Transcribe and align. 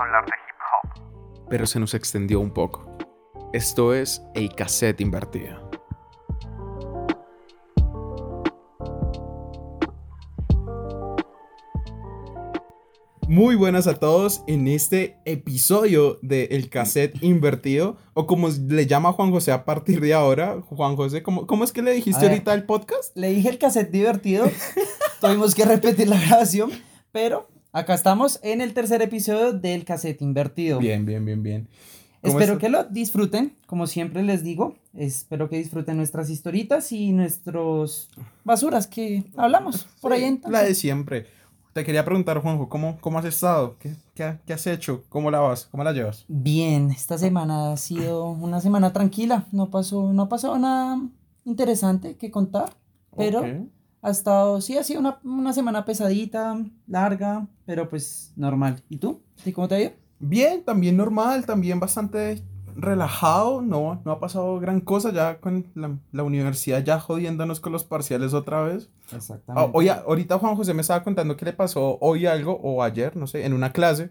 hablar 0.00 0.24
de 0.24 0.32
hip 0.32 0.94
hop. 0.94 1.46
pero 1.48 1.66
se 1.66 1.80
nos 1.80 1.94
extendió 1.94 2.40
un 2.40 2.52
poco. 2.52 2.86
Esto 3.52 3.94
es 3.94 4.22
el 4.34 4.54
cassette 4.54 5.00
invertido. 5.00 5.68
Muy 13.28 13.54
buenas 13.54 13.86
a 13.86 13.94
todos 13.94 14.42
en 14.48 14.66
este 14.66 15.16
episodio 15.24 16.18
de 16.20 16.46
El 16.46 16.68
Cassette 16.68 17.22
Invertido, 17.22 17.96
o 18.12 18.26
como 18.26 18.48
le 18.48 18.86
llama 18.86 19.12
Juan 19.12 19.30
José 19.30 19.52
a 19.52 19.64
partir 19.64 20.00
de 20.00 20.14
ahora. 20.14 20.60
Juan 20.68 20.96
José, 20.96 21.22
¿cómo, 21.22 21.46
cómo 21.46 21.62
es 21.62 21.70
que 21.72 21.80
le 21.82 21.92
dijiste 21.92 22.18
A 22.18 22.22
ver. 22.22 22.30
ahorita 22.32 22.54
el 22.54 22.64
podcast? 22.64 23.16
Le 23.16 23.30
dije 23.30 23.48
el 23.48 23.58
cassette 23.58 23.90
divertido. 23.92 24.46
Tuvimos 25.20 25.54
que 25.54 25.64
repetir 25.64 26.08
la 26.08 26.20
grabación. 26.20 26.72
Pero 27.12 27.48
acá 27.72 27.94
estamos 27.94 28.40
en 28.42 28.60
el 28.60 28.74
tercer 28.74 29.02
episodio 29.02 29.52
del 29.52 29.84
cassette 29.84 30.22
invertido. 30.22 30.78
Bien, 30.78 31.04
bien, 31.04 31.24
bien, 31.24 31.42
bien. 31.42 31.68
¿Cómo 32.22 32.38
Espero 32.38 32.58
que 32.58 32.68
lo 32.68 32.84
disfruten. 32.84 33.56
Como 33.66 33.86
siempre 33.86 34.22
les 34.22 34.42
digo, 34.44 34.74
espero 34.94 35.48
que 35.48 35.56
disfruten 35.56 35.96
nuestras 35.96 36.28
historitas 36.28 36.92
y 36.92 37.12
nuestros 37.12 38.10
basuras 38.44 38.86
que 38.86 39.24
hablamos 39.36 39.88
por 40.02 40.12
ahí 40.12 40.24
en 40.24 40.42
La 40.48 40.62
de 40.62 40.74
siempre. 40.74 41.26
Te 41.72 41.84
quería 41.84 42.04
preguntar, 42.04 42.42
Juanjo, 42.42 42.68
¿cómo, 42.68 42.98
cómo 43.00 43.18
has 43.20 43.24
estado? 43.24 43.78
¿Qué, 43.78 43.94
qué, 44.14 44.36
qué 44.44 44.52
has 44.52 44.66
hecho? 44.66 45.04
¿Cómo 45.08 45.30
la 45.30 45.38
vas? 45.38 45.68
¿Cómo 45.70 45.84
la 45.84 45.92
llevas? 45.92 46.24
Bien, 46.28 46.90
esta 46.90 47.16
semana 47.16 47.72
ha 47.72 47.76
sido 47.76 48.28
una 48.28 48.60
semana 48.60 48.92
tranquila. 48.92 49.46
No 49.52 49.70
pasó, 49.70 50.12
no 50.12 50.22
ha 50.22 50.28
pasado 50.28 50.58
nada 50.58 51.00
interesante 51.44 52.16
que 52.16 52.30
contar. 52.30 52.74
Pero 53.16 53.40
Ok. 53.40 53.46
Ha 54.02 54.10
estado, 54.10 54.60
sí, 54.60 54.76
ha 54.78 54.82
sido 54.84 55.00
una, 55.00 55.18
una 55.24 55.52
semana 55.52 55.84
pesadita, 55.84 56.58
larga, 56.86 57.46
pero 57.66 57.88
pues 57.88 58.32
normal. 58.36 58.82
¿Y 58.88 58.96
tú? 58.96 59.20
¿Y 59.44 59.52
cómo 59.52 59.68
te 59.68 59.74
ha 59.74 59.80
ido? 59.80 59.90
Bien, 60.18 60.62
también 60.64 60.96
normal, 60.96 61.46
también 61.46 61.80
bastante 61.80 62.42
relajado, 62.76 63.60
no, 63.62 64.00
no 64.04 64.12
ha 64.12 64.20
pasado 64.20 64.58
gran 64.60 64.80
cosa 64.80 65.12
ya 65.12 65.38
con 65.40 65.66
la, 65.74 65.96
la 66.12 66.22
universidad 66.22 66.82
ya 66.84 66.98
jodiéndonos 67.00 67.60
con 67.60 67.72
los 67.72 67.84
parciales 67.84 68.32
otra 68.32 68.62
vez. 68.62 68.88
Ah, 69.12 69.16
Exactamente. 69.16 69.70
oye, 69.74 69.90
ahorita 69.90 70.38
Juan 70.38 70.56
José 70.56 70.72
me 70.72 70.80
estaba 70.82 71.02
contando 71.02 71.36
que 71.36 71.44
le 71.44 71.52
pasó 71.52 71.98
hoy 72.00 72.26
algo, 72.26 72.58
o 72.62 72.82
ayer, 72.82 73.16
no 73.16 73.26
sé, 73.26 73.44
en 73.44 73.52
una 73.52 73.72
clase, 73.72 74.10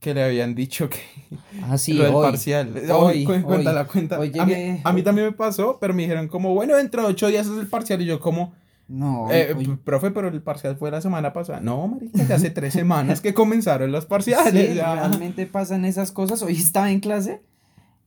que 0.00 0.14
le 0.14 0.22
habían 0.24 0.54
dicho 0.54 0.88
que 0.88 0.98
Ah, 1.62 1.78
sí, 1.78 1.92
lo 1.94 2.04
del 2.04 2.14
hoy. 2.14 2.22
parcial. 2.26 2.72
Hoy, 2.76 2.90
Hoy, 2.90 3.24
cu- 3.24 3.32
hoy. 3.32 3.42
cuéntala, 3.42 3.86
cuenta. 3.86 4.18
Hoy 4.18 4.32
a, 4.38 4.44
mí, 4.44 4.52
llegué- 4.52 4.80
a 4.84 4.92
mí 4.92 5.02
también 5.02 5.28
me 5.28 5.32
pasó, 5.32 5.78
pero 5.80 5.94
me 5.94 6.02
dijeron 6.02 6.28
como, 6.28 6.54
bueno, 6.54 6.76
dentro 6.76 7.02
de 7.02 7.08
ocho 7.08 7.28
días 7.28 7.46
es 7.46 7.58
el 7.58 7.68
parcial, 7.68 8.00
y 8.02 8.06
yo 8.06 8.20
como... 8.20 8.54
No, 8.92 9.30
Eh, 9.32 9.54
hoy- 9.56 9.78
profe, 9.82 10.10
pero 10.10 10.28
el 10.28 10.42
parcial 10.42 10.76
fue 10.76 10.90
la 10.90 11.00
semana 11.00 11.32
pasada. 11.32 11.60
No, 11.60 11.88
marica, 11.88 12.22
ya 12.24 12.34
hace 12.34 12.50
tres 12.50 12.74
semanas 12.74 13.20
que 13.22 13.32
comenzaron 13.32 13.90
los 13.90 14.04
parciales. 14.04 14.68
Sí, 14.70 14.74
ya. 14.74 14.94
realmente 14.94 15.46
pasan 15.46 15.84
esas 15.86 16.12
cosas. 16.12 16.42
Hoy 16.42 16.52
estaba 16.52 16.90
en 16.90 17.00
clase 17.00 17.42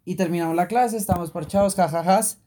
y 0.05 0.13
terminamos 0.15 0.55
la 0.55 0.67
clase, 0.67 0.97
estábamos 0.97 1.31
parchados, 1.31 1.73
jajajas. 1.75 2.39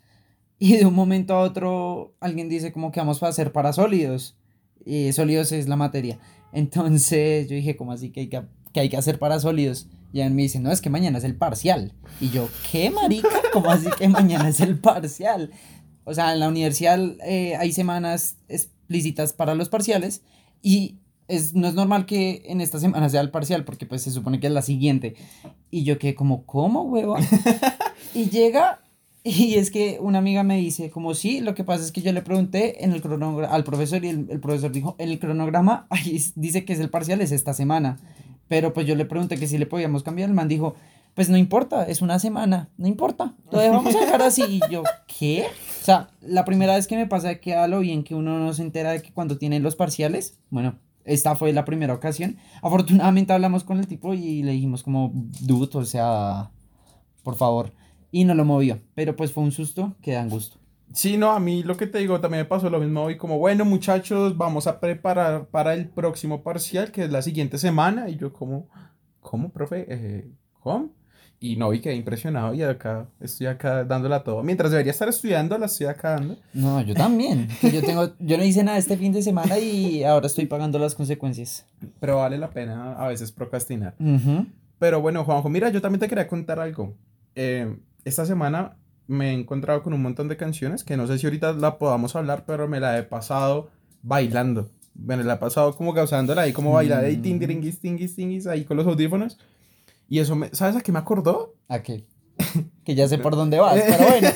Y 0.60 0.76
de 0.76 0.86
un 0.86 0.94
momento 0.94 1.34
a 1.34 1.40
otro 1.40 2.14
alguien 2.20 2.48
dice 2.48 2.72
como 2.72 2.92
que 2.92 3.00
vamos 3.00 3.20
a 3.22 3.28
hacer 3.28 3.50
para 3.52 3.72
sólidos. 3.72 4.36
Y 4.84 5.12
sólidos 5.12 5.50
es 5.50 5.66
la 5.68 5.76
materia. 5.76 6.18
Entonces 6.52 7.48
yo 7.48 7.56
dije, 7.56 7.76
como 7.76 7.90
así 7.92 8.10
que 8.10 8.20
hay 8.20 8.28
que, 8.28 8.42
que 8.72 8.80
hay 8.80 8.88
que 8.88 8.96
hacer 8.96 9.18
para 9.18 9.40
sólidos? 9.40 9.88
Y 10.12 10.20
él 10.20 10.32
me 10.32 10.42
dice, 10.42 10.58
no, 10.60 10.70
es 10.70 10.80
que 10.80 10.90
mañana 10.90 11.18
es 11.18 11.24
el 11.24 11.34
parcial. 11.36 11.92
Y 12.20 12.30
yo, 12.30 12.48
¿qué, 12.70 12.90
marica? 12.90 13.28
¿Cómo 13.52 13.70
así 13.70 13.88
que 13.98 14.08
mañana 14.08 14.48
es 14.48 14.60
el 14.60 14.78
parcial? 14.78 15.50
O 16.08 16.14
sea, 16.14 16.32
en 16.32 16.40
la 16.40 16.48
universidad 16.48 16.98
eh, 17.24 17.54
hay 17.56 17.72
semanas 17.72 18.36
explícitas 18.48 19.32
para 19.32 19.54
los 19.54 19.68
parciales 19.68 20.22
y 20.62 20.96
es, 21.28 21.54
no 21.54 21.68
es 21.68 21.74
normal 21.74 22.06
que 22.06 22.42
en 22.46 22.62
esta 22.62 22.80
semana 22.80 23.08
sea 23.10 23.20
el 23.20 23.30
parcial 23.30 23.64
porque 23.64 23.84
pues 23.84 24.02
se 24.02 24.10
supone 24.10 24.40
que 24.40 24.46
es 24.46 24.52
la 24.52 24.62
siguiente. 24.62 25.14
Y 25.70 25.84
yo 25.84 25.98
quedé 25.98 26.14
como, 26.14 26.44
¿cómo, 26.46 26.82
huevón? 26.82 27.22
y 28.14 28.30
llega 28.30 28.80
y 29.22 29.56
es 29.56 29.70
que 29.70 29.98
una 30.00 30.18
amiga 30.18 30.42
me 30.42 30.56
dice 30.56 30.88
como, 30.88 31.12
sí, 31.12 31.40
lo 31.40 31.54
que 31.54 31.64
pasa 31.64 31.84
es 31.84 31.92
que 31.92 32.00
yo 32.00 32.12
le 32.12 32.22
pregunté 32.22 32.82
en 32.82 32.92
el 32.92 33.02
al 33.48 33.64
profesor 33.64 34.02
y 34.02 34.08
el, 34.08 34.26
el 34.30 34.40
profesor 34.40 34.72
dijo, 34.72 34.96
en 34.98 35.10
el 35.10 35.18
cronograma 35.18 35.86
ahí 35.90 36.24
dice 36.34 36.64
que 36.64 36.72
es 36.72 36.80
el 36.80 36.88
parcial, 36.88 37.20
es 37.20 37.32
esta 37.32 37.52
semana. 37.52 37.98
Pero 38.48 38.72
pues 38.72 38.86
yo 38.86 38.94
le 38.94 39.04
pregunté 39.04 39.36
que 39.36 39.46
si 39.46 39.58
le 39.58 39.66
podíamos 39.66 40.02
cambiar, 40.02 40.30
el 40.30 40.34
man 40.34 40.48
dijo, 40.48 40.74
pues 41.14 41.28
no 41.28 41.36
importa, 41.36 41.84
es 41.84 42.00
una 42.00 42.18
semana, 42.18 42.70
no 42.78 42.86
importa, 42.86 43.34
lo 43.50 43.58
vamos 43.58 43.94
a 43.94 44.00
dejar 44.00 44.22
así. 44.22 44.42
Y 44.48 44.60
yo, 44.70 44.84
¿qué? 45.06 45.46
Sea, 45.88 46.10
la 46.20 46.44
primera 46.44 46.74
vez 46.74 46.86
que 46.86 46.98
me 46.98 47.06
pasa 47.06 47.36
que 47.36 47.54
a 47.54 47.66
lo 47.66 47.80
bien 47.80 48.04
que 48.04 48.14
uno 48.14 48.38
no 48.38 48.52
se 48.52 48.60
entera 48.60 48.90
de 48.90 49.00
que 49.00 49.10
cuando 49.10 49.38
tienen 49.38 49.62
los 49.62 49.74
parciales, 49.74 50.38
bueno, 50.50 50.78
esta 51.06 51.34
fue 51.34 51.50
la 51.54 51.64
primera 51.64 51.94
ocasión. 51.94 52.36
Afortunadamente 52.60 53.32
hablamos 53.32 53.64
con 53.64 53.78
el 53.78 53.86
tipo 53.86 54.12
y 54.12 54.42
le 54.42 54.52
dijimos 54.52 54.82
como, 54.82 55.12
dude, 55.14 55.70
o 55.72 55.84
sea, 55.86 56.50
por 57.22 57.36
favor. 57.36 57.72
Y 58.10 58.26
no 58.26 58.34
lo 58.34 58.44
movió, 58.44 58.80
pero 58.94 59.16
pues 59.16 59.32
fue 59.32 59.42
un 59.42 59.50
susto 59.50 59.96
que 60.02 60.12
dan 60.12 60.28
gusto. 60.28 60.58
Sí, 60.92 61.16
no, 61.16 61.30
a 61.30 61.40
mí 61.40 61.62
lo 61.62 61.78
que 61.78 61.86
te 61.86 62.00
digo 62.00 62.20
también 62.20 62.42
me 62.42 62.48
pasó 62.50 62.68
lo 62.68 62.80
mismo 62.80 63.04
hoy, 63.04 63.16
como, 63.16 63.38
bueno, 63.38 63.64
muchachos, 63.64 64.36
vamos 64.36 64.66
a 64.66 64.80
preparar 64.80 65.46
para 65.46 65.72
el 65.72 65.88
próximo 65.88 66.42
parcial, 66.42 66.92
que 66.92 67.04
es 67.04 67.10
la 67.10 67.22
siguiente 67.22 67.56
semana, 67.56 68.10
y 68.10 68.18
yo 68.18 68.34
como, 68.34 68.68
¿cómo, 69.20 69.48
profe? 69.48 69.86
Eh, 69.88 70.30
¿Cómo? 70.60 70.90
Y 71.40 71.54
no, 71.54 71.72
y 71.72 71.80
quedé 71.80 71.94
impresionado, 71.94 72.52
y 72.52 72.62
acá, 72.64 73.06
estoy 73.20 73.46
acá 73.46 73.84
dándola 73.84 74.24
todo. 74.24 74.42
Mientras 74.42 74.72
debería 74.72 74.90
estar 74.90 75.08
estudiando, 75.08 75.56
la 75.56 75.66
estoy 75.66 75.86
acá 75.86 76.10
dando. 76.12 76.36
No, 76.52 76.80
yo 76.80 76.94
también. 76.94 77.46
yo 77.62 77.80
tengo, 77.80 78.10
yo 78.18 78.36
no 78.36 78.42
hice 78.44 78.64
nada 78.64 78.76
este 78.76 78.96
fin 78.96 79.12
de 79.12 79.22
semana 79.22 79.56
y 79.58 80.02
ahora 80.02 80.26
estoy 80.26 80.46
pagando 80.46 80.80
las 80.80 80.96
consecuencias. 80.96 81.64
Pero 82.00 82.16
vale 82.16 82.38
la 82.38 82.50
pena 82.50 82.94
a 82.94 83.06
veces 83.06 83.30
procrastinar. 83.30 83.94
Ujú. 84.00 84.46
Pero 84.80 85.00
bueno, 85.00 85.22
Juanjo, 85.24 85.48
mira, 85.48 85.68
yo 85.70 85.80
también 85.80 86.00
te 86.00 86.08
quería 86.08 86.26
contar 86.26 86.58
algo. 86.58 86.94
Eh, 87.36 87.72
esta 88.04 88.26
semana 88.26 88.76
me 89.06 89.30
he 89.30 89.32
encontrado 89.32 89.82
con 89.84 89.92
un 89.92 90.02
montón 90.02 90.26
de 90.26 90.36
canciones 90.36 90.82
que 90.82 90.96
no 90.96 91.06
sé 91.06 91.18
si 91.18 91.26
ahorita 91.26 91.52
la 91.52 91.78
podamos 91.78 92.16
hablar, 92.16 92.44
pero 92.46 92.66
me 92.66 92.80
la 92.80 92.98
he 92.98 93.04
pasado 93.04 93.70
bailando. 94.02 94.70
Bueno, 94.94 95.22
la 95.22 95.34
he 95.34 95.38
pasado 95.38 95.76
como 95.76 95.94
causándola 95.94 96.42
ahí, 96.42 96.52
como 96.52 96.72
bailar 96.72 97.04
ahí, 97.04 97.16
Mm. 97.16 97.22
tingiringuis, 97.22 97.78
tinguis, 97.78 98.16
tinguis, 98.16 98.46
ahí 98.48 98.64
con 98.64 98.76
los 98.76 98.86
audífonos. 98.88 99.38
Y 100.08 100.18
eso, 100.20 100.34
me, 100.36 100.48
¿sabes 100.52 100.76
a 100.76 100.80
qué 100.80 100.90
me 100.92 100.98
acordó? 100.98 101.54
¿A 101.68 101.82
qué? 101.82 102.04
Que 102.84 102.94
ya 102.94 103.06
sé 103.08 103.18
por 103.18 103.36
dónde 103.36 103.58
vas, 103.60 103.78
pero 103.80 104.08
bueno. 104.08 104.28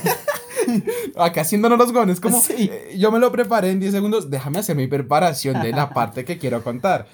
Acá 1.17 1.41
haciéndonos 1.43 1.79
los 1.79 1.93
gones, 1.93 2.21
como 2.21 2.41
Sí. 2.41 2.71
eh, 2.73 2.97
yo 2.99 3.11
me 3.11 3.19
lo 3.19 3.33
preparé 3.33 3.71
en 3.71 3.81
10 3.81 3.93
segundos, 3.93 4.31
déjame 4.31 4.59
hacer 4.59 4.77
mi 4.77 4.87
preparación 4.87 5.61
de 5.63 5.71
la 5.73 5.91
parte 5.91 6.25
que 6.25 6.39
quiero 6.39 6.63
contar. 6.63 7.07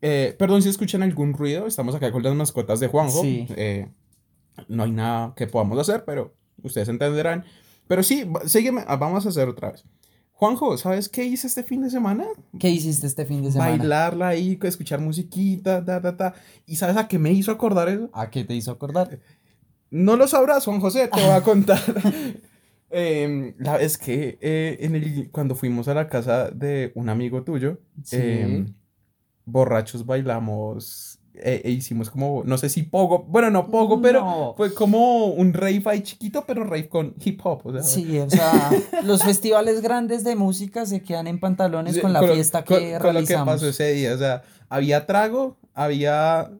Eh, 0.00 0.34
perdón 0.38 0.62
si 0.62 0.68
escuchan 0.68 1.02
algún 1.02 1.32
ruido, 1.32 1.66
estamos 1.66 1.94
acá 1.94 2.10
con 2.12 2.22
las 2.22 2.34
mascotas 2.34 2.80
de 2.80 2.88
Juanjo. 2.88 3.22
Sí. 3.22 3.46
Eh, 3.56 3.88
no 4.68 4.82
hay 4.82 4.90
nada 4.90 5.32
que 5.36 5.46
podamos 5.46 5.78
hacer, 5.78 6.04
pero 6.04 6.34
ustedes 6.62 6.88
entenderán. 6.88 7.44
Pero 7.88 8.02
sí, 8.02 8.26
sígueme, 8.46 8.84
ah, 8.86 8.96
vamos 8.96 9.24
a 9.26 9.28
hacer 9.30 9.48
otra 9.48 9.70
vez. 9.72 9.84
Juanjo, 10.42 10.76
¿sabes 10.76 11.08
qué 11.08 11.24
hice 11.24 11.46
este 11.46 11.62
fin 11.62 11.82
de 11.82 11.88
semana? 11.88 12.26
¿Qué 12.58 12.68
hiciste 12.68 13.06
este 13.06 13.24
fin 13.24 13.44
de 13.44 13.52
semana? 13.52 13.76
Bailarla 13.76 14.26
ahí, 14.26 14.58
escuchar 14.60 15.00
musiquita, 15.00 15.84
ta, 15.84 16.02
ta, 16.02 16.16
ta. 16.16 16.34
¿Y 16.66 16.74
sabes 16.74 16.96
a 16.96 17.06
qué 17.06 17.16
me 17.16 17.30
hizo 17.30 17.52
acordar 17.52 17.88
eso? 17.88 18.10
¿A 18.12 18.28
qué 18.28 18.42
te 18.42 18.52
hizo 18.52 18.72
acordar? 18.72 19.20
No 19.92 20.16
lo 20.16 20.26
sabrás, 20.26 20.64
Juan 20.64 20.80
José, 20.80 21.06
te 21.06 21.20
voy 21.20 21.30
a 21.30 21.42
contar. 21.42 21.78
Em, 22.94 23.54
la 23.58 23.76
vez 23.78 23.96
que 23.96 24.36
eh, 24.42 24.78
en 24.80 24.96
el, 24.96 25.30
cuando 25.30 25.54
fuimos 25.54 25.86
a 25.88 25.94
la 25.94 26.08
casa 26.08 26.50
de 26.50 26.90
un 26.96 27.08
amigo 27.08 27.42
tuyo, 27.44 27.78
Sí. 28.02 28.16
em, 28.20 28.74
borrachos 29.46 30.04
bailamos 30.04 31.11
e, 31.34 31.62
e 31.64 31.70
hicimos 31.70 32.10
como, 32.10 32.42
no 32.44 32.58
sé 32.58 32.68
si 32.68 32.82
pogo, 32.82 33.24
bueno, 33.28 33.50
no 33.50 33.68
pogo, 33.68 34.00
pero 34.02 34.54
fue 34.56 34.72
como 34.74 35.26
un 35.28 35.52
rave 35.54 35.82
ahí 35.86 36.02
chiquito, 36.02 36.44
pero 36.46 36.64
rave 36.64 36.88
con 36.88 37.14
hip 37.24 37.40
hop. 37.44 37.62
O 37.66 37.72
sea, 37.72 37.82
Sí, 37.82 38.18
o 38.18 38.28
sea, 38.30 38.70
los 39.04 39.22
festivales 39.22 39.80
grandes 39.82 40.24
de 40.24 40.36
música 40.36 40.84
se 40.86 41.02
quedan 41.02 41.26
en 41.26 41.40
pantalones 41.40 41.98
con 41.98 42.12
la 42.12 42.22
fiesta 42.22 42.64
con- 42.64 42.76
que 42.78 42.82
con 42.84 42.92
lo 42.92 42.98
que 42.98 43.02
realizamos. 43.12 43.54
pasó 43.54 43.68
ese 43.68 43.92
día. 43.92 44.14
O 44.14 44.18
sea, 44.18 44.42
había 44.68 45.06
trago, 45.06 45.56
había 45.74 46.50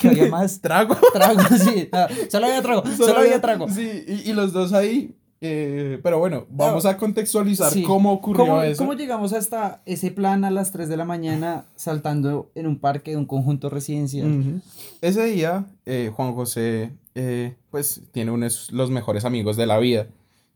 ¿Qué 0.00 0.08
había 0.08 0.26
más? 0.28 0.60
trago. 0.62 0.96
Trago, 1.12 1.40
sí. 1.58 1.88
ah, 1.92 2.08
Solo 2.30 2.46
había 2.46 2.62
trago, 2.62 2.82
solo, 2.96 3.18
había 3.20 3.40
trago. 3.40 3.68
Sí, 3.68 4.04
y, 4.08 4.30
y 4.30 4.32
los 4.32 4.52
dos 4.52 4.72
ahí. 4.72 5.14
Eh, 5.40 6.00
pero 6.02 6.18
bueno, 6.18 6.46
vamos 6.50 6.84
a 6.86 6.96
contextualizar 6.96 7.70
Sí. 7.72 7.82
cómo 7.82 8.12
ocurrió 8.12 8.44
¿Cómo, 8.44 8.62
eso. 8.62 8.78
cómo 8.78 8.94
llegamos 8.94 9.32
hasta 9.32 9.82
ese 9.86 10.10
plan 10.10 10.44
a 10.44 10.50
las 10.50 10.72
3 10.72 10.88
de 10.88 10.96
la 10.96 11.04
mañana 11.04 11.66
saltando 11.76 12.50
en 12.54 12.66
un 12.66 12.78
parque 12.78 13.12
de 13.12 13.16
un 13.18 13.26
conjunto 13.26 13.70
residencial? 13.70 14.26
Ujú. 14.40 14.60
Ese 15.00 15.24
día, 15.26 15.66
eh, 15.86 16.10
Juan 16.14 16.34
José, 16.34 16.92
eh, 17.14 17.54
pues, 17.70 18.02
tiene 18.12 18.30
unos 18.32 18.72
los 18.72 18.90
mejores 18.90 19.24
amigos 19.24 19.56
de 19.56 19.66
la 19.66 19.78
vida. 19.78 20.08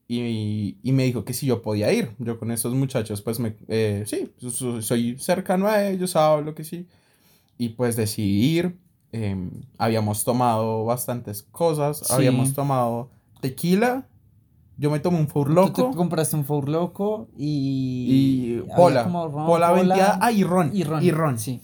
Y, 0.08 0.76
y 0.82 0.92
me 0.92 1.04
dijo 1.04 1.24
que 1.24 1.32
si 1.32 1.46
yo 1.46 1.62
podía 1.62 1.90
ir. 1.92 2.10
Yo 2.18 2.38
con 2.38 2.50
esos 2.50 2.74
muchachos, 2.74 3.22
pues, 3.22 3.38
me, 3.40 3.56
eh, 3.68 4.02
sí, 4.06 4.30
so- 4.38 4.50
so- 4.50 4.82
soy 4.82 5.16
cercano 5.18 5.68
a 5.68 5.88
ellos, 5.88 6.16
hablo 6.16 6.54
que 6.54 6.64
sí. 6.64 6.86
Y 7.56 7.70
pues 7.70 7.96
decidí 7.96 8.58
ir. 8.58 8.76
em, 9.14 9.50
habíamos 9.76 10.24
tomado 10.24 10.84
bastantes 10.86 11.42
cosas. 11.42 11.98
Sí. 11.98 12.12
Habíamos 12.14 12.54
tomado 12.54 13.10
tequila. 13.42 14.06
Yo 14.82 14.90
me 14.90 14.98
tomé 14.98 15.20
un 15.20 15.28
Four 15.28 15.46
Tú 15.46 15.52
Loco. 15.54 15.90
te 15.90 15.96
compraste 15.96 16.34
un 16.34 16.44
Four 16.44 16.68
Loco 16.68 17.28
y... 17.38 18.56
Y 18.64 18.74
Pola. 18.74 19.04
ron, 19.04 19.46
Pola 19.46 19.70
venteada. 19.70 20.18
Ah, 20.20 20.32
y 20.32 20.42
ron. 20.42 20.74
Y 20.74 20.82
ron. 20.82 21.04
Y 21.04 21.12
ron. 21.12 21.38
Sí. 21.38 21.60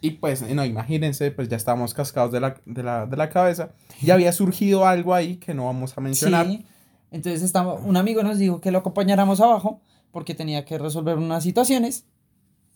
Y 0.00 0.12
pues, 0.12 0.48
no, 0.48 0.64
imagínense, 0.64 1.32
pues 1.32 1.48
ya 1.48 1.56
estábamos 1.56 1.92
cascados 1.92 2.30
de 2.30 2.38
la, 2.38 2.54
de 2.64 2.84
la, 2.84 3.06
de 3.06 3.16
la 3.16 3.30
cabeza. 3.30 3.72
Y 4.00 4.10
había 4.10 4.30
surgido 4.30 4.86
algo 4.86 5.12
ahí 5.12 5.38
que 5.38 5.54
no 5.54 5.64
vamos 5.64 5.98
a 5.98 6.00
mencionar. 6.00 6.46
Sí. 6.46 6.64
Entonces 7.10 7.42
estaba, 7.42 7.74
un 7.74 7.96
amigo 7.96 8.22
nos 8.22 8.38
dijo 8.38 8.60
que 8.60 8.70
lo 8.70 8.78
acompañáramos 8.78 9.40
abajo 9.40 9.80
porque 10.12 10.36
tenía 10.36 10.64
que 10.64 10.78
resolver 10.78 11.18
unas 11.18 11.42
situaciones. 11.42 12.06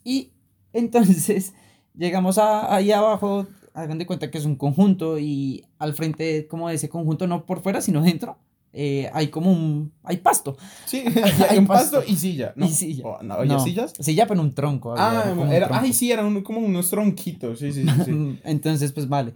Y 0.03 0.33
entonces 0.73 1.53
llegamos 1.95 2.37
a, 2.39 2.75
ahí 2.75 2.91
abajo, 2.91 3.47
hagan 3.73 3.99
de 3.99 4.05
cuenta 4.05 4.29
que 4.29 4.37
es 4.37 4.43
un 4.43 4.57
conjunto 4.57 5.17
y 5.17 5.63
al 5.79 5.93
frente 5.93 6.45
como 6.49 6.67
de 6.67 6.75
ese 6.75 6.89
conjunto, 6.89 7.25
no 7.25 7.45
por 7.45 7.61
fuera, 7.61 7.79
sino 7.79 8.01
dentro, 8.01 8.37
eh, 8.79 9.09
hay 9.13 9.29
como 9.29 9.51
un, 9.51 9.91
hay 10.03 10.17
pasto. 10.17 10.55
Sí, 10.85 11.03
Hay 11.49 11.57
un 11.57 11.65
pasto. 11.67 11.97
pasto 11.97 12.03
y 12.11 12.15
silla. 12.15 12.53
No, 12.55 12.65
Y 12.65 12.69
silla. 12.69 13.03
oh, 13.05 13.23
no, 13.23 13.33
¿había 13.33 13.53
No, 13.53 13.59
sillas? 13.59 13.93
Silla, 13.99 14.27
pero 14.27 14.39
un 14.41 14.53
tronco. 14.53 14.91
había, 14.91 15.19
Ah, 15.19 15.23
era 15.25 15.33
un 15.33 15.51
era, 15.51 15.67
tronco. 15.67 15.83
ay, 15.83 15.93
sí, 15.93 16.11
eran 16.11 16.25
un- 16.25 16.41
como 16.43 16.59
unos 16.59 16.89
tronquitos. 16.89 17.59
Sí, 17.59 17.71
sí, 17.73 17.83
sí. 17.83 18.03
sí. 18.05 18.39
Entonces, 18.43 18.91
pues 18.93 19.09
vale. 19.09 19.33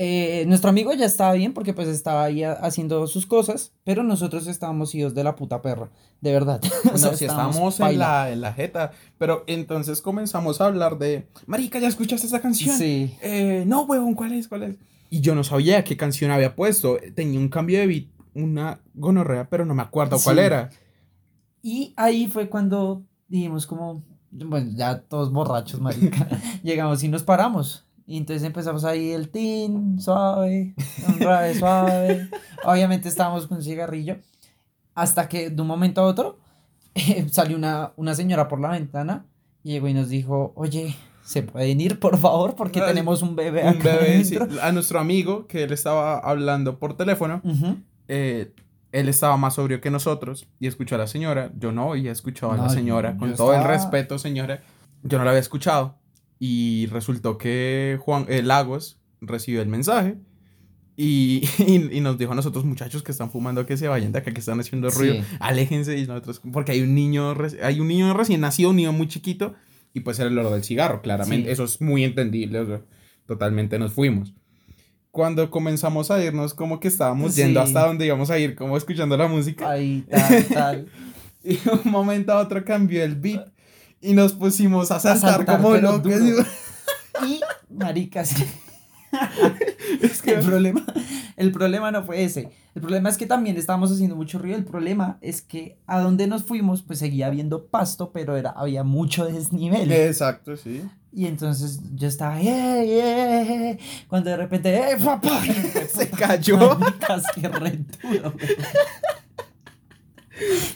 Eh, 0.00 0.44
nuestro 0.46 0.70
amigo 0.70 0.92
ya 0.92 1.06
estaba 1.06 1.32
bien 1.32 1.52
porque 1.52 1.72
pues 1.74 1.88
estaba 1.88 2.22
ahí 2.22 2.44
ha- 2.44 2.52
haciendo 2.52 3.08
sus 3.08 3.26
cosas, 3.26 3.72
pero 3.82 4.04
nosotros 4.04 4.46
estábamos 4.46 4.94
hijos 4.94 5.12
de 5.12 5.24
la 5.24 5.34
puta 5.34 5.60
perra, 5.60 5.90
de 6.20 6.30
verdad. 6.32 6.60
O 6.86 6.92
No, 6.92 6.98
sea, 6.98 7.16
si 7.16 7.24
estábamos 7.24 7.80
en 7.80 7.98
la, 7.98 8.30
en 8.30 8.40
la 8.40 8.52
jeta. 8.52 8.92
Pero 9.18 9.42
entonces 9.48 10.00
comenzamos 10.00 10.60
a 10.60 10.66
hablar 10.66 10.98
de. 10.98 11.26
Marica, 11.46 11.80
¿ya 11.80 11.88
escuchaste 11.88 12.28
esa 12.28 12.40
canción? 12.40 12.78
Sí. 12.78 13.12
Eh, 13.22 13.64
no, 13.66 13.82
huevón, 13.86 14.14
¿cuál 14.14 14.34
es? 14.34 14.46
¿Cuál 14.46 14.62
es? 14.62 14.76
Y 15.10 15.20
yo 15.20 15.34
no 15.34 15.42
sabía 15.42 15.82
qué 15.82 15.96
canción 15.96 16.30
había 16.30 16.54
puesto. 16.54 16.98
Tenía 17.16 17.40
un 17.40 17.48
cambio 17.48 17.80
de 17.80 17.86
beat, 17.88 18.04
una 18.42 18.80
gonorrea, 18.94 19.48
pero 19.48 19.64
no 19.64 19.74
me 19.74 19.82
acuerdo 19.82 20.18
cuál 20.22 20.38
era. 20.38 20.70
Y 21.62 21.92
ahí 21.96 22.26
fue 22.28 22.48
cuando 22.48 23.02
dijimos 23.28 23.66
como, 23.66 24.02
bueno, 24.30 24.70
ya 24.74 25.00
todos 25.00 25.32
borrachos, 25.32 25.80
marica, 25.80 26.28
llegamos 26.62 27.02
y 27.02 27.08
nos 27.08 27.22
paramos. 27.22 27.84
Y 28.06 28.16
entonces 28.16 28.42
empezamos 28.44 28.84
ahí 28.84 29.10
el 29.10 29.28
tin, 29.28 30.00
suave, 30.00 30.74
un 31.06 31.20
rave, 31.20 31.54
suave. 31.54 32.28
Obviamente 32.64 33.08
estábamos 33.08 33.46
con 33.46 33.58
un 33.58 33.62
cigarrillo. 33.62 34.16
Hasta 34.94 35.28
que 35.28 35.50
de 35.50 35.60
un 35.62 35.68
momento 35.68 36.00
a 36.00 36.06
otro 36.06 36.38
eh, 36.94 37.26
salió 37.30 37.56
una, 37.56 37.92
una 37.96 38.14
señora 38.14 38.48
por 38.48 38.60
la 38.60 38.70
ventana 38.70 39.26
y 39.62 39.72
llegó 39.72 39.88
y 39.88 39.94
nos 39.94 40.08
dijo, 40.08 40.52
oye, 40.56 40.96
¿se 41.22 41.42
pueden 41.42 41.80
ir 41.82 42.00
por 42.00 42.16
favor? 42.16 42.54
Porque 42.56 42.80
tenemos 42.80 43.20
un 43.20 43.36
bebé 43.36 43.62
Un 43.62 43.68
acá 43.76 43.96
bebé, 43.96 44.24
sí, 44.24 44.36
adentro". 44.36 44.62
a 44.62 44.72
nuestro 44.72 44.98
amigo, 44.98 45.46
que 45.46 45.64
él 45.64 45.72
estaba 45.72 46.18
hablando 46.18 46.78
por 46.78 46.96
teléfono, 46.96 47.42
Ujú. 47.44 47.76
Eh, 48.08 48.52
él 48.92 49.08
estaba 49.08 49.36
más 49.36 49.54
sobrio 49.54 49.80
que 49.80 49.90
nosotros 49.90 50.48
y 50.58 50.66
escuchó 50.66 50.94
a 50.94 50.98
la 50.98 51.06
señora. 51.06 51.52
Yo 51.56 51.72
no 51.72 51.92
había 51.92 52.12
escuchado 52.12 52.52
a 52.52 52.56
la 52.56 52.68
señora, 52.68 53.12
yo 53.12 53.18
con 53.18 53.34
todo 53.36 53.54
el 53.54 53.64
respeto, 53.64 54.18
señora. 54.18 54.62
Yo 55.02 55.18
no 55.18 55.24
la 55.24 55.30
había 55.30 55.40
escuchado. 55.40 55.98
Y 56.38 56.86
resultó 56.86 57.36
que 57.36 57.98
Juan 58.00 58.26
eh, 58.28 58.42
Lagos 58.42 59.00
recibió 59.20 59.60
el 59.60 59.68
mensaje 59.68 60.18
y, 61.00 61.48
y, 61.58 61.96
y 61.96 62.00
nos 62.00 62.18
dijo 62.18 62.32
a 62.32 62.34
nosotros, 62.34 62.64
muchachos 62.64 63.04
que 63.04 63.12
están 63.12 63.30
fumando, 63.30 63.64
que 63.64 63.76
se 63.76 63.86
vayan 63.86 64.10
de 64.10 64.18
acá, 64.18 64.32
que 64.32 64.40
están 64.40 64.58
haciendo 64.58 64.90
ruido. 64.90 65.14
Sí. 65.14 65.22
Aléjense 65.38 65.96
y 65.96 66.06
nosotros, 66.06 66.40
porque 66.52 66.72
hay 66.72 66.82
un 66.82 66.94
niño, 66.94 67.36
hay 67.62 67.80
un 67.80 67.86
niño 67.86 68.12
recién 68.14 68.40
nacido, 68.40 68.70
un 68.70 68.76
niño 68.76 68.92
muy 68.92 69.06
chiquito, 69.06 69.54
y 69.94 70.00
pues 70.00 70.18
era 70.18 70.28
el 70.28 70.36
olor 70.36 70.52
del 70.52 70.64
cigarro, 70.64 71.00
claramente. 71.00 71.46
Sí. 71.46 71.52
Eso 71.52 71.64
es 71.64 71.80
muy 71.80 72.02
entendible, 72.02 72.58
o 72.58 72.66
sea, 72.66 72.80
totalmente 73.26 73.78
nos 73.78 73.92
fuimos. 73.92 74.34
Cuando 75.18 75.50
comenzamos 75.50 76.12
a 76.12 76.22
irnos, 76.22 76.54
como 76.54 76.78
que 76.78 76.86
estábamos 76.86 77.34
yendo 77.34 77.60
Sí. 77.60 77.66
hasta 77.66 77.84
donde 77.88 78.06
íbamos 78.06 78.30
a 78.30 78.38
ir, 78.38 78.54
como 78.54 78.76
escuchando 78.76 79.16
la 79.16 79.26
música. 79.26 79.68
Ahí, 79.68 80.04
tal, 80.08 80.44
tal. 80.46 80.88
Y 81.42 81.56
de 81.56 81.70
un 81.72 81.90
momento 81.90 82.30
a 82.32 82.38
otro 82.38 82.64
cambió 82.64 83.02
el 83.02 83.16
beat 83.16 83.48
y 84.00 84.12
nos 84.12 84.32
pusimos 84.32 84.92
a 84.92 85.00
saltar, 85.00 85.32
saltar, 85.38 85.56
como 85.56 85.74
locos. 85.76 86.12
Y, 87.26 87.40
maricas, 87.68 88.32
Es 90.02 90.22
que- 90.22 90.34
el 90.34 90.44
problema, 90.46 90.84
el 91.36 91.50
problema 91.50 91.90
no 91.90 92.04
fue 92.04 92.22
ese. 92.22 92.50
El 92.76 92.82
problema 92.82 93.08
es 93.08 93.16
que 93.18 93.26
también 93.26 93.56
estábamos 93.56 93.90
haciendo 93.90 94.14
mucho 94.14 94.38
ruido. 94.38 94.56
El 94.56 94.64
problema 94.64 95.18
es 95.20 95.42
que 95.42 95.78
a 95.88 95.98
donde 95.98 96.28
nos 96.28 96.44
fuimos, 96.44 96.82
pues 96.82 97.00
seguía 97.00 97.26
habiendo 97.26 97.66
pasto, 97.66 98.12
pero 98.12 98.36
era, 98.36 98.50
había 98.50 98.84
mucho 98.84 99.24
desnivel. 99.26 99.90
Exacto, 99.90 100.56
sí. 100.56 100.82
Y 101.12 101.26
entonces 101.26 101.80
yo 101.94 102.06
estaba, 102.06 102.38
"Yeah, 102.40 102.84
yeah", 102.84 103.76
cuando 104.08 104.30
de 104.30 104.36
repente, 104.36 104.74
¡eh, 104.76 104.96
papá! 105.02 105.40
Se 105.94 106.08
cayó. 106.18 106.76
Güey. 107.58 107.84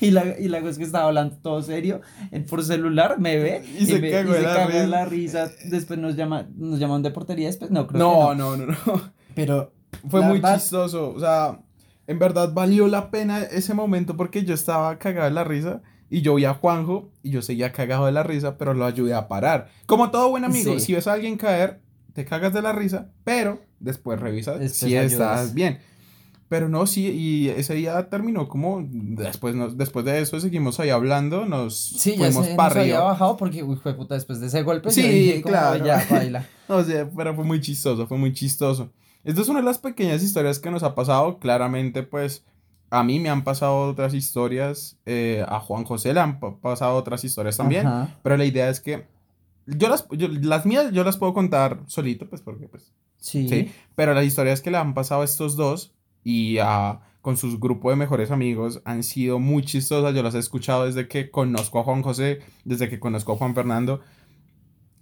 Y 0.01 0.11
la, 0.11 0.37
y 0.41 0.49
la 0.49 0.59
cosa 0.59 0.71
es 0.73 0.79
que 0.79 0.85
estaba 0.85 1.05
hablando 1.07 1.37
todo 1.37 1.63
serio 1.63 2.01
por 2.51 2.65
celular, 2.65 3.21
me 3.21 3.37
ve 3.39 3.65
Y 3.79 3.87
se 3.87 4.01
me- 4.01 4.11
cagó 4.11 4.33
la 4.33 4.55
cagó 4.55 4.67
risa. 4.69 4.81
de 4.81 4.87
la 4.89 5.05
risa. 5.05 5.51
Después 5.67 6.01
nos, 6.01 6.17
llama, 6.17 6.49
nos 6.57 6.81
llaman 6.81 7.03
de 7.03 7.13
portería, 7.13 7.47
después 7.47 7.71
no, 7.71 7.87
creo 7.87 8.01
No, 8.01 8.31
que 8.31 8.37
no. 8.37 8.57
no, 8.57 8.67
no, 8.67 8.73
no. 8.87 9.13
Pero 9.37 9.73
Fue 10.09 10.21
La 10.21 10.27
muy 10.29 10.41
verdad- 10.41 10.59
chistoso. 10.59 11.11
O 11.15 11.21
sea, 11.21 11.61
en 12.09 12.19
verdad 12.19 12.53
valió 12.53 12.89
la 12.89 13.11
pena 13.13 13.43
ese 13.43 13.73
momento 13.75 14.17
porque 14.17 14.45
yo 14.45 14.53
estaba 14.55 14.99
cagado 14.99 15.27
de 15.29 15.35
la 15.35 15.45
risa 15.45 15.81
y 16.13 16.23
yo 16.23 16.35
vi 16.35 16.45
a 16.45 16.55
Juanjo 16.55 17.11
y 17.23 17.31
yo 17.31 17.43
seguía 17.43 17.73
cagado 17.73 18.07
de 18.07 18.13
la 18.13 18.23
risa, 18.23 18.59
pero 18.59 18.75
lo 18.75 18.85
ayudé 18.85 19.15
a 19.15 19.29
parar. 19.29 19.71
Como 19.87 20.11
todo 20.11 20.29
buen 20.31 20.45
amigo, 20.45 20.75
Sí. 20.75 20.81
si 20.87 20.95
ves 20.95 21.07
a 21.07 21.15
alguien 21.15 21.37
caer, 21.37 21.81
te 22.13 22.25
cagas 22.25 22.53
de 22.53 22.61
la 22.63 22.73
risa, 22.73 23.09
pero 23.25 23.61
después 23.81 24.21
revisas 24.21 24.61
Después 24.61 24.91
si 24.91 24.97
ayudas. 24.97 25.13
estás 25.13 25.55
bien. 25.55 25.79
Pero 26.49 26.69
no, 26.69 26.87
sí, 26.87 27.07
y 27.09 27.49
ese 27.49 27.73
día 27.73 28.11
terminó 28.11 28.47
como, 28.47 28.87
después, 28.87 29.55
nos, 29.55 29.79
después 29.79 30.05
de 30.05 30.21
eso 30.21 30.39
seguimos 30.39 30.79
ahí 30.81 30.91
hablando, 30.91 31.47
nos 31.47 31.75
sí, 31.79 32.11
ya 32.11 32.27
fuimos 32.27 32.45
se 32.45 32.55
para 32.57 32.75
nos 32.75 32.83
había 32.83 33.01
bajado 33.01 33.39
porque, 33.39 33.63
uy, 33.63 33.77
fue 33.77 33.95
puta, 33.95 34.15
después 34.17 34.39
de 34.39 34.49
ese 34.49 34.63
golpe. 34.63 34.91
Sí, 34.91 35.01
yo 35.03 35.09
dije 35.09 35.41
como, 35.43 35.53
claro. 35.55 35.85
Ya, 35.85 36.07
baila. 36.11 36.47
O 36.69 36.85
sea, 36.85 37.09
pero 37.17 37.35
fue 37.35 37.45
muy 37.45 37.61
chistoso, 37.63 38.07
fue 38.07 38.19
muy 38.19 38.35
chistoso. 38.35 38.93
Esta 39.25 39.41
es 39.41 39.49
una 39.49 39.61
de 39.61 39.65
las 39.65 39.79
pequeñas 39.79 40.23
historias 40.23 40.59
que 40.59 40.71
nos 40.71 40.83
ha 40.83 40.95
pasado. 40.95 41.39
Claramente, 41.39 42.03
pues, 42.03 42.45
a 42.93 43.03
mí 43.03 43.19
me 43.19 43.29
han 43.31 43.43
pasado 43.43 43.89
otras 43.89 44.13
historias. 44.15 44.99
eh, 45.07 45.45
a 45.49 45.59
Juan 45.61 45.85
José 45.85 46.13
le 46.15 46.21
han 46.21 46.39
pa- 46.39 46.57
pasado 46.61 46.95
otras 46.97 47.25
historias 47.25 47.57
también. 47.57 47.87
Ajá. 47.87 48.19
Pero 48.23 48.37
la 48.37 48.45
idea 48.45 48.69
es 48.69 48.81
que 48.81 49.07
yo 49.67 49.89
las, 49.89 50.07
yo- 50.11 50.29
las 50.29 50.67
mías 50.67 50.93
yo 50.93 51.03
las 51.03 51.17
puedo 51.17 51.33
contar 51.35 51.81
solito, 51.87 52.29
pues, 52.29 52.43
porque, 52.43 52.69
pues, 52.69 52.93
Sí. 53.19 53.49
sí. 53.49 53.73
Pero 53.95 54.13
las 54.15 54.25
historias 54.25 54.61
que 54.61 54.71
le 54.71 54.77
han 54.79 54.95
pasado 54.95 55.23
a 55.23 55.25
estos 55.25 55.57
dos 55.57 55.95
y 56.25 56.59
a, 56.59 57.01
con 57.21 57.37
sus 57.37 57.59
grupos 57.61 57.93
de 57.93 57.97
mejores 57.97 58.31
amigos 58.31 58.83
han 58.85 59.03
sido 59.05 59.39
muy 59.39 59.63
chistosas. 59.65 60.15
Yo 60.15 60.23
las 60.23 60.35
he 60.35 60.39
escuchado 60.41 60.85
desde 60.87 61.07
que 61.09 61.31
conozco 61.31 61.79
a 61.81 61.85
Juan 61.85 62.03
José, 62.03 62.41
desde 62.65 62.89
que 62.89 62.99
conozco 63.01 63.33
a 63.33 63.37
Juan 63.37 63.55
Fernando. 63.55 64.01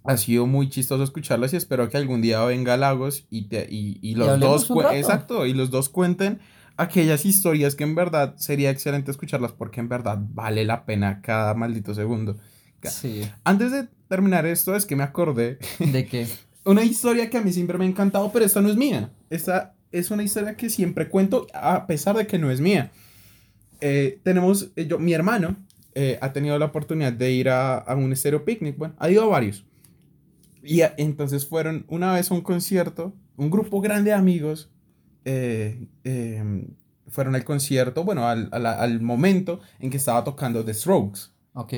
Ha 0.03 0.17
sido 0.17 0.47
muy 0.47 0.69
chistoso 0.69 1.03
escucharlas 1.03 1.53
y 1.53 1.57
espero 1.57 1.87
que 1.89 1.97
algún 1.97 2.21
día 2.21 2.43
venga 2.45 2.75
Lagos 2.77 3.25
y, 3.29 3.49
te- 3.49 3.67
y, 3.69 3.99
y 4.01 4.15
los 4.15 4.39
dos 4.39 4.71
exacto 4.93 5.45
y 5.45 5.53
los 5.53 5.69
dos 5.69 5.89
cuenten 5.89 6.39
aquellas 6.77 7.25
historias 7.25 7.75
que 7.75 7.83
en 7.83 7.95
verdad 7.95 8.35
sería 8.37 8.69
excelente 8.69 9.11
escucharlas 9.11 9.51
porque 9.51 9.79
en 9.79 9.89
verdad 9.89 10.17
vale 10.19 10.65
la 10.65 10.85
pena 10.85 11.21
cada 11.21 11.53
maldito 11.53 11.93
segundo. 11.93 12.37
Sí. 12.83 13.21
Antes 13.43 13.71
de 13.71 13.87
terminar 14.07 14.45
esto 14.47 14.75
es 14.75 14.85
que 14.85 14.95
me 14.95 15.03
acordé 15.03 15.59
¿De 15.79 16.05
qué? 16.07 16.27
una 16.65 16.83
historia 16.83 17.29
que 17.29 17.37
a 17.37 17.41
mí 17.41 17.53
siempre 17.53 17.77
me 17.77 17.85
ha 17.85 17.87
encantado, 17.87 18.31
pero 18.31 18.43
esta 18.45 18.61
no 18.61 18.69
es 18.69 18.75
mía. 18.77 19.11
Esta 19.29 19.75
es 19.91 20.09
una 20.09 20.23
historia 20.23 20.55
que 20.55 20.69
siempre 20.69 21.07
cuento 21.09 21.45
a 21.53 21.85
pesar 21.85 22.15
de 22.17 22.25
que 22.25 22.39
no 22.39 22.49
es 22.49 22.59
mía. 22.61 22.91
Eh, 23.81 24.19
tenemos, 24.23 24.69
eh, 24.75 24.87
yo, 24.87 24.97
mi 24.99 25.13
hermano 25.13 25.57
eh, 25.95 26.17
ha 26.21 26.33
tenido 26.33 26.57
la 26.57 26.65
oportunidad 26.65 27.13
de 27.13 27.31
ir 27.31 27.49
a, 27.49 27.77
a 27.77 27.95
un 27.95 28.13
estéreo 28.13 28.45
picnic, 28.45 28.77
bueno, 28.77 28.95
ha 28.99 29.09
ido 29.09 29.23
a 29.23 29.27
varios. 29.27 29.65
Y 30.63 30.81
a- 30.81 30.93
entonces 30.97 31.47
fueron 31.47 31.85
una 31.87 32.13
vez 32.13 32.31
a 32.31 32.33
un 32.33 32.41
concierto, 32.41 33.13
un 33.37 33.49
grupo 33.51 33.81
grande 33.81 34.11
de 34.11 34.15
amigos 34.15 34.70
eh, 35.25 35.87
eh, 36.03 36.65
fueron 37.07 37.35
al 37.35 37.43
concierto, 37.43 38.03
bueno, 38.03 38.27
al, 38.27 38.49
al, 38.51 38.65
al 38.65 39.01
momento 39.01 39.59
en 39.79 39.89
que 39.89 39.97
estaba 39.97 40.23
tocando 40.23 40.63
The 40.63 40.73
Strokes. 40.73 41.21
Ok. 41.53 41.73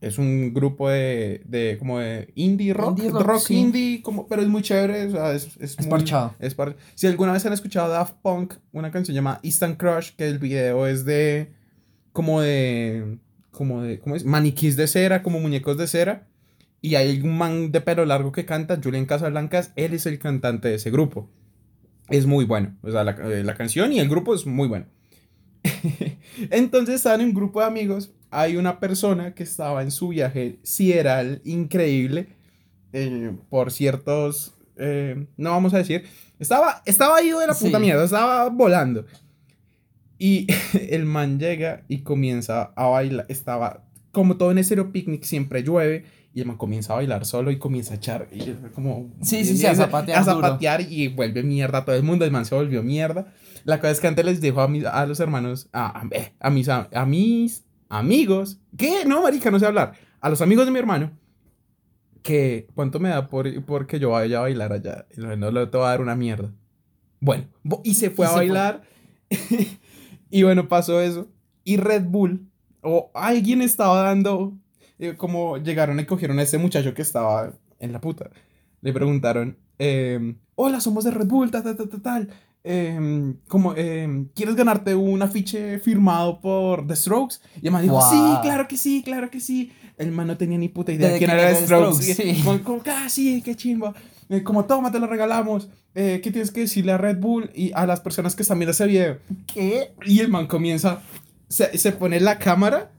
Es 0.00 0.18
un 0.18 0.52
grupo 0.52 0.88
de, 0.90 1.42
de 1.44 1.76
como 1.78 2.00
de 2.00 2.32
indie 2.34 2.74
rock, 2.74 2.98
Indie 2.98 3.10
rock, 3.12 3.22
rock, 3.22 3.40
sí. 3.42 3.54
indie, 3.56 4.02
como, 4.02 4.26
pero 4.26 4.42
es 4.42 4.48
muy 4.48 4.60
chévere, 4.62 5.06
o 5.06 5.10
sea, 5.12 5.32
es, 5.32 5.44
es, 5.60 5.78
Es 5.78 5.80
muy- 5.82 5.90
parchado. 5.90 6.34
es 6.40 6.56
par- 6.56 6.74
si 6.96 7.06
alguna 7.06 7.32
vez 7.32 7.46
han 7.46 7.52
escuchado 7.52 7.88
Daft 7.92 8.14
Punk, 8.20 8.54
una 8.72 8.90
canción 8.90 9.14
llamada 9.14 9.38
Instant 9.44 9.78
Crush, 9.78 10.10
que 10.16 10.26
el 10.26 10.40
video 10.40 10.88
es 10.88 11.04
de, 11.04 11.52
como 12.12 12.40
de, 12.40 13.18
como 13.52 13.82
de, 13.82 14.00
¿cómo 14.00 14.16
es? 14.16 14.24
Maniquís 14.24 14.74
de 14.76 14.88
cera, 14.88 15.22
como 15.22 15.38
muñecos 15.38 15.76
de 15.76 15.86
cera, 15.86 16.26
y 16.80 16.96
hay 16.96 17.20
un 17.20 17.38
man 17.38 17.70
de 17.70 17.80
pelo 17.80 18.04
largo 18.04 18.32
que 18.32 18.44
canta, 18.44 18.80
Julian 18.82 19.06
Casablancas, 19.06 19.72
él 19.76 19.94
es 19.94 20.06
el 20.06 20.18
cantante 20.18 20.66
de 20.66 20.74
ese 20.74 20.90
grupo. 20.90 21.30
Es 22.08 22.26
muy 22.26 22.44
bueno, 22.44 22.76
o 22.82 22.90
sea, 22.90 23.04
la, 23.04 23.12
eh, 23.12 23.42
la 23.44 23.54
canción 23.54 23.92
y 23.92 23.98
el 24.00 24.08
grupo 24.08 24.34
es 24.34 24.46
muy 24.46 24.68
bueno. 24.68 24.86
Entonces 26.50 26.96
estaban 26.96 27.20
en 27.20 27.28
un 27.28 27.34
grupo 27.34 27.60
de 27.60 27.66
amigos. 27.66 28.12
Hay 28.30 28.56
una 28.56 28.80
persona 28.80 29.34
que 29.34 29.42
estaba 29.42 29.82
en 29.82 29.90
su 29.90 30.08
viaje 30.08 30.58
sideral 30.62 31.40
increíble 31.44 32.28
eh, 32.92 33.32
por 33.50 33.70
ciertos. 33.72 34.54
eh, 34.76 35.26
no 35.36 35.50
vamos 35.50 35.74
a 35.74 35.78
decir. 35.78 36.04
Estaba, 36.38 36.82
estaba 36.86 37.22
ido 37.22 37.38
de 37.40 37.46
la 37.46 37.54
puta 37.54 37.78
Sí. 37.78 37.84
mierda, 37.84 38.04
estaba 38.04 38.48
volando. 38.48 39.06
Y 40.18 40.46
el 40.90 41.04
man 41.04 41.38
llega 41.38 41.84
y 41.88 41.98
comienza 42.02 42.72
a 42.74 42.86
bailar. 42.86 43.26
Estaba 43.28 43.84
como 44.10 44.36
todo 44.36 44.50
en 44.50 44.58
Estéreo 44.58 44.92
Picnic 44.92 45.22
siempre 45.24 45.62
llueve 45.62 46.04
y 46.34 46.40
el 46.40 46.46
man 46.46 46.56
comienza 46.56 46.92
a 46.92 46.96
bailar 46.96 47.24
solo 47.26 47.50
y 47.50 47.58
comienza 47.58 47.92
a 47.94 47.96
echar 47.96 48.28
y 48.32 48.40
como 48.74 49.10
Sí, 49.22 49.44
sí, 49.44 49.56
sí, 49.56 49.66
a 49.66 49.74
zapatear 49.74 50.18
a 50.18 50.24
duro. 50.34 50.46
zapatear 50.46 50.80
y 50.80 51.08
vuelve 51.08 51.42
mierda 51.42 51.78
a 51.78 51.84
todo 51.84 51.94
el 51.96 52.02
mundo, 52.02 52.24
el 52.24 52.30
man 52.30 52.44
se 52.46 52.54
volvió 52.54 52.82
mierda. 52.82 53.32
La 53.64 53.78
cosa 53.78 53.90
es 53.92 54.00
que 54.00 54.08
antes 54.08 54.24
les 54.24 54.40
dijo 54.40 54.60
a, 54.60 54.68
mis, 54.68 54.84
a 54.84 55.06
los 55.06 55.20
hermanos, 55.20 55.68
a, 55.72 55.86
a, 56.00 56.08
a 56.40 56.50
mis, 56.50 56.68
a, 56.68 56.88
mis 57.06 57.64
amigos, 57.88 58.58
¿qué? 58.76 59.04
No, 59.06 59.22
marica, 59.22 59.50
no 59.50 59.58
sé 59.58 59.66
hablar. 59.66 59.92
A 60.20 60.28
los 60.30 60.40
amigos 60.40 60.64
de 60.66 60.72
mi 60.72 60.78
hermano, 60.78 61.12
que 62.22 62.66
cuánto 62.74 62.98
me 63.00 63.08
da 63.10 63.28
por, 63.28 63.64
por 63.64 63.86
que 63.86 63.98
yo 64.00 64.10
vaya 64.10 64.38
a 64.38 64.42
bailar 64.42 64.72
allá. 64.72 65.06
Y 65.16 65.20
no, 65.20 65.50
le 65.50 65.66
te 65.66 65.78
va 65.78 65.88
a 65.88 65.90
dar 65.90 66.00
una 66.00 66.14
mierda. 66.16 66.52
Bueno, 67.20 67.44
y 67.84 67.94
se 67.94 68.10
fue 68.10 68.26
Y 68.26 68.28
a 68.28 68.30
se 68.30 68.34
fue. 68.34 68.46
bailar. 68.46 68.82
y 70.30 70.42
bueno, 70.42 70.68
pasó 70.68 71.00
eso. 71.00 71.28
Y 71.64 71.76
Red 71.76 72.04
Bull, 72.04 72.48
o 72.80 73.10
alguien 73.14 73.62
estaba 73.62 74.02
dando, 74.02 74.56
eh, 75.02 75.16
como 75.16 75.56
llegaron 75.58 75.98
y 75.98 76.04
cogieron 76.04 76.38
a 76.38 76.42
ese 76.42 76.58
muchacho 76.58 76.94
que 76.94 77.02
estaba 77.02 77.52
en 77.80 77.92
la 77.92 78.00
puta. 78.00 78.30
Le 78.82 78.92
preguntaron, 78.92 79.58
em, 79.76 80.36
hola, 80.54 80.80
somos 80.80 81.02
de 81.02 81.10
Red 81.10 81.26
Bull, 81.26 81.50
tal, 81.50 81.64
tal, 81.64 81.76
tal, 81.76 82.00
tal. 82.00 82.28
Em, 82.62 83.34
como, 83.48 83.74
em, 83.74 84.28
¿quieres 84.32 84.54
ganarte 84.54 84.94
un 84.94 85.20
afiche 85.20 85.80
firmado 85.80 86.40
por 86.40 86.86
The 86.86 86.94
Strokes? 86.94 87.40
Y 87.60 87.66
el 87.66 87.72
man 87.72 87.82
dijo, 87.82 87.94
Guau. 87.94 88.12
sí, 88.12 88.42
claro 88.42 88.68
que 88.68 88.76
sí, 88.76 89.02
claro 89.04 89.28
que 89.28 89.40
sí. 89.40 89.72
El 89.98 90.12
man 90.12 90.28
no 90.28 90.36
tenía 90.36 90.56
ni 90.56 90.68
puta 90.68 90.92
idea 90.92 91.08
de 91.08 91.18
quién 91.18 91.30
era 91.30 91.48
The 91.48 91.66
Strokes. 91.66 92.12
Strokes, 92.12 92.34
sí. 92.34 92.42
como, 92.44 92.62
como, 92.62 92.82
ah, 92.86 93.08
sí, 93.08 93.42
qué 93.44 93.56
chimba. 93.56 93.92
Eh, 94.28 94.44
como, 94.44 94.66
toma, 94.66 94.92
te 94.92 95.00
lo 95.00 95.08
regalamos. 95.08 95.68
Eh, 95.96 96.20
¿Qué 96.22 96.30
tienes 96.30 96.52
que 96.52 96.60
decirle 96.60 96.92
a 96.92 96.98
Red 96.98 97.18
Bull 97.18 97.50
y 97.56 97.72
a 97.74 97.86
las 97.86 97.98
personas 97.98 98.36
que 98.36 98.42
están 98.42 98.60
viendo 98.60 98.70
ese 98.70 98.86
video? 98.86 99.18
¿Qué? 99.52 99.94
Y 100.06 100.20
el 100.20 100.28
man 100.28 100.46
comienza, 100.46 101.02
se, 101.48 101.76
se 101.76 101.90
pone 101.90 102.20
la 102.20 102.38
cámara 102.38 102.92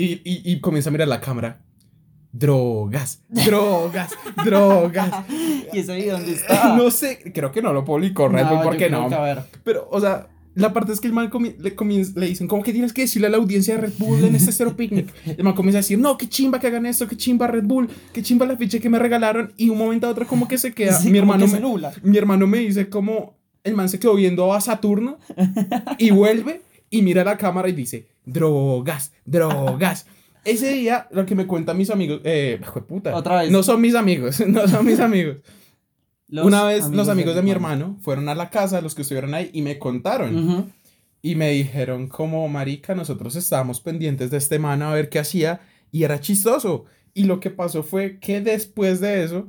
y, 0.00 0.20
y, 0.24 0.52
y 0.52 0.60
comienza 0.60 0.90
a 0.90 0.92
mirar 0.92 1.08
la 1.08 1.20
cámara. 1.20 1.60
Drogas, 2.32 3.22
drogas, 3.28 4.12
drogas. 4.44 5.10
¿Y 5.72 5.78
ese 5.78 5.96
video 5.96 6.16
dónde 6.16 6.32
está? 6.32 6.74
No 6.76 6.90
sé, 6.90 7.32
creo 7.34 7.50
que 7.50 7.60
no 7.60 7.72
lo 7.72 7.84
publicó 7.84 8.28
Red 8.28 8.46
Bull, 8.46 8.58
yo 8.58 8.62
¿por 8.62 8.76
qué 8.76 8.86
creo 8.86 9.02
no? 9.02 9.08
que, 9.08 9.14
a 9.16 9.20
ver. 9.20 9.42
Pero, 9.64 9.88
o 9.90 10.00
sea, 10.00 10.28
la 10.54 10.72
parte 10.72 10.92
es 10.92 11.00
que 11.00 11.08
el 11.08 11.12
man 11.12 11.30
le, 11.58 11.74
le 12.14 12.26
dicen, 12.26 12.46
¿cómo 12.46 12.62
que 12.62 12.72
tienes 12.72 12.92
que 12.92 13.02
decirle 13.02 13.26
a 13.26 13.30
la 13.30 13.36
audiencia 13.36 13.74
de 13.74 13.80
Red 13.82 13.92
Bull 13.98 14.24
en 14.24 14.34
este 14.36 14.52
Zero 14.52 14.76
Picnic? 14.76 15.12
El 15.38 15.44
man 15.44 15.54
comienza 15.54 15.78
a 15.78 15.82
decir, 15.82 15.98
no, 15.98 16.16
qué 16.16 16.28
chimba 16.28 16.60
que 16.60 16.68
hagan 16.68 16.86
esto, 16.86 17.08
qué 17.08 17.16
chimba 17.16 17.46
Red 17.46 17.64
Bull, 17.64 17.88
qué 18.12 18.22
chimba 18.22 18.46
la 18.46 18.56
ficha 18.56 18.78
que 18.78 18.88
me 18.88 18.98
regalaron. 18.98 19.52
Y 19.56 19.70
un 19.70 19.78
momento 19.78 20.06
a 20.06 20.10
otro, 20.10 20.26
como 20.26 20.48
que 20.48 20.58
se 20.58 20.72
queda. 20.72 20.98
Sí, 21.00 21.10
mi, 21.10 21.18
hermano 21.18 21.46
que 21.46 21.52
me, 21.52 21.58
se 21.58 21.60
nubla. 21.60 21.92
mi 22.02 22.16
hermano 22.16 22.46
me 22.46 22.58
dice, 22.58 22.88
como 22.88 23.34
el 23.64 23.74
man 23.74 23.88
se 23.88 23.98
quedó 23.98 24.14
viendo 24.14 24.52
a 24.52 24.60
Saturno 24.60 25.18
y 25.98 26.10
vuelve 26.10 26.62
y 26.90 27.02
mira 27.02 27.24
la 27.24 27.36
cámara 27.36 27.68
y 27.68 27.72
dice, 27.72 28.08
drogas, 28.24 29.12
drogas. 29.30 30.06
Ese 30.44 30.72
día, 30.72 31.06
lo 31.10 31.26
que 31.26 31.34
me 31.34 31.46
cuentan 31.46 31.76
mis 31.76 31.90
amigos, 31.90 32.20
eh, 32.24 32.60
puta, 32.88 33.14
Otra 33.14 33.42
vez. 33.42 33.50
no 33.50 33.62
son 33.62 33.80
mis 33.80 33.94
amigos, 33.94 34.40
no 34.46 34.66
son 34.66 34.86
mis 34.86 35.00
amigos. 35.00 35.38
Los 36.28 36.46
Una 36.46 36.64
vez 36.64 36.88
los 36.88 37.08
amigos 37.08 37.34
de 37.34 37.42
mi 37.42 37.50
hermano 37.50 37.98
fueron 38.00 38.28
a 38.28 38.34
la 38.34 38.50
casa, 38.50 38.80
los 38.80 38.94
que 38.94 39.02
estuvieron 39.02 39.34
ahí, 39.34 39.50
y 39.52 39.62
me 39.62 39.78
contaron. 39.78 40.72
Y 41.22 41.34
me 41.34 41.50
dijeron 41.50 42.08
como, 42.08 42.48
marica, 42.48 42.94
nosotros 42.94 43.36
estábamos 43.36 43.80
pendientes 43.80 44.30
de 44.30 44.38
este 44.38 44.58
man 44.58 44.80
a 44.82 44.94
ver 44.94 45.08
qué 45.08 45.18
hacía, 45.18 45.60
y 45.90 46.04
era 46.04 46.20
chistoso. 46.20 46.84
Y 47.12 47.24
lo 47.24 47.40
que 47.40 47.50
pasó 47.50 47.82
fue 47.82 48.18
que 48.20 48.40
después 48.40 49.00
de 49.00 49.24
eso, 49.24 49.48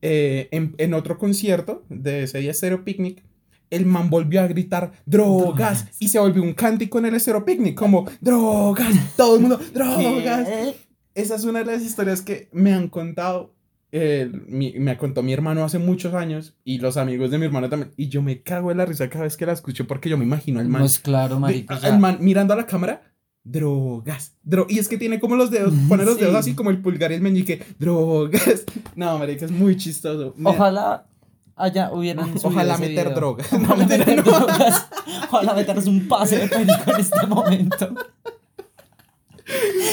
eh, 0.00 0.48
en, 0.50 0.74
en 0.78 0.94
otro 0.94 1.18
concierto 1.18 1.84
de 1.90 2.22
ese 2.22 2.38
día 2.38 2.54
Stereo 2.54 2.84
Picnic, 2.84 3.22
el 3.70 3.86
man 3.86 4.10
volvió 4.10 4.40
a 4.40 4.46
gritar 4.46 4.92
drogas 5.06 5.86
y 5.98 6.08
se 6.08 6.18
volvió 6.18 6.42
un 6.42 6.54
cántico 6.54 6.98
en 6.98 7.06
el 7.06 7.20
Stereo 7.20 7.44
Picnic, 7.44 7.74
como 7.74 8.06
drogas, 8.20 8.94
todo 9.16 9.36
el 9.36 9.40
mundo, 9.42 9.58
drogas. 9.74 10.46
¿Qué? 10.48 10.74
Esa 11.14 11.34
es 11.34 11.44
una 11.44 11.60
de 11.60 11.64
las 11.66 11.82
historias 11.82 12.22
que 12.22 12.48
me 12.52 12.72
han 12.72 12.88
contado. 12.88 13.54
eh, 13.90 14.30
mi- 14.46 14.74
me 14.78 14.96
contó 14.98 15.22
mi 15.22 15.32
hermano 15.32 15.64
hace 15.64 15.78
muchos 15.78 16.12
años 16.14 16.54
y 16.62 16.78
los 16.78 16.96
amigos 16.98 17.30
de 17.30 17.38
mi 17.38 17.46
hermano 17.46 17.68
también. 17.70 17.90
Y 17.96 18.08
yo 18.08 18.20
me 18.22 18.42
cago 18.42 18.70
en 18.70 18.76
la 18.78 18.84
risa 18.86 19.08
cada 19.08 19.24
vez 19.24 19.36
que 19.36 19.46
la 19.46 19.52
escucho 19.54 19.86
porque 19.86 20.08
yo 20.10 20.18
me 20.18 20.24
imagino 20.24 20.60
al 20.60 20.68
man. 20.68 20.82
Pues 20.82 20.98
claro, 20.98 21.36
de- 21.36 21.40
marico. 21.40 21.74
al 21.82 21.98
man 21.98 22.18
mirando 22.20 22.52
a 22.52 22.56
la 22.56 22.66
cámara. 22.66 23.02
Drogas. 23.44 24.36
dro- 24.44 24.66
y 24.68 24.78
es 24.78 24.88
que 24.88 24.98
tiene 24.98 25.18
como 25.18 25.34
los 25.36 25.50
dedos, 25.50 25.72
pone 25.88 26.04
los 26.04 26.14
Sí. 26.18 26.20
dedos 26.20 26.34
así 26.36 26.54
como 26.54 26.68
el 26.70 26.82
pulgar 26.82 27.10
y 27.12 27.14
el 27.14 27.22
meñique. 27.22 27.62
Drogas. 27.78 28.64
No, 28.94 29.18
marica, 29.18 29.44
es 29.46 29.50
muy 29.50 29.76
chistoso. 29.76 30.34
Ojalá 30.44 31.06
haya, 31.58 31.90
hubieran 31.92 32.26
subido 32.38 32.48
Ojalá 32.48 32.78
meter 32.78 33.06
video. 33.06 33.14
drogas. 33.18 33.52
No, 33.52 33.58
Ojalá 33.64 33.76
mentira, 33.76 33.98
meter 34.06 34.16
no. 34.26 34.32
drogas. 34.32 34.86
Ojalá 35.30 35.54
meternos 35.54 35.86
un 35.86 36.08
pase 36.08 36.38
de 36.38 36.48
perico 36.48 36.90
en 36.94 37.00
este 37.00 37.26
momento. 37.26 37.94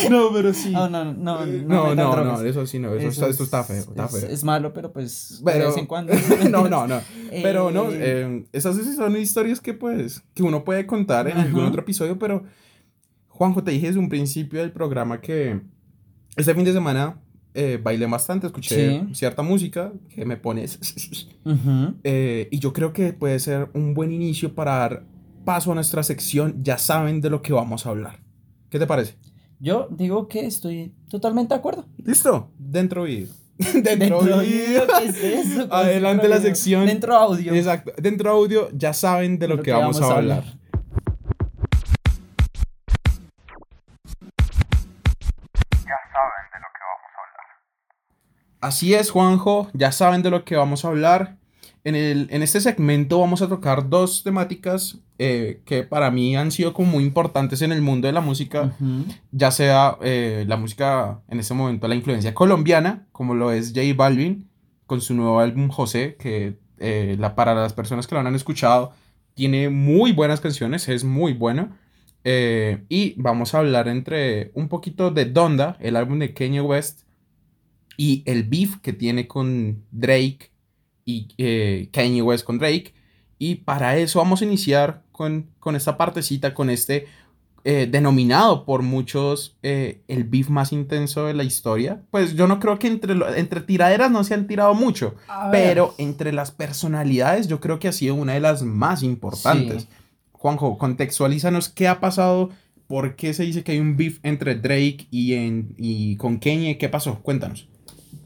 No, 0.10 0.32
pero 0.34 0.54
sí. 0.54 0.70
No, 0.72 0.90
no, 0.90 1.06
no, 1.06 1.14
no, 1.14 1.44
Eh, 1.46 1.64
no, 1.66 1.76
no, 1.76 1.90
metan 1.92 2.06
no, 2.06 2.24
no, 2.26 2.42
eso 2.42 2.66
sí, 2.68 2.78
no, 2.78 2.94
eso, 2.94 3.08
está, 3.08 3.26
es- 3.26 3.32
esto 3.32 3.44
está 3.46 3.64
feo, 3.64 3.78
está 3.80 4.06
es, 4.06 4.12
feo. 4.12 4.30
es 4.30 4.44
malo, 4.44 4.74
pero 4.74 4.92
pues 4.92 5.42
Pero- 5.46 5.60
de 5.60 5.66
vez 5.68 5.78
en 5.78 5.86
cuando. 5.86 6.14
no, 6.50 6.68
no, 6.68 6.86
no. 6.88 7.00
Pero 7.32 7.72
no, 7.72 7.90
Eh, 7.90 7.98
eh, 8.02 8.46
esas 8.52 8.76
sí 8.76 8.96
son 8.96 9.16
historias 9.16 9.62
que 9.62 9.74
pues, 9.74 10.22
que 10.34 10.44
uno 10.44 10.66
puede 10.66 10.86
contar 10.86 11.28
en 11.28 11.38
Ajá. 11.38 11.44
algún 11.48 11.64
otro 11.64 11.82
episodio, 11.82 12.20
pero 12.20 12.44
Juanjo, 13.30 13.64
te 13.64 13.72
dije 13.72 13.88
desde 13.88 14.00
un 14.00 14.10
principio 14.10 14.60
del 14.60 14.74
programa 14.74 15.22
que 15.22 15.62
este 16.36 16.54
fin 16.54 16.66
de 16.66 16.74
semana 16.74 17.18
eh, 17.56 17.80
bailé 17.82 18.06
bastante, 18.06 18.48
escuché 18.48 19.00
Sí. 19.00 19.16
cierta 19.16 19.42
música 19.42 19.92
que 20.14 20.26
me 20.26 20.38
pones, 20.38 20.80
eh, 22.04 22.48
y 22.52 22.60
yo 22.60 22.74
creo 22.74 22.94
que 22.94 23.14
puede 23.14 23.40
ser 23.40 23.70
un 23.74 23.94
buen 23.94 24.12
inicio 24.12 24.54
para 24.54 24.76
dar 24.78 25.04
paso 25.44 25.72
a 25.72 25.76
nuestra 25.76 26.04
sección, 26.04 26.64
ya 26.64 26.78
saben 26.78 27.22
de 27.22 27.30
lo 27.30 27.42
que 27.42 27.54
vamos 27.54 27.86
a 27.86 27.90
hablar. 27.90 28.20
¿Qué 28.70 28.80
te 28.80 28.88
parece? 28.88 29.16
Yo 29.60 29.88
digo 29.90 30.28
que 30.28 30.46
estoy 30.46 30.92
totalmente 31.10 31.54
de 31.54 31.60
acuerdo. 31.60 31.86
¿Listo? 32.04 32.52
Dentro 32.58 33.04
vídeo. 33.04 33.28
Dentro, 33.84 34.20
vídeo. 34.22 34.84
¿qué 35.00 35.06
es 35.06 35.16
eso? 35.24 35.70
¿Cómo 35.70 35.82
es 35.82 35.86
Adelante 35.88 36.24
dentro 36.24 36.30
la 36.30 36.36
video? 36.38 36.42
sección. 36.56 36.86
Dentro 36.86 37.16
audio. 37.16 37.54
Exacto. 37.54 37.94
Dentro 37.98 38.30
audio 38.32 38.70
ya 38.74 38.92
saben 38.94 39.40
de 39.40 39.48
lo, 39.48 39.62
que, 39.62 39.72
vamos, 39.72 40.02
a 40.02 40.18
hablar. 40.18 40.44
Así 48.66 48.96
es, 48.96 49.12
Juanjo, 49.12 49.70
ya 49.74 49.92
saben 49.92 50.24
de 50.24 50.32
lo 50.32 50.44
que 50.44 50.56
vamos 50.56 50.86
a 50.86 50.88
hablar. 50.88 51.38
En, 51.84 51.94
el, 51.94 52.28
en 52.32 52.42
este 52.42 52.60
segmento 52.60 53.20
vamos 53.20 53.44
a 53.44 53.48
tocar 53.48 53.90
dos 53.90 54.24
temáticas 54.24 54.98
eh, 55.20 55.62
que 55.66 55.84
para 55.84 56.10
mí 56.10 56.36
han 56.36 56.50
sido 56.50 56.74
como 56.74 56.94
muy 56.94 57.04
importantes 57.04 57.62
en 57.62 57.72
el 57.72 57.84
mundo 57.84 58.08
de 58.08 58.14
la 58.14 58.22
música, 58.22 58.76
ya 59.32 59.52
sea 59.52 60.00
eh, 60.02 60.46
la 60.48 60.58
música 60.58 61.22
en 61.28 61.40
este 61.40 61.54
momento, 61.54 61.88
la 61.88 61.94
influencia 61.94 62.34
colombiana, 62.34 63.06
como 63.12 63.36
lo 63.36 63.52
es 63.52 63.68
J 63.68 63.82
Balvin, 63.96 64.50
con 64.88 65.00
su 65.00 65.14
nuevo 65.14 65.40
álbum 65.40 65.70
José, 65.70 66.16
que 66.18 66.58
eh, 66.80 67.18
la, 67.20 67.36
para 67.36 67.54
las 67.54 67.74
personas 67.74 68.08
que 68.08 68.16
lo 68.16 68.22
han 68.22 68.34
escuchado, 68.34 68.94
tiene 69.36 69.70
muy 69.70 70.12
buenas 70.12 70.42
canciones, 70.42 70.90
es 70.90 71.04
muy 71.04 71.34
bueno. 71.34 71.70
Eh, 72.24 72.84
y 72.90 73.14
vamos 73.22 73.54
a 73.54 73.60
hablar 73.60 73.88
entre 73.88 74.50
un 74.56 74.70
poquito 74.70 75.12
de 75.12 75.26
Donda, 75.26 75.78
el 75.80 75.96
álbum 75.96 76.18
de 76.18 76.34
Kanye 76.34 76.62
West, 76.62 77.05
y 77.98 78.24
el 78.25 78.44
beef 78.44 78.78
que 78.82 78.94
tiene 78.94 79.28
con 79.28 79.84
Drake 79.92 80.52
y 81.06 81.28
eh, 81.38 81.90
Kanye 81.92 82.22
West 82.22 82.46
con 82.46 82.58
Drake. 82.58 82.94
Y 83.38 83.56
para 83.56 83.98
eso 83.98 84.20
vamos 84.20 84.42
a 84.42 84.46
iniciar 84.46 85.04
con, 85.12 85.48
con 85.60 85.75
esta 85.75 85.98
partecita, 85.98 86.54
con 86.54 86.70
este 86.70 87.06
eh, 87.68 87.88
denominado 87.90 88.64
por 88.64 88.82
muchos 88.84 89.58
eh, 89.64 90.02
el 90.08 90.24
beef 90.24 90.50
más 90.50 90.72
intenso 90.72 91.25
de 91.25 91.34
la 91.34 91.44
historia. 91.44 92.02
Pues 92.12 92.36
yo 92.36 92.48
no 92.48 92.60
creo 92.60 92.78
que 92.80 92.88
entre, 92.88 93.16
lo- 93.16 93.34
entre 93.34 93.62
tiraderas 93.62 94.12
no 94.12 94.24
se 94.24 94.36
han 94.36 94.46
tirado 94.48 94.74
mucho, 94.75 95.16
pero 95.52 95.96
entre 95.98 96.32
las 96.32 96.52
personalidades 96.52 97.48
yo 97.48 97.60
creo 97.60 97.80
que 97.80 97.88
ha 97.88 97.92
sido 97.92 98.16
una 98.16 98.34
de 98.34 98.40
las 98.40 98.62
más 98.64 99.02
importantes. 99.04 99.84
Sí. 99.84 99.90
Juanjo, 100.32 100.78
contextualízanos 100.78 101.70
qué 101.70 101.88
ha 101.88 102.00
pasado, 102.00 102.52
por 102.88 103.16
qué 103.16 103.34
se 103.34 103.44
dice 103.44 103.64
que 103.64 103.72
hay 103.72 103.80
un 103.80 103.98
beef 103.98 104.20
entre 104.22 104.54
Drake 104.56 105.08
y, 105.10 105.34
en, 105.34 105.74
y 105.78 106.18
con 106.18 106.38
Kanye, 106.38 106.78
qué 106.78 106.88
pasó, 106.88 107.20
cuéntanos. 107.24 107.68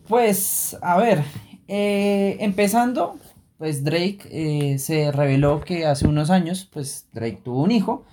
Pues, 0.10 0.76
a 0.82 0.98
ver, 0.98 1.24
eh, 1.68 2.38
empezando, 2.40 3.20
pues 3.60 3.84
Drake 3.84 4.22
eh, 4.32 4.80
se 4.80 5.12
reveló 5.12 5.62
que 5.62 5.86
hace 5.86 6.08
unos 6.08 6.32
años, 6.32 6.68
pues 6.74 7.08
Drake 7.14 7.42
tuvo 7.44 7.62
un 7.62 7.70
hijo. 7.70 8.06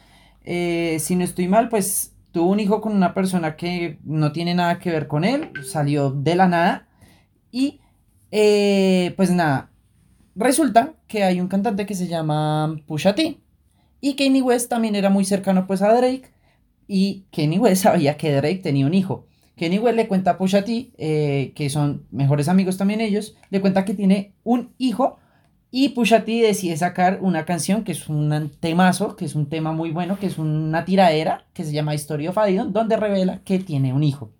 Eh, 0.44 0.98
si 1.00 1.16
no 1.16 1.24
estoy 1.24 1.48
mal, 1.48 1.70
pues 1.70 2.14
tuvo 2.32 2.50
un 2.50 2.60
hijo 2.60 2.82
con 2.82 2.94
una 2.94 3.14
persona 3.14 3.56
que 3.56 3.98
no 4.04 4.32
tiene 4.32 4.54
nada 4.54 4.78
que 4.78 4.90
ver 4.90 5.08
con 5.08 5.24
él, 5.24 5.50
salió 5.64 6.10
de 6.10 6.34
la 6.34 6.48
nada. 6.48 6.86
Y, 7.50 7.80
pues 9.16 9.30
nada, 9.30 9.70
resulta 10.34 10.96
que 11.08 11.24
hay 11.24 11.40
un 11.40 11.48
cantante 11.48 11.86
que 11.86 11.94
se 11.94 12.08
llama 12.08 12.76
Pusha 12.86 13.14
T. 13.14 13.40
Y 14.02 14.16
Kanye 14.16 14.42
West 14.42 14.68
también 14.68 14.96
era 14.96 15.08
muy 15.08 15.24
cercano 15.24 15.66
pues 15.66 15.80
a 15.80 15.94
Drake. 15.94 16.30
Y 16.86 17.24
Kanye 17.32 17.58
West 17.58 17.82
sabía 17.84 18.18
que 18.18 18.34
Drake 18.34 18.60
tenía 18.62 18.84
un 18.84 18.92
hijo. 18.92 19.26
Kanye 19.58 19.78
West 19.78 19.96
le 19.96 20.08
cuenta 20.08 20.32
a 20.32 20.38
Pusha 20.38 20.64
T, 20.64 20.90
eh, 20.98 21.52
que 21.54 21.70
son 21.70 22.06
mejores 22.10 22.48
amigos 22.48 22.76
también 22.76 23.00
ellos, 23.00 23.36
le 23.50 23.60
cuenta 23.60 23.84
que 23.84 23.94
tiene 23.94 24.34
un 24.44 24.74
hijo 24.78 25.18
Y 25.70 25.90
Pusha 25.90 26.24
T 26.24 26.42
decide 26.42 26.76
sacar 26.76 27.18
una 27.22 27.44
canción 27.44 27.82
que 27.84 27.92
es 27.92 28.08
un 28.08 28.50
temazo, 28.60 29.16
que 29.16 29.24
es 29.24 29.34
un 29.34 29.48
tema 29.48 29.72
muy 29.72 29.90
bueno, 29.90 30.18
que 30.18 30.26
es 30.26 30.38
una 30.38 30.84
tiradera, 30.84 31.44
que 31.52 31.64
se 31.64 31.72
llama 31.72 31.94
History 31.94 32.28
of 32.28 32.38
Adion, 32.38 32.72
donde 32.72 32.96
revela 32.96 33.40
que 33.44 33.58
tiene 33.58 33.92
un 33.92 34.04
hijo. 34.04 34.30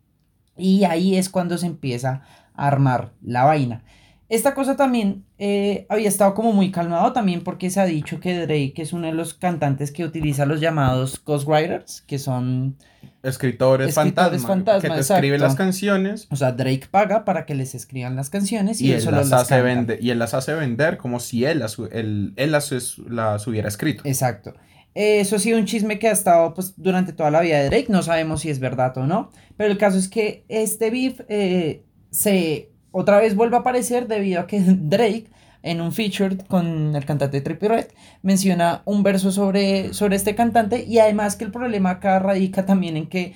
Y 0.56 0.84
ahí 0.84 1.16
es 1.16 1.28
cuando 1.28 1.58
se 1.58 1.66
empieza 1.66 2.22
a 2.54 2.68
armar 2.68 3.12
la 3.22 3.44
vaina. 3.44 3.82
Esta 4.28 4.54
cosa 4.54 4.76
también 4.76 5.24
eh, 5.38 5.86
había 5.88 6.08
estado 6.08 6.34
como 6.34 6.52
muy 6.52 6.70
calmado 6.72 7.12
también 7.12 7.42
porque 7.44 7.70
se 7.70 7.78
ha 7.80 7.84
dicho 7.84 8.18
que 8.18 8.34
Drake 8.40 8.74
es 8.76 8.92
uno 8.92 9.06
de 9.06 9.12
los 9.12 9.34
cantantes 9.34 9.92
que 9.92 10.04
utiliza 10.04 10.46
los 10.46 10.60
llamados 10.60 11.22
ghostwriters, 11.24 12.02
que 12.02 12.18
son 12.18 12.76
escritores, 13.22 13.88
Escritores 13.88 14.42
fantasma, 14.42 14.48
fantasma, 14.48 14.80
que 14.88 14.94
te 14.94 15.00
escriben 15.00 15.40
las 15.40 15.54
canciones 15.54 16.26
O 16.30 16.36
sea, 16.36 16.52
Drake 16.52 16.88
paga 16.90 17.24
para 17.24 17.46
que 17.46 17.54
les 17.54 17.74
escriban 17.74 18.16
las 18.16 18.30
canciones 18.30 18.80
y, 18.80 18.88
y 18.88 18.92
él 18.92 19.00
solo 19.00 19.18
las 19.18 19.30
las 19.30 19.42
hace 19.42 19.62
vender, 19.62 19.98
y 20.02 20.10
él 20.10 20.18
las 20.18 20.34
hace 20.34 20.54
vender 20.54 20.96
como 20.96 21.20
si 21.20 21.44
él 21.44 21.60
las, 21.60 21.78
hu- 21.78 21.88
él, 21.92 22.32
él 22.36 22.50
las, 22.52 22.72
es- 22.72 22.98
las 22.98 23.46
hubiera 23.46 23.68
escrito. 23.68 24.02
Exacto. 24.06 24.54
Eh, 24.94 25.20
Eso 25.20 25.36
ha 25.36 25.38
sido 25.38 25.58
un 25.58 25.66
chisme 25.66 25.98
que 25.98 26.08
ha 26.08 26.12
estado 26.12 26.52
pues, 26.54 26.74
durante 26.76 27.12
toda 27.12 27.30
la 27.30 27.40
vida 27.42 27.58
de 27.58 27.66
Drake. 27.66 27.86
No 27.90 28.02
sabemos 28.02 28.40
si 28.40 28.50
es 28.50 28.58
verdad 28.60 28.96
o 28.98 29.06
no. 29.06 29.30
Pero 29.56 29.70
el 29.70 29.78
caso 29.78 29.98
es 29.98 30.08
que 30.08 30.44
este 30.48 30.90
beef 30.90 31.20
eh, 31.28 31.84
se 32.10 32.70
otra 32.98 33.18
vez 33.18 33.34
vuelve 33.34 33.56
a 33.56 33.60
aparecer 33.60 34.08
debido 34.08 34.40
a 34.40 34.46
que 34.46 34.60
Drake 34.66 35.26
en 35.62 35.80
un 35.80 35.92
feature 35.92 36.38
con 36.48 36.96
el 36.96 37.04
cantante 37.04 37.40
Trippie 37.40 37.68
Redd 37.68 37.86
menciona 38.22 38.82
un 38.84 39.02
verso 39.02 39.32
sobre, 39.32 39.92
sobre 39.92 40.16
este 40.16 40.34
cantante 40.34 40.84
y 40.84 40.98
además 40.98 41.36
que 41.36 41.44
el 41.44 41.50
problema 41.50 41.90
acá 41.90 42.18
radica 42.18 42.64
también 42.64 42.96
en 42.96 43.08
que 43.08 43.34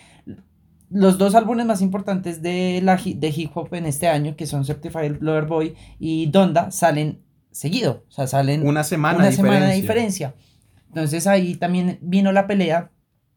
los 0.88 1.18
dos 1.18 1.34
álbumes 1.34 1.66
más 1.66 1.82
importantes 1.82 2.40
de, 2.40 2.80
la, 2.82 2.96
de 2.96 3.28
hip 3.28 3.50
hop 3.54 3.74
en 3.74 3.86
este 3.86 4.08
año, 4.08 4.34
que 4.34 4.46
son 4.46 4.64
Certified 4.64 5.18
Lover 5.20 5.44
Boy 5.44 5.74
y 5.98 6.26
Donda, 6.26 6.70
salen 6.70 7.20
seguido. 7.52 8.04
O 8.08 8.12
sea, 8.12 8.26
salen 8.26 8.66
Una 8.66 8.82
semana, 8.82 9.18
una 9.18 9.26
de 9.26 9.32
semana 9.32 9.66
de 9.66 9.74
diferencia. 9.76 10.28
diferencia. 10.28 10.86
Entonces 10.88 11.26
ahí 11.26 11.54
también 11.54 11.98
vino 12.00 12.32
la 12.32 12.46
pelea 12.48 12.90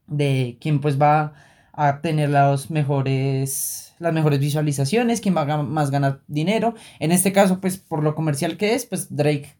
de 0.07 0.57
quién 0.59 0.81
pues 0.81 0.99
va 0.99 1.33
a 1.73 2.01
tener 2.01 2.29
los 2.29 2.69
mejores, 2.69 3.93
las 3.99 4.13
mejores 4.13 4.39
visualizaciones, 4.39 5.21
quién 5.21 5.35
va 5.35 5.41
a 5.41 5.63
más 5.63 5.91
ganar 5.91 6.21
dinero. 6.27 6.75
En 6.99 7.11
este 7.11 7.31
caso, 7.33 7.59
pues 7.59 7.77
por 7.77 8.03
lo 8.03 8.15
comercial 8.15 8.57
que 8.57 8.75
es, 8.75 8.85
pues 8.85 9.15
Drake 9.15 9.55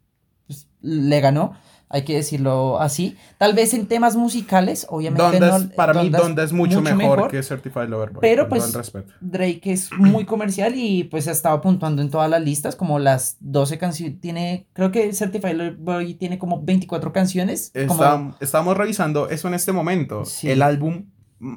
pues, 0.48 0.68
le 0.82 1.20
ganó, 1.22 1.54
hay 1.90 2.04
que 2.04 2.16
decirlo 2.16 2.80
así. 2.80 3.16
Tal 3.38 3.54
vez 3.54 3.74
en 3.74 3.86
temas 3.88 4.16
musicales, 4.16 4.86
obviamente 4.90 5.40
no- 5.40 5.58
es- 5.58 5.64
para 5.76 5.94
mí, 6.02 6.10
Donda 6.10 6.44
es 6.44 6.52
mucho, 6.52 6.82
mucho 6.82 6.96
mejor, 6.96 7.18
mejor, 7.18 7.32
que 7.32 7.42
Certified 7.44 7.88
Lover 7.88 8.10
Boy. 8.12 8.22
pero, 8.22 8.50
pues. 8.50 8.74
Drake 9.22 9.72
es 9.72 9.92
muy 9.98 10.26
comercial 10.26 10.74
y 10.76 11.04
pues 11.06 11.28
ha 11.28 11.32
estado 11.32 11.62
puntuando 11.62 12.02
en 12.02 12.10
todas 12.10 12.30
las 12.30 12.42
listas, 12.42 12.76
como 12.76 12.98
las 13.00 13.38
12 13.40 13.78
canciones, 13.78 14.20
tiene, 14.22 14.68
creo 14.74 14.92
que 14.92 15.14
Certified 15.14 15.54
Lover 15.56 15.76
Boy 15.78 16.14
tiene 16.16 16.38
como 16.40 16.62
24 16.64 17.14
canciones. 17.14 17.72
como- 17.88 17.94
Está- 17.94 18.36
estamos 18.40 18.76
revisando 18.78 19.30
eso 19.30 19.48
en 19.48 19.54
este 19.54 19.72
momento. 19.72 20.26
Sí. 20.26 20.50
El 20.50 20.62
álbum 20.64 21.06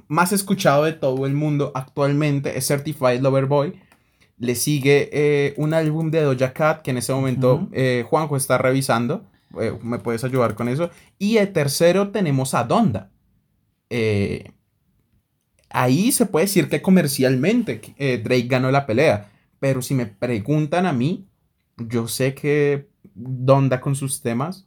más 0.08 0.32
escuchado 0.32 0.84
de 0.84 0.92
todo 0.92 1.26
el 1.26 1.34
mundo 1.34 1.70
actualmente 1.74 2.58
es 2.58 2.66
Certified 2.66 3.20
Lover 3.20 3.46
Boy. 3.46 3.80
Le 4.38 4.54
sigue 4.54 5.08
eh, 5.12 5.54
un 5.56 5.72
álbum 5.72 6.10
de 6.10 6.22
Doja 6.22 6.52
Cat 6.52 6.82
que 6.82 6.90
en 6.90 6.98
ese 6.98 7.12
momento 7.12 7.68
eh, 7.72 8.04
Juanjo 8.08 8.36
está 8.36 8.58
revisando. 8.58 9.24
Eh, 9.60 9.72
¿Me 9.82 9.98
puedes 9.98 10.24
ayudar 10.24 10.54
con 10.54 10.68
eso? 10.68 10.90
Y 11.18 11.38
el 11.38 11.52
tercero 11.52 12.10
tenemos 12.10 12.52
a 12.54 12.64
Donda. 12.64 13.10
Ahí 15.70 16.12
se 16.12 16.26
puede 16.26 16.46
decir 16.46 16.68
que 16.68 16.82
comercialmente 16.82 17.80
Drake 17.98 18.48
ganó 18.48 18.70
la 18.70 18.86
pelea. 18.86 19.30
Pero 19.60 19.80
si 19.80 19.94
me 19.94 20.06
preguntan 20.06 20.86
a 20.86 20.92
mí, 20.92 21.28
yo 21.76 22.08
sé 22.08 22.34
que 22.34 22.88
Donda 23.14 23.80
con 23.80 23.94
sus 23.94 24.20
temas 24.20 24.65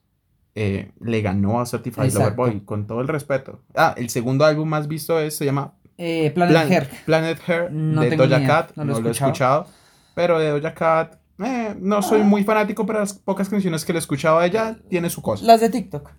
eh, 0.62 0.92
le 1.02 1.22
ganó 1.22 1.60
a 1.62 1.66
Certified 1.66 2.12
Lover. 2.14 2.34
Boy, 2.34 2.60
con 2.66 2.86
todo 2.88 3.02
el 3.02 3.08
respeto. 3.08 3.62
Ah, 3.76 3.94
el 3.98 4.10
segundo 4.10 4.44
álbum 4.46 4.68
más 4.68 4.88
visto 4.88 5.20
es, 5.20 5.36
se 5.36 5.46
llama 5.46 5.74
Eh, 5.98 6.32
Planet 6.36 6.52
Plan- 6.54 6.72
Hair. 6.72 6.90
Planet 7.06 7.40
Hair 7.48 7.72
No 7.72 8.02
de 8.02 8.16
Doja 8.16 8.46
Cat. 8.46 8.72
no 8.76 8.84
No 8.86 8.92
lo 8.94 8.98
he 9.00 9.02
lo, 9.02 9.08
he 9.10 9.12
escuchado. 9.12 9.68
Pero 10.16 10.38
de 10.40 10.50
Doja 10.50 10.74
Cat, 10.74 11.16
eh, 11.44 11.76
no 11.80 12.02
soy 12.02 12.24
muy 12.24 12.44
fanático, 12.44 12.86
pero 12.86 13.00
las 13.00 13.14
pocas 13.14 13.48
canciones 13.50 13.86
que 13.86 13.94
le 13.94 14.00
he 14.00 14.02
escuchado 14.02 14.40
a 14.40 14.46
ella 14.46 14.78
tiene 14.90 15.10
su 15.10 15.22
cosa. 15.22 15.46
Las 15.46 15.62
de 15.62 15.70
TikTok. 15.70 16.10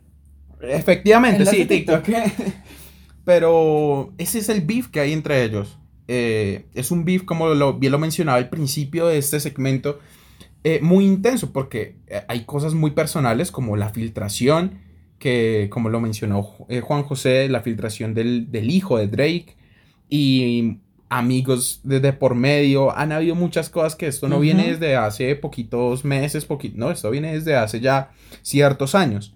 Efectivamente, 0.62 1.44
sí, 1.46 1.59
de 1.59 1.66
TikTok. 1.66 2.05
Pero 3.24 4.12
ese 4.18 4.38
es 4.38 4.48
el 4.48 4.62
beef 4.62 4.88
que 4.88 5.00
hay 5.00 5.12
entre 5.12 5.44
ellos. 5.44 5.79
Es 6.07 6.90
un 6.90 7.05
beef, 7.05 7.24
como 7.24 7.48
lo, 7.55 7.74
bien 7.79 7.92
lo 7.92 7.98
mencionaba 7.98 8.38
al 8.38 8.48
principio 8.48 9.07
de 9.07 9.18
este 9.18 9.38
segmento, 9.38 10.00
eh, 10.64 10.81
muy 10.83 11.07
intenso 11.07 11.53
porque 11.53 11.96
eh, 12.07 12.23
hay 12.29 12.44
cosas 12.44 12.75
muy 12.75 12.90
personales 12.92 13.51
como 13.51 13.77
la 13.77 13.90
filtración, 13.90 14.79
que 15.18 15.68
como 15.70 15.88
lo 15.88 16.01
mencionó 16.01 16.49
eh, 16.68 16.81
Juan 16.81 17.03
José, 17.03 17.49
la 17.49 17.61
filtración 17.61 18.14
del, 18.14 18.51
del 18.51 18.70
hijo 18.70 18.96
de 18.99 19.07
Drake 19.07 19.57
y 20.09 20.79
amigos 21.09 21.81
de, 21.83 22.01
de 22.01 22.12
por 22.12 22.35
medio. 22.35 22.96
Han 22.96 23.12
habido 23.12 23.35
muchas 23.35 23.68
cosas 23.68 23.96
que 23.96 24.07
esto 24.07 24.29
no 24.29 24.40
viene 24.40 24.68
desde 24.70 24.96
hace 24.96 25.35
poquitos 25.37 26.05
meses, 26.05 26.49
poqui- 26.49 26.75
no, 26.75 26.90
esto 26.90 27.11
viene 27.11 27.33
desde 27.33 27.57
hace 27.57 27.81
ya 27.81 28.12
ciertos 28.42 28.94
años. 28.94 29.35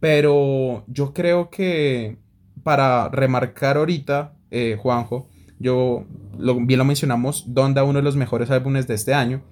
Pero 0.00 0.84
yo 0.88 1.14
creo 1.14 1.48
que 1.50 2.16
para 2.64 3.08
remarcar 3.08 3.76
ahorita, 3.76 4.34
eh, 4.50 4.76
Juanjo, 4.78 5.28
yo 5.58 6.04
lo, 6.38 6.56
bien 6.56 6.78
lo 6.78 6.84
mencionamos, 6.84 7.44
Donda, 7.54 7.84
uno 7.84 8.00
de 8.00 8.02
los 8.02 8.16
mejores 8.16 8.50
álbumes 8.50 8.86
de 8.88 8.94
este 8.94 9.14
año. 9.14 9.42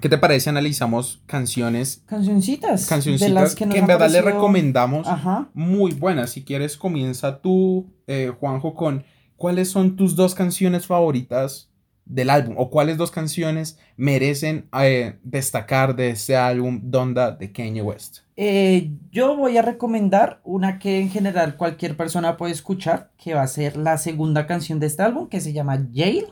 ¿Qué 0.00 0.08
te 0.08 0.18
parece? 0.18 0.50
Analizamos 0.50 1.22
canciones, 1.26 2.02
Cancioncitas. 2.06 2.82
de 2.82 2.88
cancioncitas 2.88 3.30
las 3.32 3.54
que, 3.54 3.66
nos 3.66 3.76
en 3.76 3.86
verdad 3.86 4.10
le 4.10 4.22
recomendamos. 4.22 5.06
Ajá. 5.06 5.50
Muy 5.54 5.92
buenas. 5.92 6.30
Si 6.30 6.44
quieres, 6.44 6.76
comienza 6.76 7.40
tú, 7.40 7.92
eh, 8.06 8.32
Juanjo, 8.40 8.74
con 8.74 9.04
cuáles 9.36 9.68
son 9.70 9.96
tus 9.96 10.16
dos 10.16 10.34
canciones 10.34 10.86
favoritas 10.86 11.70
del 12.04 12.30
álbum 12.30 12.54
o 12.58 12.68
cuáles 12.68 12.96
dos 12.96 13.12
canciones 13.12 13.78
merecen 13.96 14.68
eh, 14.80 15.18
destacar 15.22 15.94
de 15.94 16.10
este 16.10 16.36
álbum 16.36 16.80
Donda 16.82 17.30
de 17.30 17.52
Kanye 17.52 17.82
West. 17.82 18.18
Eh, 18.36 18.90
yo 19.12 19.36
voy 19.36 19.56
a 19.56 19.62
recomendar 19.62 20.40
una 20.42 20.80
que 20.80 21.00
en 21.00 21.10
general 21.10 21.56
cualquier 21.56 21.96
persona 21.96 22.36
puede 22.36 22.52
escuchar, 22.52 23.12
que 23.18 23.34
va 23.34 23.42
a 23.42 23.46
ser 23.46 23.76
la 23.76 23.98
segunda 23.98 24.46
canción 24.46 24.80
de 24.80 24.86
este 24.86 25.02
álbum, 25.02 25.28
que 25.28 25.40
se 25.40 25.52
llama 25.52 25.86
Jail. 25.94 26.26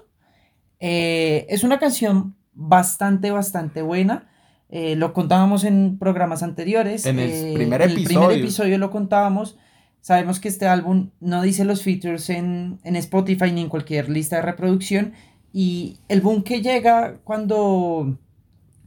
Es 0.80 1.62
una 1.62 1.78
canción 1.78 2.34
bastante, 2.60 3.30
bastante 3.30 3.82
buena. 3.82 4.28
Eh, 4.68 4.94
lo 4.94 5.12
contábamos 5.12 5.64
en 5.64 5.98
programas 5.98 6.42
anteriores. 6.42 7.06
En 7.06 7.18
el 7.18 7.30
eh, 7.30 7.52
primer 7.54 7.82
en 7.82 7.90
el 7.90 7.94
primer 7.94 8.12
episodio. 8.12 8.38
episodio 8.38 8.78
lo 8.78 8.90
contábamos. 8.90 9.58
Sabemos 10.00 10.38
que 10.38 10.48
este 10.48 10.68
álbum 10.68 11.10
no 11.20 11.42
dice 11.42 11.64
los 11.64 11.82
features 11.82 12.30
en, 12.30 12.78
en 12.84 12.96
Spotify 12.96 13.50
ni 13.52 13.62
en 13.62 13.68
cualquier 13.68 14.08
lista 14.08 14.36
de 14.36 14.42
reproducción. 14.42 15.14
Y 15.52 15.98
el 16.08 16.20
boom 16.20 16.42
que 16.44 16.62
llega 16.62 17.18
cuando, 17.24 18.16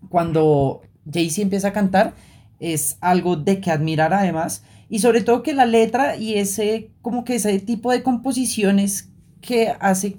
cuando 0.08 0.82
Jay-Z 1.12 1.42
empieza 1.42 1.70
a 1.70 1.74
cantar 1.74 2.14
es 2.60 2.98
algo 3.02 3.36
de 3.36 3.60
que 3.60 3.72
admirar 3.72 4.14
además. 4.14 4.64
Y 4.88 5.00
sobre 5.00 5.22
todo 5.22 5.44
que 5.44 5.54
la 5.54 5.66
letra 5.66 6.16
y 6.16 6.36
ese, 6.36 6.92
como 7.02 7.26
que 7.26 7.36
ese 7.36 7.60
tipo 7.60 7.92
de 7.92 8.04
composiciones 8.04 9.10
que 9.42 9.74
hace 9.80 10.18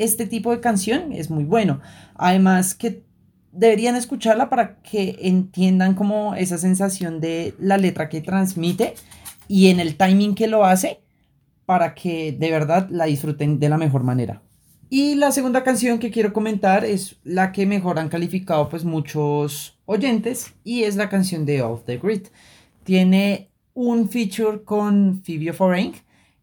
este 0.00 0.26
tipo 0.26 0.50
de 0.50 0.60
canción 0.60 1.12
es 1.12 1.30
muy 1.30 1.44
bueno. 1.44 1.80
Además 2.14 2.74
que 2.74 3.04
deberían 3.52 3.96
escucharla 3.96 4.48
para 4.48 4.80
que 4.82 5.18
entiendan 5.20 5.94
como 5.94 6.34
esa 6.34 6.56
sensación 6.56 7.20
de 7.20 7.54
la 7.58 7.76
letra 7.76 8.08
que 8.08 8.20
transmite 8.20 8.94
y 9.46 9.68
en 9.68 9.78
el 9.78 9.96
timing 9.96 10.34
que 10.34 10.46
lo 10.46 10.64
hace 10.64 11.00
para 11.66 11.94
que 11.94 12.32
de 12.32 12.50
verdad 12.50 12.88
la 12.90 13.04
disfruten 13.04 13.60
de 13.60 13.68
la 13.68 13.76
mejor 13.76 14.02
manera. 14.02 14.42
Y 14.88 15.14
la 15.16 15.30
segunda 15.30 15.62
canción 15.62 15.98
que 15.98 16.10
quiero 16.10 16.32
comentar 16.32 16.84
es 16.84 17.16
la 17.22 17.52
que 17.52 17.66
mejor 17.66 17.98
han 17.98 18.08
calificado 18.08 18.68
pues 18.68 18.84
muchos 18.84 19.78
oyentes 19.84 20.54
y 20.64 20.84
es 20.84 20.96
la 20.96 21.08
canción 21.08 21.44
de 21.44 21.62
Off 21.62 21.84
the 21.84 21.98
Grid. 21.98 22.22
Tiene 22.84 23.50
un 23.74 24.08
feature 24.08 24.62
con 24.64 25.22
Phoebe 25.22 25.52
Foreign. 25.52 25.92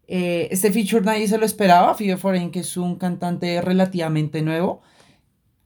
Este 0.08 0.72
feature 0.72 1.04
nadie 1.04 1.28
se 1.28 1.38
lo 1.38 1.44
esperaba. 1.44 1.94
Phoebe 1.94 2.16
Foreign 2.16 2.50
que 2.50 2.60
es 2.60 2.76
un 2.76 2.96
cantante 2.96 3.60
relativamente 3.60 4.42
nuevo. 4.42 4.80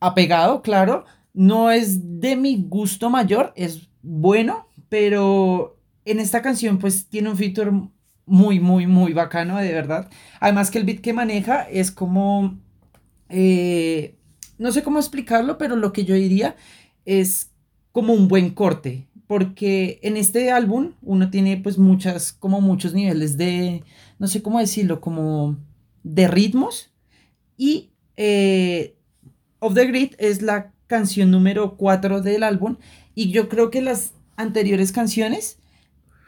Apegado, 0.00 0.62
claro. 0.62 1.05
No 1.33 1.70
es 1.70 2.20
de 2.20 2.37
mi 2.37 2.62
gusto 2.68 3.09
mayor, 3.09 3.52
es 3.57 3.88
bueno, 4.02 4.68
pero 4.90 5.78
en 6.05 6.20
esta 6.20 6.42
canción 6.42 6.78
pues 6.78 7.07
tiene 7.07 7.31
un 7.31 7.37
feature 7.38 7.70
muy, 8.26 8.61
muy, 8.61 8.87
muy 8.87 9.12
bacano, 9.12 9.57
de 9.57 9.72
verdad. 9.72 10.11
Además 10.40 10.70
que 10.70 10.78
el 10.78 10.85
beat 10.85 11.00
que 11.00 11.12
maneja 11.12 11.62
es 11.62 11.90
como... 11.90 12.59
eh, 13.28 14.16
no 14.59 14.72
sé 14.72 14.83
cómo 14.83 14.98
explicarlo, 14.98 15.57
pero 15.57 15.76
lo 15.76 15.92
que 15.92 16.05
yo 16.05 16.14
diría 16.14 16.57
es 17.07 17.50
como 17.92 18.12
un 18.12 18.28
buen 18.28 18.50
corte. 18.50 19.07
Porque 19.26 19.98
en 20.02 20.18
este 20.18 20.50
álbum 20.50 20.92
uno 21.00 21.31
tiene 21.31 21.57
pues 21.57 21.78
muchas, 21.78 22.33
como 22.33 22.61
muchos 22.61 22.92
niveles 22.92 23.38
de, 23.38 23.83
no 24.18 24.27
sé 24.27 24.42
cómo 24.42 24.59
decirlo, 24.59 25.01
como 25.01 25.57
de 26.03 26.29
ritmos. 26.29 26.90
Y 27.57 27.90
eh, 28.16 28.96
Off 29.59 29.75
the 29.75 29.87
Grid 29.87 30.14
es 30.18 30.42
la 30.42 30.72
canción 30.87 31.31
número 31.31 31.77
4 31.77 32.20
del 32.20 32.42
álbum. 32.42 32.77
Y 33.14 33.31
yo 33.31 33.48
creo 33.48 33.70
que 33.70 33.83
las 33.83 34.12
anteriores 34.37 34.92
canciones 34.92 35.59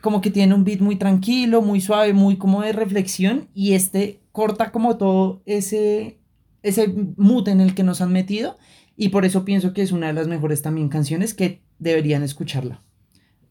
como 0.01 0.21
que 0.21 0.31
tienen 0.31 0.55
un 0.55 0.65
beat 0.65 0.81
muy 0.81 0.97
tranquilo, 0.97 1.63
muy 1.63 1.81
suave, 1.81 2.13
muy 2.13 2.37
como 2.37 2.61
de 2.61 2.73
reflexión. 2.73 3.49
Y 3.55 3.73
este 3.73 4.21
corta 4.33 4.71
como 4.71 4.97
todo 4.99 5.43
ese, 5.47 6.19
ese 6.63 6.93
mood 7.17 7.49
en 7.49 7.61
el 7.61 7.75
que 7.75 7.85
nos 7.85 8.01
han 8.01 8.13
metido. 8.13 8.59
Y 8.97 9.09
por 9.09 9.25
eso 9.25 9.45
pienso 9.45 9.73
que 9.73 9.83
es 9.83 9.93
una 9.93 10.09
de 10.09 10.13
las 10.13 10.29
mejores 10.29 10.63
también 10.63 10.89
canciones 10.89 11.35
que 11.35 11.63
deberían 11.79 12.23
escucharla. 12.23 12.83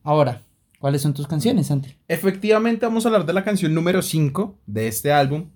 Ahora, 0.04 0.44
¿cuáles 0.84 1.02
son 1.02 1.14
tus 1.14 1.28
canciones, 1.28 1.68
Santi? 1.68 1.96
Efectivamente, 2.10 2.86
vamos 2.86 3.06
a 3.06 3.08
hablar 3.08 3.26
de 3.26 3.32
la 3.32 3.46
canción 3.46 3.74
número 3.74 4.02
5 4.02 4.60
de 4.66 4.90
este 4.90 5.14
álbum. 5.14 5.50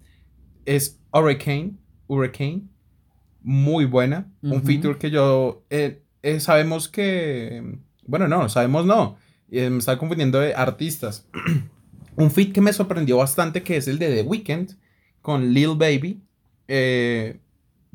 Es 0.64 1.02
Hurricane, 1.12 1.74
Hurricane. 2.08 2.62
Muy 3.42 3.84
buena. 3.84 4.32
Un 4.42 4.64
feature 4.64 4.98
que 4.98 5.12
yo... 5.12 5.66
eh, 5.70 6.02
eh, 6.24 6.40
sabemos 6.40 6.88
que... 6.88 7.78
Bueno, 8.06 8.30
no, 8.30 8.48
sabemos 8.48 8.86
no. 8.86 9.18
Eh, 9.52 9.70
me 9.70 9.80
estaba 9.80 9.98
confundiendo 9.98 10.40
de 10.40 10.56
artistas. 10.56 11.28
Un 12.16 12.32
feat 12.32 12.54
que 12.54 12.62
me 12.62 12.72
sorprendió 12.72 13.18
bastante 13.18 13.64
que 13.64 13.76
es 13.76 13.90
el 13.90 14.00
de 14.00 14.16
The 14.16 14.22
Weeknd 14.22 14.78
con 15.22 15.50
Lil 15.52 15.76
Baby. 15.76 16.22
Eh, 16.70 17.42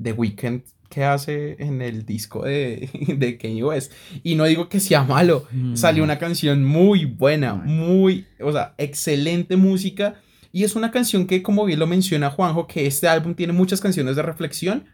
The 0.02 0.12
Weeknd 0.12 0.64
que 0.92 1.04
hace 1.04 1.56
en 1.58 1.80
el 1.80 2.04
disco 2.04 2.44
de, 2.44 2.88
de 3.18 3.38
Kanye 3.38 3.64
West. 3.64 3.92
Y 4.22 4.34
no 4.34 4.44
digo 4.44 4.68
que 4.68 4.78
sea 4.78 5.04
malo. 5.04 5.46
Mm. 5.50 5.74
Salió 5.76 6.04
una 6.04 6.18
canción 6.18 6.62
muy 6.64 7.06
buena, 7.06 7.54
muy, 7.54 8.26
o 8.40 8.52
sea, 8.52 8.74
excelente 8.76 9.56
música. 9.56 10.16
Y 10.52 10.64
es 10.64 10.76
una 10.76 10.90
canción 10.90 11.26
que, 11.26 11.42
como 11.42 11.64
bien 11.64 11.78
lo 11.78 11.86
menciona 11.86 12.28
Juanjo, 12.30 12.66
que 12.66 12.86
este 12.86 13.08
álbum 13.08 13.34
tiene 13.34 13.54
muchas 13.54 13.80
canciones 13.80 14.16
de 14.16 14.22
reflexión. 14.22 14.84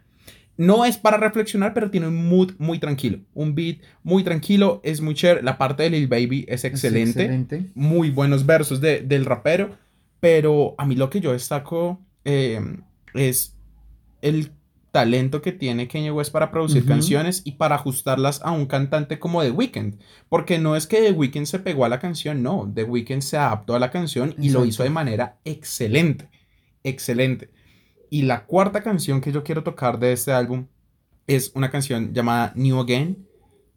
No 0.56 0.84
es 0.84 0.96
para 0.98 1.16
reflexionar, 1.16 1.74
pero 1.74 1.90
tiene 1.90 2.06
un 2.08 2.28
mood 2.28 2.52
muy 2.58 2.78
tranquilo. 2.78 3.18
Un 3.34 3.54
beat 3.56 3.78
muy 4.04 4.22
tranquilo, 4.22 4.80
es 4.84 5.00
muy 5.00 5.14
chévere. 5.14 5.42
La 5.42 5.58
parte 5.58 5.82
de 5.84 5.90
Lil 5.90 6.06
Baby 6.08 6.44
es 6.48 6.64
excelente. 6.64 7.22
Muy 7.74 8.10
buenos 8.10 8.46
versos 8.46 8.80
de- 8.80 9.00
del 9.00 9.24
rapero. 9.24 9.76
Pero 10.20 10.74
a 10.78 10.84
mí 10.86 10.94
lo 10.96 11.10
que 11.10 11.20
yo 11.20 11.32
destaco 11.32 12.00
eh, 12.24 12.60
es 13.14 13.56
el 14.20 14.50
talento 14.98 15.40
que 15.42 15.52
tiene 15.52 15.86
Kanye 15.86 16.10
West 16.10 16.32
para 16.32 16.50
producir 16.50 16.84
canciones 16.84 17.42
y 17.44 17.52
para 17.52 17.76
ajustarlas 17.76 18.42
a 18.42 18.50
un 18.50 18.66
cantante 18.66 19.20
como 19.20 19.44
The 19.44 19.52
Weeknd. 19.52 20.00
Porque 20.28 20.58
no 20.58 20.74
es 20.74 20.88
que 20.88 21.00
The 21.00 21.12
Weeknd 21.12 21.46
se 21.46 21.60
pegó 21.60 21.84
a 21.84 21.88
la 21.88 22.00
canción, 22.00 22.42
no. 22.42 22.68
The 22.74 22.82
Weeknd 22.82 23.20
se 23.20 23.36
adaptó 23.36 23.76
a 23.76 23.78
la 23.78 23.92
canción 23.92 24.34
y 24.40 24.50
lo 24.50 24.64
hizo 24.64 24.82
de 24.82 24.90
manera 24.90 25.38
excelente. 25.44 26.28
Excelente. 26.82 27.52
Y 28.10 28.22
la 28.22 28.44
cuarta 28.44 28.82
canción 28.82 29.20
que 29.20 29.30
yo 29.30 29.44
quiero 29.44 29.62
tocar 29.62 30.00
de 30.00 30.12
este 30.12 30.32
álbum 30.32 30.66
es 31.28 31.52
una 31.54 31.70
canción 31.70 32.12
llamada 32.12 32.52
New 32.56 32.80
Again, 32.80 33.24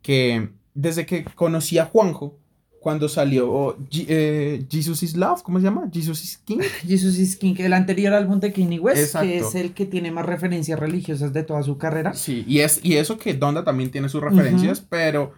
que 0.01 0.49
desde 0.73 1.05
que 1.05 1.23
conocí 1.23 1.77
a 1.77 1.85
Juanjo, 1.85 2.39
cuando 2.81 3.07
salió 3.07 3.77
eh, 3.91 4.65
Jesus 4.67 5.03
is 5.03 5.15
Love, 5.15 5.43
¿cómo 5.43 5.59
se 5.59 5.65
llama? 5.65 5.87
Jesus 5.93 6.23
is 6.23 6.37
King. 6.43 6.57
Jesus 6.87 7.19
is 7.19 7.35
King, 7.35 7.53
el 7.59 7.73
anterior 7.73 8.11
álbum 8.11 8.39
de 8.39 8.51
Kanye 8.51 8.79
West, 8.79 8.97
Exacto. 8.97 9.27
que 9.27 9.37
es 9.37 9.53
el 9.53 9.73
que 9.75 9.85
tiene 9.85 10.09
más 10.09 10.25
referencias 10.25 10.79
religiosas 10.79 11.31
de 11.31 11.43
toda 11.43 11.61
su 11.61 11.77
carrera. 11.77 12.15
Sí, 12.15 12.43
y, 12.47 12.61
es, 12.61 12.79
y 12.83 12.97
eso 12.97 13.19
que 13.19 13.35
Donda 13.35 13.63
también 13.63 13.91
tiene 13.91 14.09
sus 14.09 14.19
referencias, 14.19 14.81
pero 14.81 15.31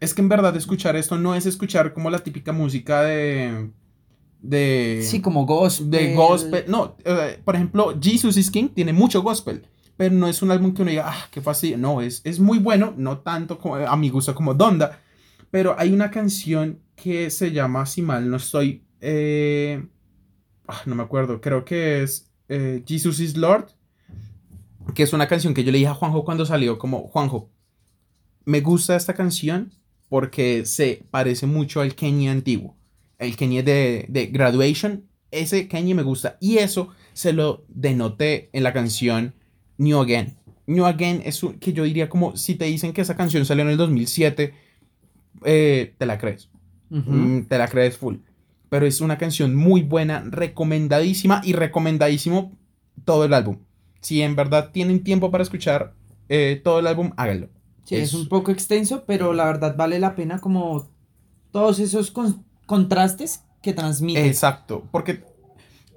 es 0.00 0.14
que 0.14 0.22
en 0.22 0.30
verdad 0.30 0.56
escuchar 0.56 0.96
esto 0.96 1.18
no 1.18 1.34
es 1.34 1.44
escuchar 1.44 1.92
como 1.92 2.08
la 2.08 2.20
típica 2.20 2.52
música 2.52 3.02
de... 3.02 3.68
de 4.40 5.00
Sí, 5.02 5.20
como 5.20 5.44
gospel. 5.44 5.90
de 5.90 6.14
gospel. 6.14 6.64
No, 6.68 6.96
eh, 7.04 7.38
por 7.44 7.54
ejemplo, 7.54 7.98
Jesus 8.00 8.38
is 8.38 8.50
King 8.50 8.68
tiene 8.74 8.94
mucho 8.94 9.20
gospel, 9.20 9.66
pero 9.98 10.14
no 10.14 10.26
es 10.26 10.40
un 10.40 10.50
álbum 10.52 10.72
que 10.72 10.80
uno 10.80 10.90
diga, 10.90 11.04
ah, 11.06 11.28
qué 11.30 11.42
fastidio. 11.42 11.76
No, 11.76 12.00
es, 12.00 12.22
es 12.24 12.40
muy 12.40 12.58
bueno, 12.58 12.94
no 12.96 13.18
tanto 13.18 13.58
como, 13.58 13.74
a 13.74 13.94
mi 13.98 14.08
gusto 14.08 14.34
como 14.34 14.54
Donda, 14.54 15.02
pero 15.50 15.74
hay 15.78 15.92
una 15.92 16.10
canción 16.10 16.80
que 16.96 17.30
se 17.30 17.52
llama, 17.52 17.86
si 17.86 18.02
mal 18.02 18.28
no 18.28 18.36
estoy, 18.36 18.84
eh, 19.00 19.82
ah, 20.66 20.82
no 20.86 20.94
me 20.94 21.02
acuerdo, 21.02 21.40
creo 21.40 21.64
que 21.64 22.02
es 22.02 22.30
eh, 22.48 22.82
Jesus 22.86 23.20
is 23.20 23.36
Lord, 23.36 23.66
que 24.94 25.02
es 25.02 25.12
una 25.12 25.28
canción 25.28 25.54
que 25.54 25.64
yo 25.64 25.72
le 25.72 25.78
dije 25.78 25.90
a 25.90 25.94
Juanjo 25.94 26.24
cuando 26.24 26.44
salió, 26.46 26.78
como, 26.78 27.08
Juanjo, 27.08 27.50
me 28.44 28.60
gusta 28.60 28.96
esta 28.96 29.14
canción 29.14 29.72
porque 30.08 30.64
se 30.64 31.02
parece 31.10 31.46
mucho 31.46 31.80
al 31.80 31.94
Kanye 31.94 32.30
antiguo 32.30 32.76
el 33.18 33.36
Kanye 33.36 33.62
de, 33.64 34.06
de 34.08 34.26
Graduation, 34.26 35.04
ese 35.32 35.66
Kanye 35.66 35.92
me 35.94 36.04
gusta. 36.04 36.38
Y 36.40 36.58
eso 36.58 36.90
se 37.14 37.32
lo 37.32 37.64
denoté 37.68 38.48
en 38.52 38.62
la 38.62 38.72
canción 38.72 39.34
New 39.76 39.98
Again. 39.98 40.36
New 40.68 40.86
Again 40.86 41.22
es 41.24 41.42
un- 41.42 41.58
que 41.58 41.72
yo 41.72 41.82
diría 41.82 42.08
como 42.08 42.36
si 42.36 42.54
te 42.54 42.66
dicen 42.66 42.92
que 42.92 43.00
esa 43.00 43.16
canción 43.16 43.44
salió 43.44 43.64
en 43.64 43.70
el 43.70 43.76
2007, 43.76 44.54
eh, 45.44 45.94
te 45.98 46.06
la 46.06 46.18
crees. 46.18 46.50
Mm, 46.90 47.42
te 47.42 47.58
la 47.58 47.68
crees 47.68 47.96
full. 47.96 48.16
Pero 48.68 48.86
es 48.86 49.00
una 49.00 49.18
canción 49.18 49.54
muy 49.54 49.82
buena, 49.82 50.24
recomendadísima 50.26 51.40
y 51.44 51.52
recomendadísimo 51.52 52.52
todo 53.04 53.24
el 53.24 53.34
álbum. 53.34 53.58
Si 54.00 54.22
en 54.22 54.36
verdad 54.36 54.70
tienen 54.72 55.02
tiempo 55.02 55.30
para 55.30 55.42
escuchar 55.42 55.94
eh, 56.28 56.60
todo 56.62 56.78
el 56.80 56.86
álbum, 56.86 57.12
háganlo. 57.16 57.48
Sí, 57.84 57.96
es 57.96 58.12
un 58.12 58.28
poco 58.28 58.50
extenso, 58.50 59.04
pero 59.06 59.32
la 59.32 59.46
verdad 59.46 59.74
vale 59.76 59.98
la 59.98 60.14
pena 60.14 60.38
como 60.40 60.90
todos 61.52 61.78
esos 61.78 62.10
con- 62.10 62.44
contrastes 62.66 63.44
que 63.62 63.72
transmite. 63.72 64.26
Exacto, 64.26 64.86
porque 64.92 65.24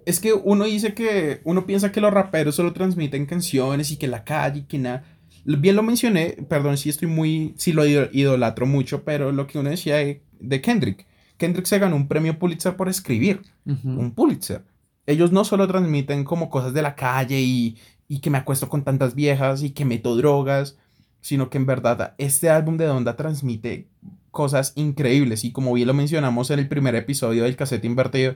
es 0.06 0.20
que 0.20 0.34
uno 0.34 0.64
dice 0.66 0.94
que 0.94 1.42
uno 1.44 1.66
piensa 1.66 1.92
que 1.92 2.02
los 2.02 2.14
raperos 2.14 2.56
solo 2.56 2.72
transmiten 2.74 3.26
canciones 3.26 3.92
y 3.92 3.98
que 3.98 4.08
la 4.08 4.24
calle 4.24 4.62
y 4.62 4.64
que 4.64 4.80
nada. 4.80 5.04
Bien 5.44 5.76
lo 5.76 5.84
mencioné, 5.84 6.38
perdón 6.50 6.78
si 6.78 6.90
estoy 6.90 7.08
muy, 7.08 7.54
si 7.58 7.74
lo 7.74 7.86
ido- 7.86 8.10
idolatro 8.12 8.66
mucho, 8.66 9.04
pero 9.04 9.32
lo 9.32 9.48
que 9.48 9.60
uno 9.60 9.70
decía 9.70 9.98
de, 9.98 10.22
de 10.40 10.62
Kendrick. 10.62 11.08
Kendrick 11.38 11.66
se 11.66 11.80
ganó 11.80 11.96
un 11.96 12.08
premio 12.08 12.38
Pulitzer 12.38 12.76
por 12.76 12.88
escribir, 12.90 13.42
un 13.66 14.12
Pulitzer. 14.12 14.64
Ellos 15.08 15.32
no 15.32 15.44
solo 15.44 15.68
transmiten 15.68 16.24
como 16.24 16.50
cosas 16.50 16.74
de 16.74 16.84
la 16.84 16.96
calle 16.96 17.42
y, 17.42 17.78
y 18.08 18.20
que 18.20 18.30
me 18.30 18.38
acuesto 18.38 18.70
con 18.70 18.84
tantas 18.84 19.16
viejas 19.16 19.64
y 19.64 19.72
que 19.72 19.84
meto 19.84 20.16
drogas, 20.16 20.78
sino 21.22 21.50
que 21.50 21.58
en 21.58 21.66
verdad 21.66 22.14
este 22.20 22.50
álbum 22.50 22.78
de 22.78 22.86
Donda 22.86 23.16
transmite 23.16 23.88
cosas 24.30 24.74
increíbles 24.76 25.44
y 25.44 25.52
como 25.52 25.74
bien 25.74 25.88
lo 25.88 25.94
mencionamos 25.94 26.52
en 26.52 26.60
el 26.60 26.68
primer 26.68 26.96
episodio 26.96 27.44
del 27.44 27.56
cassette 27.56 27.86
invertido, 27.86 28.36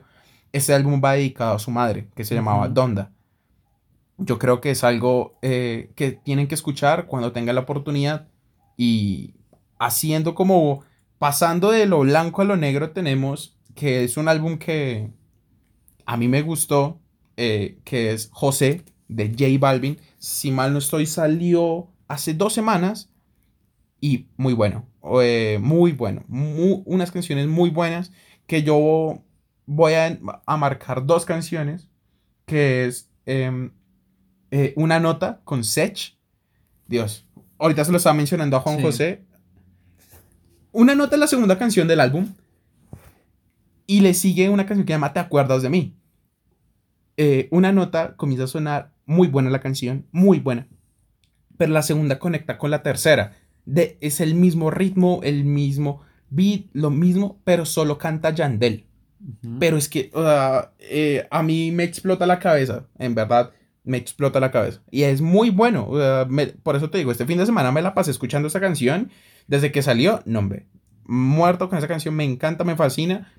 este 0.51 0.73
álbum 0.73 1.01
va 1.03 1.13
dedicado 1.13 1.55
a 1.55 1.59
su 1.59 1.69
madre, 1.71 2.07
que 2.15 2.23
se 2.25 2.33
llamaba. 2.35 2.67
Donda. 2.69 3.11
Yo 4.17 4.39
creo 4.39 4.61
que 4.61 4.71
es 4.71 4.83
algo 4.83 5.37
eh, 5.41 5.91
que 5.95 6.11
tienen 6.13 6.47
que 6.47 6.55
escuchar 6.55 7.05
cuando 7.07 7.33
tengan 7.33 7.55
la 7.55 7.61
oportunidad 7.61 8.27
y 8.77 9.33
haciendo 9.79 10.35
como 10.35 10.83
pasando 11.19 11.71
de 11.71 11.85
lo 11.85 11.99
blanco 12.01 12.41
a 12.41 12.45
lo 12.45 12.55
negro 12.55 12.91
tenemos 12.91 13.57
que 13.75 14.03
es 14.05 14.15
un 14.17 14.29
álbum 14.29 14.57
que 14.57 15.11
a 16.05 16.17
mí 16.17 16.27
me 16.27 16.41
gustó, 16.43 16.99
eh, 17.37 17.79
que 17.85 18.13
es 18.13 18.29
José 18.31 18.85
de 19.07 19.29
J 19.29 19.45
Balvin. 19.59 19.99
Si 20.19 20.51
mal 20.51 20.73
no 20.73 20.79
estoy, 20.79 21.05
salió 21.05 21.89
hace 22.07 22.33
dos 22.33 22.53
semanas 22.53 23.11
y 24.01 24.27
muy 24.37 24.53
bueno, 24.53 24.87
eh, 25.21 25.59
muy 25.61 25.91
bueno, 25.93 26.23
mu- 26.27 26.83
unas 26.85 27.11
canciones 27.11 27.47
muy 27.47 27.69
buenas 27.69 28.11
que 28.47 28.63
yo 28.63 29.23
voy 29.65 29.93
a, 29.93 30.19
a 30.45 30.57
marcar 30.57 31.05
dos 31.05 31.25
canciones, 31.25 31.87
que 32.45 32.85
es 32.87 33.11
em, 33.25 33.71
eh, 34.51 34.73
una 34.75 34.99
nota 34.99 35.41
con 35.43 35.63
Sech, 35.63 36.15
Dios, 36.87 37.25
ahorita 37.57 37.85
se 37.85 37.91
lo 37.91 37.97
estaba 37.97 38.13
mencionando 38.13 38.57
a 38.57 38.61
Juan 38.61 38.77
Sí. 38.77 38.83
José, 38.83 39.25
una 40.71 40.95
nota 40.95 41.15
es 41.15 41.19
la 41.19 41.27
segunda 41.27 41.57
canción 41.57 41.87
del 41.87 41.99
álbum 41.99 42.27
y 43.87 44.01
le 44.01 44.13
sigue 44.13 44.49
una 44.49 44.65
canción 44.65 44.85
que 44.85 44.93
se 44.93 44.95
llama 44.95 45.13
Te 45.13 45.19
acuerdas 45.19 45.61
de 45.61 45.69
mí. 45.69 45.95
Eh, 47.17 47.47
una 47.51 47.71
nota 47.71 48.15
comienza 48.17 48.43
a 48.43 48.47
sonar 48.47 48.91
muy 49.05 49.27
buena 49.27 49.49
la 49.49 49.61
canción, 49.61 50.05
muy 50.11 50.39
buena, 50.39 50.67
pero 51.57 51.71
la 51.71 51.81
segunda 51.81 52.19
conecta 52.19 52.57
con 52.57 52.71
la 52.71 52.83
tercera. 52.83 53.37
De, 53.65 53.97
es 54.01 54.19
el 54.19 54.35
mismo 54.35 54.69
ritmo, 54.69 55.21
el 55.23 55.43
mismo 55.43 56.01
beat, 56.29 56.65
lo 56.73 56.91
mismo, 56.91 57.39
pero 57.43 57.65
solo 57.65 57.97
canta 57.97 58.31
Yandel. 58.31 58.85
Pero 59.59 59.77
es 59.77 59.89
que 59.89 60.11
uh, 60.13 60.67
eh, 60.77 61.25
a 61.31 61.41
mí 61.41 61.71
me 61.71 61.83
explota 61.83 62.27
la 62.27 62.37
cabeza, 62.37 62.85
en 62.99 63.15
verdad, 63.15 63.51
me 63.85 63.97
explota 63.97 64.39
la 64.39 64.51
cabeza. 64.51 64.81
Y 64.91 65.03
es 65.03 65.21
muy 65.21 65.49
bueno. 65.49 65.87
uh, 65.89 66.25
me- 66.27 66.47
por 66.47 66.75
eso 66.75 66.89
te 66.89 66.97
digo, 66.97 67.11
este 67.11 67.25
fin 67.25 67.37
de 67.37 67.45
semana 67.45 67.71
me 67.71 67.81
la 67.81 67.93
pasé 67.93 68.11
escuchando 68.11 68.47
esa 68.47 68.59
canción. 68.59 69.09
Desde 69.47 69.71
que 69.71 69.81
salió, 69.81 70.21
no, 70.25 70.39
hombre. 70.39 70.65
Muerto 71.05 71.69
con 71.69 71.77
esa 71.77 71.87
canción, 71.87 72.15
me 72.15 72.23
encanta, 72.23 72.63
me 72.63 72.75
fascina. 72.75 73.31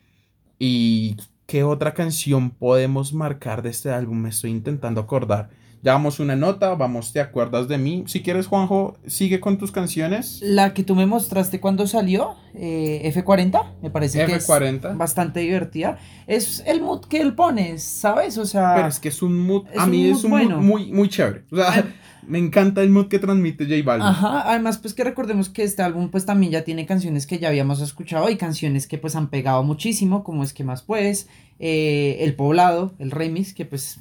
¿Y 0.59 1.17
qué 1.47 1.65
otra 1.65 1.95
canción 1.95 2.51
podemos 2.51 3.13
marcar 3.13 3.63
de 3.63 3.71
este 3.71 3.91
álbum? 3.91 4.19
Me 4.19 4.29
estoy 4.31 4.51
intentando 4.51 5.01
acordar. 5.01 5.51
Ya 5.83 5.93
vamos 5.93 6.19
una 6.19 6.35
nota, 6.35 6.75
vamos, 6.75 7.13
¿te 7.13 7.21
acuerdas 7.21 7.69
de 7.69 7.79
mí? 7.79 8.05
Si 8.07 8.23
quieres, 8.23 8.47
Juanjo, 8.49 8.97
sigue 9.07 9.39
con 9.39 9.57
tus 9.57 9.71
canciones. 9.71 10.41
La 10.43 10.75
que 10.75 10.83
tú 10.83 10.97
me 10.97 11.07
mostraste 11.07 11.61
cuando 11.61 11.87
salió, 11.87 12.35
eh, 12.55 13.13
F40, 13.15 13.75
me 13.83 13.91
parece 13.91 14.25
que 14.27 14.35
es 14.35 14.49
F40. 14.49 14.97
bastante 14.97 15.41
divertida. 15.41 15.99
Es 16.27 16.65
el 16.67 16.81
mood 16.81 17.03
que 17.07 17.21
él 17.21 17.35
pone, 17.35 17.79
¿sabes? 17.79 18.37
O 18.39 18.47
sea, 18.47 18.75
Pero 18.75 18.89
es 18.89 18.99
que 18.99 19.09
es 19.11 19.23
un 19.23 19.39
mood, 19.39 19.67
Es 19.73 19.79
a 19.79 19.87
mí 19.87 20.09
es 20.09 20.25
un 20.25 20.31
bueno. 20.31 20.57
mood 20.57 20.65
muy, 20.65 20.93
muy 20.93 21.09
chévere. 21.09 21.45
O 21.53 21.57
sea, 21.57 21.85
Me 22.27 22.39
encanta 22.41 22.83
el 22.83 22.91
mood 22.91 23.07
que 23.07 23.21
transmite 23.21 23.65
J 23.67 23.77
Balvin. 23.85 24.07
Ajá, 24.09 24.51
además 24.51 24.79
pues 24.79 24.95
que 24.95 25.05
recordemos 25.05 25.49
que 25.49 25.63
este 25.63 25.83
álbum 25.83 26.11
pues 26.11 26.27
también 26.27 26.51
ya 26.51 26.65
tiene 26.65 26.85
canciones 26.85 27.25
que 27.25 27.39
ya 27.39 27.49
habíamos 27.49 27.81
escuchado 27.81 28.29
y 28.31 28.37
canciones 28.37 28.89
que 28.89 28.99
pues 28.99 29.15
han 29.15 29.31
pegado 29.31 29.63
muchísimo, 29.63 30.25
como 30.25 30.43
es 30.43 30.53
que 30.53 30.65
más 30.65 30.83
pues, 30.83 31.29
eh, 31.61 32.17
El 32.21 32.35
Poblado, 32.35 32.95
el 32.99 33.13
remix, 33.13 33.55
que 33.55 33.65
pues 33.65 34.01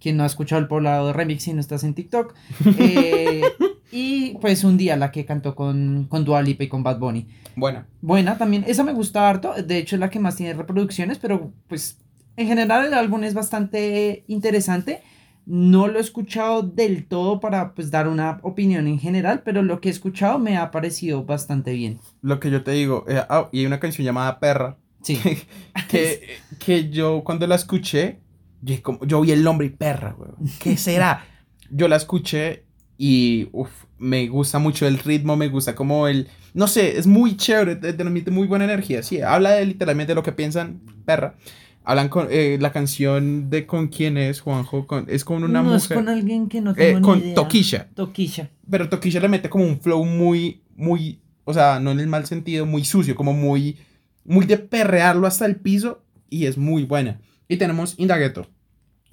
quien 0.00 0.16
no 0.16 0.22
ha 0.22 0.26
escuchado 0.26 0.60
El 0.60 0.68
Poblado 0.68 1.08
de 1.08 1.12
remix 1.12 1.46
y 1.48 1.52
no 1.52 1.60
estás 1.60 1.84
en 1.84 1.94
TikTok, 1.94 2.34
eh, 2.78 3.42
y 3.92 4.34
pues 4.38 4.64
Un 4.64 4.76
Día, 4.76 4.96
la 4.96 5.10
que 5.12 5.24
cantó 5.24 5.54
con, 5.54 6.06
con 6.08 6.24
Dua 6.24 6.42
Lipa 6.42 6.64
y 6.64 6.68
con 6.68 6.82
Bad 6.82 6.98
Bunny. 6.98 7.26
Bueno, 7.56 7.84
Buena 8.00 8.38
también, 8.38 8.64
esa 8.66 8.84
me 8.84 8.92
gusta 8.92 9.28
harto, 9.28 9.54
de 9.54 9.78
hecho 9.78 9.96
es 9.96 10.00
la 10.00 10.10
que 10.10 10.18
más 10.20 10.36
tiene 10.36 10.54
reproducciones, 10.54 11.18
pero 11.18 11.52
pues 11.68 11.98
en 12.36 12.46
general 12.46 12.86
el 12.86 12.94
álbum 12.94 13.24
es 13.24 13.34
bastante 13.34 14.24
interesante. 14.28 15.02
No 15.46 15.88
lo 15.88 15.98
he 15.98 16.02
escuchado 16.02 16.62
del 16.62 17.06
todo 17.06 17.40
para 17.40 17.74
pues 17.74 17.90
dar 17.90 18.06
una 18.06 18.38
opinión 18.42 18.86
en 18.86 19.00
general, 19.00 19.42
pero 19.44 19.62
lo 19.62 19.80
que 19.80 19.88
he 19.88 19.92
escuchado 19.92 20.38
me 20.38 20.56
ha 20.56 20.70
parecido 20.70 21.24
bastante 21.24 21.72
bien. 21.72 21.98
lo 22.22 22.38
que 22.38 22.50
yo 22.50 22.62
te 22.62 22.70
digo, 22.72 23.04
eh, 23.08 23.20
ah, 23.28 23.48
y 23.50 23.60
hay 23.60 23.66
una 23.66 23.80
canción 23.80 24.04
llamada 24.04 24.38
Perra, 24.38 24.76
Sí. 25.02 25.18
que, 25.88 26.38
que 26.64 26.90
yo 26.90 27.22
cuando 27.24 27.46
la 27.46 27.54
escuché, 27.56 28.20
yo, 28.62 28.82
como, 28.82 29.04
yo 29.06 29.20
vi 29.20 29.32
el 29.32 29.42
nombre 29.42 29.66
y 29.66 29.70
perra, 29.70 30.14
weón. 30.18 30.36
¿Qué 30.58 30.76
será? 30.76 31.24
Yo 31.72 31.86
la 31.86 31.94
escuché 31.96 32.64
y 32.98 33.48
uf, 33.52 33.70
me 33.98 34.26
gusta 34.26 34.58
mucho 34.58 34.86
el 34.88 34.98
ritmo, 34.98 35.36
me 35.36 35.48
gusta 35.48 35.74
como 35.76 36.08
el... 36.08 36.26
No 36.52 36.66
sé, 36.66 36.98
es 36.98 37.06
muy 37.06 37.36
chévere, 37.36 37.76
te- 37.76 37.92
transmite 37.92 38.32
muy 38.32 38.48
buena 38.48 38.64
energía. 38.64 39.04
Sí, 39.04 39.20
habla 39.20 39.52
de 39.52 39.66
literalmente 39.66 40.14
lo 40.16 40.22
que 40.24 40.32
piensan, 40.32 40.80
perra. 41.04 41.36
Hablan 41.84 42.08
con 42.08 42.26
eh, 42.30 42.58
la 42.60 42.72
canción 42.72 43.48
de 43.50 43.66
con 43.66 43.86
quién 43.88 44.18
es, 44.18 44.40
Juanjo, 44.40 44.86
con, 44.86 45.06
es 45.08 45.24
con 45.24 45.44
una 45.44 45.62
no, 45.62 45.70
mujer. 45.72 45.78
es 45.80 45.88
con 45.96 46.08
alguien 46.08 46.48
que 46.48 46.60
no 46.60 46.72
eh, 46.72 46.74
tengo 46.74 46.98
ni 46.98 47.02
con 47.02 47.18
idea. 47.20 47.34
Toquilla. 47.36 47.88
Toquilla. 47.94 48.50
Pero 48.68 48.88
Toquilla 48.88 49.20
le 49.20 49.28
mete 49.28 49.48
como 49.48 49.64
un 49.64 49.80
flow 49.80 50.04
muy, 50.04 50.62
muy, 50.74 51.20
o 51.44 51.54
sea, 51.54 51.78
no 51.78 51.92
en 51.92 52.00
el 52.00 52.08
mal 52.08 52.26
sentido, 52.26 52.66
muy 52.66 52.84
sucio, 52.84 53.14
como 53.14 53.32
muy, 53.32 53.78
muy 54.24 54.44
de 54.44 54.58
perrearlo 54.58 55.26
hasta 55.28 55.46
el 55.46 55.54
piso 55.56 56.02
y 56.28 56.46
es 56.46 56.58
muy 56.58 56.82
buena. 56.84 57.20
Y 57.50 57.56
tenemos 57.56 57.94
Indagueto, 57.98 58.46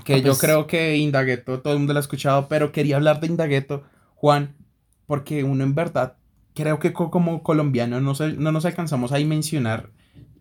que 0.05 0.13
Ah, 0.13 0.17
yo 0.19 0.27
pues. 0.27 0.37
creo 0.39 0.67
que 0.67 0.95
Indagueto, 0.97 1.59
todo 1.59 1.73
el 1.73 1.79
mundo 1.79 1.93
lo 1.93 1.99
ha 1.99 2.01
escuchado, 2.01 2.47
pero 2.47 2.71
quería 2.71 2.97
hablar 2.97 3.19
de 3.19 3.27
Indagueto, 3.27 3.83
Juan, 4.13 4.55
porque 5.07 5.43
uno 5.43 5.63
en 5.63 5.73
verdad, 5.73 6.17
creo 6.53 6.77
que 6.79 6.93
co- 6.93 7.09
como 7.09 7.41
colombiano 7.41 7.99
no, 7.99 8.13
se- 8.13 8.33
no 8.33 8.51
nos 8.51 8.65
alcanzamos 8.65 9.11
a 9.11 9.17
mencionar 9.19 9.89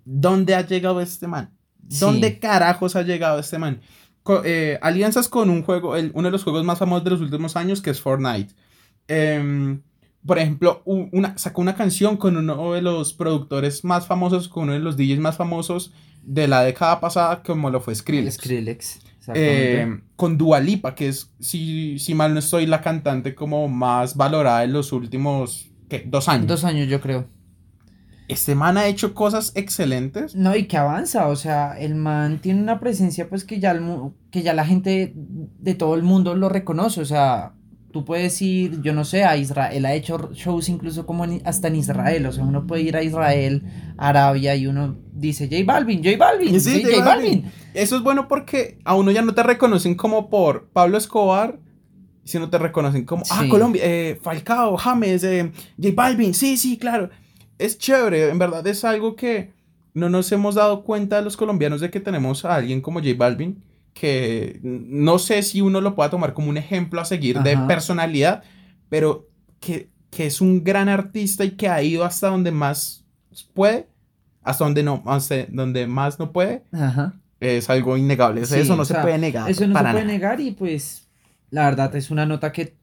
dónde 0.04 0.54
ha 0.54 0.66
llegado 0.66 1.00
este 1.00 1.26
man. 1.26 1.56
Sí. 1.88 2.00
¿Dónde 2.00 2.38
carajos 2.38 2.96
ha 2.96 3.02
llegado 3.02 3.38
este 3.38 3.58
man? 3.58 3.80
Co- 4.22 4.42
eh, 4.44 4.78
alianzas 4.82 5.28
con 5.28 5.48
un 5.48 5.62
juego, 5.62 5.96
el- 5.96 6.10
uno 6.14 6.28
de 6.28 6.32
los 6.32 6.44
juegos 6.44 6.64
más 6.64 6.78
famosos 6.78 7.04
de 7.04 7.10
los 7.10 7.20
últimos 7.22 7.56
años, 7.56 7.80
que 7.80 7.90
es 7.90 8.00
Fortnite. 8.00 8.54
Em, 9.08 9.80
por 10.26 10.38
ejemplo, 10.38 10.82
una, 10.84 11.38
sacó 11.38 11.60
una 11.62 11.76
canción 11.76 12.16
con 12.16 12.36
uno 12.36 12.72
de 12.72 12.82
los 12.82 13.12
productores 13.14 13.84
más 13.84 14.06
famosos, 14.06 14.48
con 14.48 14.64
uno 14.64 14.72
de 14.72 14.80
los 14.80 14.96
DJs 14.96 15.20
más 15.20 15.36
famosos 15.36 15.92
de 16.26 16.48
la 16.48 16.62
década 16.62 17.00
pasada, 17.00 17.42
como 17.42 17.70
lo 17.70 17.80
fue 17.80 17.94
Skrillex. 17.94 18.34
Skrillex. 18.34 18.98
Eh, 19.34 20.00
con 20.14 20.36
Dua 20.38 20.60
Lipa, 20.60 20.94
que 20.94 21.08
es, 21.08 21.32
si, 21.40 21.98
si 21.98 22.14
mal 22.14 22.32
no 22.32 22.38
estoy, 22.40 22.66
la 22.66 22.80
cantante 22.80 23.34
como 23.34 23.66
más 23.68 24.16
valorada 24.16 24.62
en 24.64 24.72
los 24.72 24.92
últimos 24.92 25.70
¿qué? 25.88 26.04
dos 26.06 26.28
años. 26.28 26.46
Dos 26.46 26.64
años 26.64 26.88
yo 26.88 27.00
creo. 27.00 27.26
Este 28.28 28.54
man 28.56 28.76
ha 28.76 28.86
hecho 28.88 29.14
cosas 29.14 29.52
excelentes. 29.54 30.34
No, 30.34 30.54
y 30.56 30.66
que 30.66 30.76
avanza, 30.76 31.28
o 31.28 31.36
sea, 31.36 31.78
el 31.78 31.94
man 31.94 32.38
tiene 32.40 32.60
una 32.60 32.80
presencia 32.80 33.28
pues 33.28 33.44
que 33.44 33.60
ya, 33.60 33.70
el 33.70 33.80
mu- 33.80 34.12
que 34.30 34.42
ya 34.42 34.52
la 34.52 34.64
gente 34.66 35.12
de 35.16 35.74
todo 35.74 35.94
el 35.94 36.02
mundo 36.02 36.34
lo 36.34 36.48
reconoce, 36.48 37.00
o 37.00 37.04
sea, 37.04 37.52
tú 37.92 38.04
puedes 38.04 38.40
ir, 38.42 38.82
yo 38.82 38.92
no 38.92 39.04
sé, 39.04 39.24
a 39.24 39.36
Israel, 39.36 39.86
ha 39.86 39.94
hecho 39.94 40.30
shows 40.34 40.68
incluso 40.68 41.06
como 41.06 41.24
en- 41.24 41.40
hasta 41.44 41.68
en 41.68 41.76
Israel, 41.76 42.26
o 42.26 42.32
sea, 42.32 42.42
uno 42.44 42.66
puede 42.66 42.82
ir 42.82 42.96
a 42.96 43.02
Israel, 43.04 43.62
Arabia, 43.96 44.56
y 44.56 44.66
uno 44.66 44.98
dice, 45.16 45.48
J 45.48 45.64
Balvin, 45.64 46.02
J 46.04 46.16
Balvin, 46.16 46.60
Sí, 46.60 46.76
sí, 46.76 46.82
J 46.82 46.96
J 46.96 47.04
Balvin. 47.04 47.42
Balvin. 47.42 47.52
Eso 47.74 47.96
es 47.96 48.02
bueno 48.02 48.28
porque 48.28 48.78
a 48.84 48.94
uno 48.94 49.10
ya 49.10 49.22
no 49.22 49.34
te 49.34 49.42
reconocen 49.42 49.94
como 49.94 50.28
por 50.28 50.68
Pablo 50.68 50.98
Escobar, 50.98 51.58
sino 52.24 52.50
te 52.50 52.58
reconocen 52.58 53.04
como, 53.04 53.22
ah. 53.30 53.44
Colombia, 53.48 53.82
eh, 53.84 54.18
Falcao, 54.22 54.76
James, 54.76 55.24
eh, 55.24 55.52
J 55.80 55.94
Balvin, 55.94 56.34
sí, 56.34 56.56
sí, 56.56 56.76
claro. 56.76 57.10
Es 57.58 57.78
chévere, 57.78 58.28
en 58.28 58.38
verdad 58.38 58.66
es 58.66 58.84
algo 58.84 59.16
que 59.16 59.52
no 59.94 60.10
nos 60.10 60.30
hemos 60.32 60.56
dado 60.56 60.82
cuenta 60.84 61.22
los 61.22 61.36
colombianos 61.36 61.80
de 61.80 61.90
que 61.90 62.00
tenemos 62.00 62.44
a 62.44 62.54
alguien 62.54 62.80
como 62.80 63.00
J 63.00 63.14
Balvin, 63.16 63.62
que 63.94 64.60
no 64.62 65.18
sé 65.18 65.42
si 65.42 65.62
uno 65.62 65.80
lo 65.80 65.94
pueda 65.94 66.10
tomar 66.10 66.34
como 66.34 66.50
un 66.50 66.58
ejemplo 66.58 67.00
a 67.00 67.06
seguir 67.06 67.38
de 67.40 67.56
personalidad, 67.66 68.42
pero 68.90 69.26
que, 69.58 69.88
que 70.10 70.26
es 70.26 70.42
un 70.42 70.62
gran 70.62 70.90
artista 70.90 71.44
y 71.44 71.52
que 71.52 71.68
ha 71.70 71.82
ido 71.82 72.04
hasta 72.04 72.28
donde 72.28 72.50
más 72.50 73.06
puede, 73.54 73.88
hasta 74.46 74.64
donde, 74.64 74.82
no, 74.82 75.02
hasta 75.06 75.44
donde 75.50 75.86
más 75.86 76.18
no 76.18 76.32
puede, 76.32 76.62
Ajá. 76.72 77.14
es 77.40 77.68
algo 77.68 77.96
innegable. 77.96 78.44
Sí, 78.46 78.60
eso 78.60 78.76
no 78.76 78.84
se 78.84 78.94
sea, 78.94 79.02
puede 79.02 79.18
negar. 79.18 79.50
Eso 79.50 79.66
no 79.66 79.74
se 79.76 79.82
puede 79.82 79.94
nada. 79.94 80.04
negar 80.04 80.40
y 80.40 80.52
pues 80.52 81.08
la 81.50 81.64
verdad 81.64 81.94
es 81.96 82.10
una 82.10 82.24
nota 82.26 82.52
que 82.52 82.74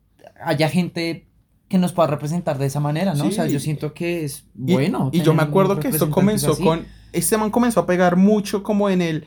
haya 0.44 0.70
gente 0.70 1.28
que 1.70 1.78
nos 1.80 1.92
pueda 1.94 2.08
representar 2.10 2.58
de 2.60 2.68
esa 2.68 2.80
manera, 2.80 3.16
¿no? 3.16 3.26
O 3.26 3.32
sea, 3.32 3.48
yo 3.48 3.60
siento 3.60 3.94
que 3.94 4.24
es 4.26 4.46
Y- 4.66 4.74
bueno. 4.74 5.10
Y, 5.12 5.22
yo 5.22 5.34
me 5.34 5.42
acuerdo 5.42 5.80
que 5.80 5.88
esto 5.88 6.12
comenzó 6.12 6.52
así. 6.52 6.64
con. 6.64 6.86
Este 7.14 7.38
man 7.38 7.50
comenzó 7.50 7.80
a 7.80 7.86
pegar 7.86 8.16
mucho 8.16 8.62
como 8.62 8.90
en 8.90 9.02
el. 9.02 9.26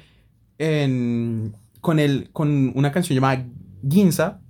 En, 0.58 1.54
con, 1.80 1.98
el, 1.98 2.30
con 2.32 2.72
una 2.74 2.90
canción 2.92 3.14
llamada 3.14 3.44
Ginza 3.88 4.40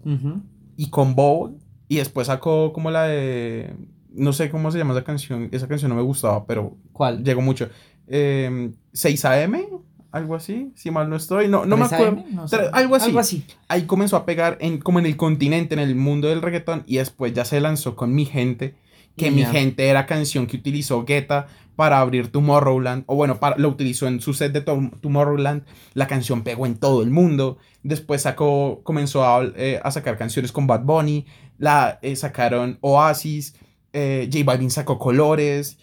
y 0.77 0.91
con 0.91 1.15
Bow. 1.15 1.59
Y 1.89 1.97
después 1.97 2.27
sacó 2.27 2.73
como 2.73 2.91
la 2.91 3.05
de. 3.05 3.75
No 4.17 4.33
sé 4.33 4.51
cómo 4.51 4.71
se 4.73 4.79
llama 4.79 4.95
esa 4.95 5.05
canción. 5.05 5.49
Esa 5.53 5.69
canción 5.69 5.89
no 5.91 5.95
me 5.97 6.03
gustaba, 6.03 6.47
pero 6.47 6.77
¿Cuál? 6.93 7.23
llegó 7.23 7.41
mucho. 7.43 7.69
Eh, 8.09 8.71
6 8.93 9.25
AM, 9.25 9.57
algo 10.13 10.35
así. 10.35 10.73
Si 10.75 10.91
mal 10.91 11.09
no 11.11 11.17
estoy. 11.17 11.49
No, 11.49 11.67
no 11.67 11.77
me 11.77 11.87
3 11.89 11.93
acuerdo. 11.93 12.21
AM, 12.21 12.35
no 12.35 12.49
sé. 12.49 12.57
Algo 12.73 12.95
así. 12.97 13.07
Algo 13.07 13.19
así. 13.21 13.45
ahí 13.69 13.83
comenzó 13.83 14.17
a 14.17 14.25
pegar 14.27 14.59
en, 14.61 14.79
como 14.79 14.99
en 14.99 15.07
el 15.07 15.17
continente, 15.17 15.75
en 15.75 15.81
el 15.81 15.95
mundo 15.95 16.29
del 16.29 16.43
reggaetón, 16.43 16.83
y 16.87 16.97
después 16.97 17.33
ya 17.35 17.45
se 17.45 17.61
lanzó 17.61 17.97
con 17.97 18.15
Mi 18.15 18.25
Gente, 18.25 18.75
que 19.17 19.31
Mi. 19.31 19.45
Gente 19.45 19.87
era 19.89 20.07
canción 20.07 20.47
que 20.47 20.57
utilizó 20.57 21.05
Guetta 21.05 21.47
para 21.75 22.01
abrir 22.01 22.33
Tomorrowland, 22.33 23.05
o 23.07 23.17
bueno, 23.17 23.39
para, 23.39 23.57
lo 23.59 23.69
utilizó 23.69 24.07
en 24.07 24.21
su 24.23 24.33
set 24.33 24.51
de 24.53 24.63
Tom- 24.63 24.93
Tomorrowland, 25.03 25.65
la 25.93 26.07
canción 26.07 26.43
pegó 26.43 26.65
en 26.65 26.77
todo 26.77 27.03
el 27.03 27.11
mundo, 27.11 27.59
después 27.83 28.23
sacó, 28.23 28.81
comenzó 28.83 29.25
a, 29.27 29.45
eh, 29.57 29.79
a 29.85 29.91
sacar 29.91 30.17
canciones 30.17 30.53
con 30.53 30.67
Bad 30.67 30.85
Bunny, 30.85 31.27
la 31.59 31.99
eh, 32.01 32.17
sacaron 32.17 32.79
Oasis, 32.81 33.57
eh, 33.97 34.29
J 34.33 34.45
Balvin 34.45 34.71
sacó 34.71 34.99
Colores, 34.99 35.79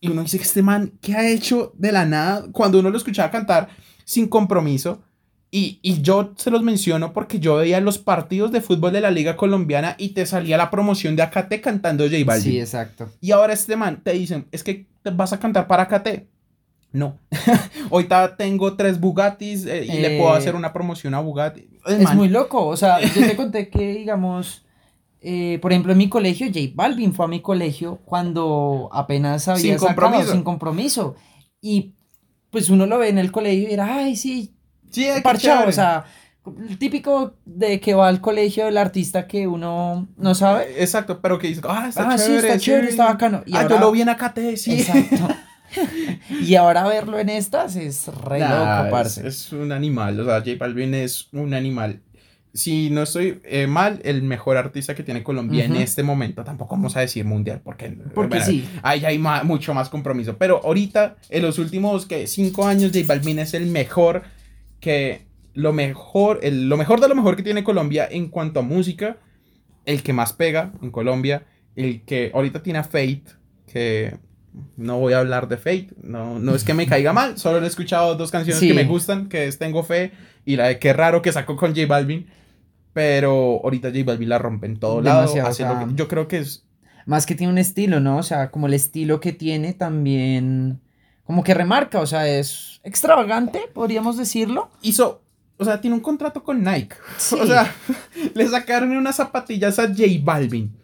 y 0.00 0.08
uno 0.08 0.22
dice 0.22 0.38
que 0.38 0.44
este 0.44 0.62
man, 0.62 0.92
¿qué 1.00 1.14
ha 1.14 1.28
hecho 1.28 1.72
de 1.76 1.92
la 1.92 2.04
nada? 2.04 2.44
Cuando 2.52 2.78
uno 2.80 2.90
lo 2.90 2.96
escuchaba 2.96 3.30
cantar 3.30 3.68
sin 4.04 4.26
compromiso, 4.28 5.02
y, 5.50 5.78
y 5.82 6.02
yo 6.02 6.32
se 6.36 6.50
los 6.50 6.62
menciono 6.62 7.12
porque 7.12 7.38
yo 7.38 7.56
veía 7.56 7.80
los 7.80 7.98
partidos 7.98 8.50
de 8.52 8.60
fútbol 8.60 8.92
de 8.92 9.00
la 9.00 9.10
Liga 9.10 9.36
Colombiana 9.36 9.94
y 9.96 10.08
te 10.10 10.26
salía 10.26 10.56
la 10.56 10.70
promoción 10.70 11.14
de 11.16 11.22
Acate 11.22 11.60
cantando 11.60 12.04
J 12.04 12.16
Balvin. 12.26 12.52
Sí, 12.52 12.60
exacto. 12.60 13.08
Y 13.20 13.30
ahora 13.30 13.52
este 13.52 13.76
man 13.76 14.00
te 14.02 14.12
dicen, 14.12 14.46
es 14.50 14.62
que 14.64 14.86
te 15.02 15.10
vas 15.10 15.32
a 15.32 15.38
cantar 15.38 15.66
para 15.66 15.84
Acate. 15.84 16.26
No. 16.92 17.18
Ahorita 17.90 18.36
tengo 18.36 18.74
tres 18.76 18.98
Bugattis 19.00 19.66
eh, 19.66 19.84
y 19.86 19.98
le 19.98 20.18
puedo 20.18 20.34
Eh, 20.34 20.38
hacer 20.38 20.54
una 20.56 20.72
promoción 20.72 21.14
a 21.14 21.20
Bugatti. 21.20 21.68
Es 21.86 22.00
man- 22.02 22.16
muy 22.16 22.28
loco. 22.28 22.66
O 22.66 22.76
sea, 22.76 23.00
yo 23.00 23.26
te 23.26 23.36
conté 23.42 23.68
que, 23.70 23.94
digamos, 23.94 24.64
eh, 25.20 25.58
por 25.62 25.72
ejemplo, 25.72 25.92
en 25.92 25.98
mi 25.98 26.08
colegio, 26.08 26.46
J 26.48 26.60
Balvin 26.74 27.12
fue 27.14 27.24
a 27.24 27.28
mi 27.28 27.40
colegio 27.40 27.98
cuando 28.04 28.88
apenas 28.92 29.48
había 29.48 29.60
Sin 29.60 29.78
sacado, 29.78 29.94
compromiso. 29.96 30.32
sin 30.32 30.42
compromiso. 30.42 31.14
Y 31.60 31.94
pues 32.50 32.70
uno 32.70 32.86
lo 32.86 32.98
ve 32.98 33.08
en 33.08 33.18
el 33.18 33.32
colegio 33.32 33.68
y 33.68 33.72
era, 33.72 33.96
ay, 33.96 34.16
sí, 34.16 34.52
Sí, 34.90 35.06
parchado. 35.22 35.68
O 35.68 35.72
sea, 35.72 36.04
el 36.68 36.78
típico 36.78 37.34
de 37.44 37.80
que 37.80 37.94
va 37.94 38.08
al 38.08 38.20
colegio 38.20 38.66
del 38.66 38.78
artista 38.78 39.26
que 39.26 39.46
uno 39.48 40.08
no 40.16 40.34
sabe. 40.34 40.80
Exacto, 40.80 41.20
pero 41.20 41.38
que 41.38 41.48
dices, 41.48 41.64
ah, 41.68 41.86
está 41.88 42.08
ah, 42.08 42.16
sí, 42.16 42.26
chévere. 42.28 42.48
está 42.48 42.58
chévere, 42.60 42.88
está 42.88 43.04
bacano. 43.06 43.42
Y 43.46 43.56
ah, 43.56 43.62
ahora- 43.62 43.74
yo 43.76 43.80
lo 43.80 43.90
vi 43.92 44.02
en 44.02 44.08
Acate, 44.10 44.56
sí. 44.56 44.74
Exacto. 44.80 45.28
y 46.40 46.54
ahora 46.54 46.84
verlo 46.86 47.18
en 47.18 47.28
estas 47.28 47.76
es 47.76 48.06
re 48.08 48.38
Nah, 48.38 48.48
loco, 48.84 48.86
es, 48.86 48.90
parce. 48.92 49.26
es 49.28 49.52
un 49.52 49.72
animal, 49.72 50.20
o 50.20 50.24
sea, 50.24 50.34
J 50.38 50.52
Balvin 50.58 50.94
es 50.94 51.28
un 51.32 51.52
animal. 51.52 52.00
Si 52.56 52.90
no 52.90 53.02
estoy 53.02 53.40
eh, 53.44 53.66
mal, 53.66 54.00
el 54.04 54.22
mejor 54.22 54.56
artista 54.56 54.94
que 54.94 55.02
tiene 55.02 55.22
Colombia 55.22 55.64
en 55.64 55.76
este 55.76 56.02
momento, 56.02 56.42
tampoco 56.42 56.74
vamos 56.76 56.96
a 56.96 57.00
decir 57.00 57.24
mundial, 57.24 57.60
porque, 57.62 57.90
Porque 58.14 58.38
bueno, 58.38 58.44
sí. 58.46 58.66
ahí 58.82 59.04
hay 59.04 59.18
ma- 59.18 59.44
mucho 59.44 59.74
más 59.74 59.88
compromiso. 59.88 60.36
Pero 60.38 60.60
ahorita, 60.64 61.16
en 61.30 61.42
los 61.42 61.58
últimos 61.58 62.06
¿qué? 62.06 62.26
cinco 62.26 62.66
años, 62.66 62.92
J 62.94 63.04
Balvin 63.06 63.38
es 63.38 63.54
el 63.54 63.66
mejor 63.66 64.22
que 64.80 65.22
lo 65.54 65.72
mejor, 65.72 66.40
el- 66.42 66.68
lo 66.68 66.76
mejor 66.76 67.00
de 67.00 67.08
lo 67.08 67.14
mejor 67.14 67.36
que 67.36 67.42
tiene 67.42 67.62
Colombia 67.64 68.08
en 68.10 68.28
cuanto 68.28 68.60
a 68.60 68.62
música, 68.62 69.18
el 69.84 70.02
que 70.02 70.12
más 70.12 70.32
pega 70.32 70.72
en 70.82 70.90
Colombia, 70.90 71.44
el 71.76 72.02
que 72.02 72.30
ahorita 72.34 72.62
tiene 72.62 72.78
a 72.80 72.84
Fate, 72.84 73.22
que 73.72 74.16
no 74.76 74.98
voy 74.98 75.12
a 75.12 75.18
hablar 75.18 75.48
de 75.48 75.56
Fate, 75.58 75.88
no, 76.02 76.38
no 76.38 76.54
es 76.54 76.64
que 76.64 76.72
me 76.74 76.86
caiga 76.86 77.12
mal, 77.12 77.36
solo 77.38 77.62
he 77.62 77.66
escuchado 77.68 78.14
dos 78.16 78.30
canciones 78.30 78.58
Sí. 78.60 78.68
que 78.68 78.74
me 78.74 78.84
gustan, 78.84 79.28
que 79.28 79.46
es 79.46 79.58
Tengo 79.58 79.82
Fe 79.82 80.12
y 80.46 80.56
la 80.56 80.68
de 80.68 80.78
Qué 80.78 80.92
raro 80.94 81.20
que 81.20 81.32
sacó 81.32 81.56
con 81.56 81.74
J 81.74 81.86
Balvin, 81.86 82.26
Pero 82.96 83.60
ahorita 83.62 83.90
J 83.90 84.04
Balvin 84.06 84.30
la 84.30 84.38
rompe 84.38 84.64
en 84.64 84.78
todo 84.78 85.02
lado. 85.02 85.20
Demasiado, 85.20 85.48
hace 85.50 85.64
o 85.64 85.68
lo 85.68 85.74
sea, 85.80 85.86
que- 85.86 85.94
yo 85.96 86.08
creo 86.08 86.28
que 86.28 86.38
es 86.38 86.64
Más 87.04 87.26
que 87.26 87.34
tiene 87.34 87.52
un 87.52 87.58
estilo, 87.58 88.00
¿no? 88.00 88.16
O 88.16 88.22
sea, 88.22 88.50
como 88.50 88.68
el 88.68 88.72
estilo 88.72 89.20
que 89.20 89.34
tiene 89.34 89.74
también, 89.74 90.80
como 91.24 91.44
que 91.44 91.52
remarca, 91.52 92.00
o 92.00 92.06
sea, 92.06 92.26
es 92.26 92.80
extravagante, 92.84 93.60
podríamos 93.74 94.16
decirlo. 94.16 94.70
hizo, 94.80 95.20
o 95.58 95.64
sea, 95.66 95.78
tiene 95.82 95.94
un 95.94 96.00
contrato 96.00 96.42
con 96.42 96.64
Nike. 96.64 96.96
Sí. 97.18 97.36
O 97.38 97.46
sea, 97.46 97.70
le 98.34 98.48
sacaron 98.48 98.96
unas 98.96 99.16
zapatillas 99.16 99.78
a 99.78 99.88
J 99.88 100.02
Balvin. 100.22 100.74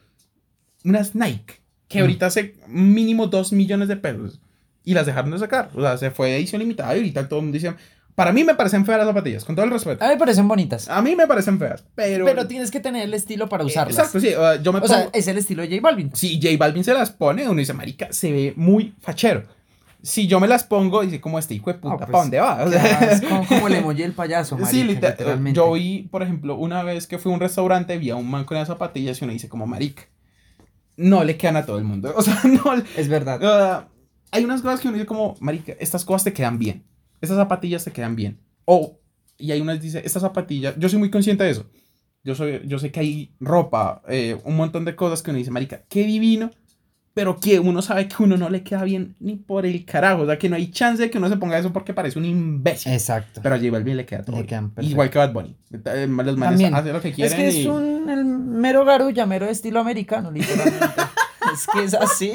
Unas 0.85 1.14
Nike, 1.14 1.62
que 1.88 1.98
Mm. 1.98 2.03
ahorita 2.03 2.27
hace 2.27 2.57
mínimo 2.68 3.27
2 3.27 3.53
millones 3.55 3.88
de 3.88 3.96
pesos. 3.96 4.38
Y 4.85 4.92
las 4.92 5.07
dejaron 5.07 5.31
de 5.31 5.38
sacar. 5.38 5.70
O 5.75 5.81
sea, 5.81 5.96
se 5.96 6.11
fue 6.11 6.29
de 6.29 6.37
edición 6.37 6.61
limitada 6.61 6.94
y 6.94 6.98
ahorita 6.98 7.27
todo 7.27 7.38
el 7.38 7.46
mundo 7.46 7.55
dice, 7.57 7.72
para 8.14 8.33
mí 8.33 8.44
me 8.44 8.55
parecen 8.55 8.85
feas 8.85 8.98
las 8.98 9.07
zapatillas, 9.09 9.44
con 9.44 9.55
todo 9.57 9.64
el 9.64 9.70
respeto. 9.70 10.05
A 10.05 10.09
mí 10.09 10.14
me 10.14 10.18
parecen 10.18 10.46
bonitas, 10.48 10.88
A 10.88 11.01
mí 11.03 11.16
me 11.16 11.27
parecen 11.27 11.59
feas, 11.59 11.85
pero... 11.94 12.25
pero 12.27 12.46
tienes 12.46 12.70
que 12.70 12.81
tener 12.81 13.03
el 13.05 13.14
estilo 13.14 13.48
para 13.48 13.64
usarlas. 13.64 13.96
Exacto, 13.96 14.20
sí. 14.20 14.31
yo 14.62 14.72
me 14.72 14.79
O 14.79 14.83
pongo... 14.83 14.94
sea, 14.94 15.09
es 15.12 15.27
el 15.29 15.38
estilo 15.38 15.62
de 15.62 15.68
J 15.68 15.81
Balvin. 15.81 16.11
si 16.14 16.40
J 16.42 16.57
Balvin 16.59 16.85
se 16.85 16.92
las 16.94 17.11
pone, 17.11 17.48
uno 17.48 17.59
dice, 17.59 17.72
marica, 17.72 18.09
se 18.12 18.31
ve 18.33 18.53
muy 18.57 18.94
fachero. 19.01 19.44
Si 20.05 20.27
yo 20.27 20.40
me 20.40 20.48
las 20.48 20.64
pongo, 20.64 21.03
dice, 21.03 21.20
como 21.20 21.38
este 21.38 21.55
hijo 21.55 21.72
de 21.72 21.79
puta, 21.79 21.96
pues, 21.96 22.11
¿para 22.11 22.22
dónde 22.22 22.40
va? 22.40 22.64
O 22.64 22.68
sea, 22.70 22.98
es 23.12 23.20
como, 23.29 23.46
como 23.46 23.68
el 23.68 23.75
emoji 23.77 24.03
del 24.03 24.12
payaso, 24.12 24.57
marica, 24.57 24.70
Sí, 24.72 24.83
literal- 24.85 25.12
literalmente. 25.12 25.57
Yo 25.57 25.72
vi, 25.72 26.09
por 26.11 26.22
ejemplo, 26.25 26.57
una 26.57 26.83
vez 26.83 27.07
que 27.07 27.18
fui 27.18 27.31
a 27.31 27.35
un 27.37 27.40
restaurante, 27.40 27.96
vi 27.98 28.11
a 28.11 28.16
un 28.16 28.29
man 28.29 28.44
con 28.44 28.57
las 28.59 28.66
zapatillas 28.66 29.20
y 29.20 29.25
uno 29.25 29.33
dice 29.33 29.48
como 29.48 29.66
marica. 29.68 30.03
No 30.96 31.25
le 31.25 31.37
quedan 31.37 31.57
a 31.57 31.64
todo 31.64 31.79
el 31.79 31.85
mundo. 31.85 32.12
O 32.16 32.22
sea, 32.22 32.40
no. 32.44 32.75
le- 32.77 32.85
Es 32.96 33.09
verdad. 33.09 33.40
ah, 33.44 33.88
hay 34.33 34.44
unas 34.44 34.61
cosas 34.61 34.81
que 34.81 34.88
uno 34.88 34.96
dice 34.96 35.07
como, 35.07 35.37
marica, 35.40 35.72
estas 35.79 36.05
cosas 36.05 36.25
te 36.25 36.33
quedan 36.33 36.59
bien. 36.59 36.83
Estas 37.22 37.38
zapatillas 37.38 37.82
te 37.85 37.90
quedan 37.92 38.14
bien. 38.16 38.38
O, 38.66 38.98
y 39.38 39.50
hay 39.52 39.61
unas 39.62 39.78
que 39.78 39.85
dice, 39.85 40.02
estas 40.04 40.20
zapatillas, 40.22 40.74
yo 40.78 40.88
soy 40.90 40.98
muy 40.98 41.11
consciente 41.11 41.44
de 41.44 41.50
eso. 41.50 41.64
Yo, 42.24 42.35
soy, 42.35 42.61
yo 42.66 42.78
sé 42.78 42.92
que 42.92 43.00
hay 43.00 43.35
ropa, 43.40 44.02
eh, 44.08 44.37
un 44.44 44.56
montón 44.56 44.85
de 44.85 44.94
cosas 44.94 45.22
que 45.22 45.30
uno 45.30 45.38
dice, 45.38 45.50
marica, 45.50 45.82
qué 45.88 46.04
divino. 46.04 46.50
Pero 47.14 47.38
que 47.38 47.61
uno 47.61 47.82
sabe 47.82 48.08
que 48.08 48.22
uno 48.22 48.38
no 48.38 48.48
le 48.48 48.62
queda 48.62 48.85
bien 48.85 49.16
ni 49.20 49.37
por 49.37 49.66
el 49.66 49.85
carajo. 49.85 50.22
O 50.22 50.26
sea, 50.26 50.38
que 50.38 50.48
no 50.48 50.56
hay 50.56 50.70
chance 50.70 51.02
de 51.02 51.11
que 51.11 51.18
uno 51.18 51.28
se 51.28 51.37
ponga 51.37 51.58
eso 51.58 51.70
porque 51.70 51.92
parece 51.92 52.18
un 52.18 52.24
imbécil. 52.24 52.90
Exacto. 52.90 53.40
Pero 53.42 53.54
a 53.54 53.58
J 53.58 53.70
Balvin 53.70 53.98
le 53.98 54.06
queda 54.06 54.22
todo. 54.22 54.37
Le 54.37 54.44
bien. 54.44 54.72
Igual 54.80 55.11
que 55.11 55.18
Bad 55.18 55.32
Bunny. 55.35 55.54
Eh, 55.85 56.06
Los 56.08 56.37
manes 56.38 56.72
hacen 56.72 56.92
lo 56.94 57.02
que 57.02 57.08
Es 57.11 57.14
quieren. 57.14 57.37
que 57.37 57.48
es 57.48 57.54
y- 57.56 57.66
un 57.66 58.08
el 58.08 58.24
mero 58.24 58.87
garulla, 58.87 59.26
mero 59.26 59.44
estilo 59.46 59.80
americano, 59.80 60.30
literalmente. 60.30 60.87
es 61.52 61.66
que 61.70 61.85
es 61.85 61.92
así. 61.92 62.32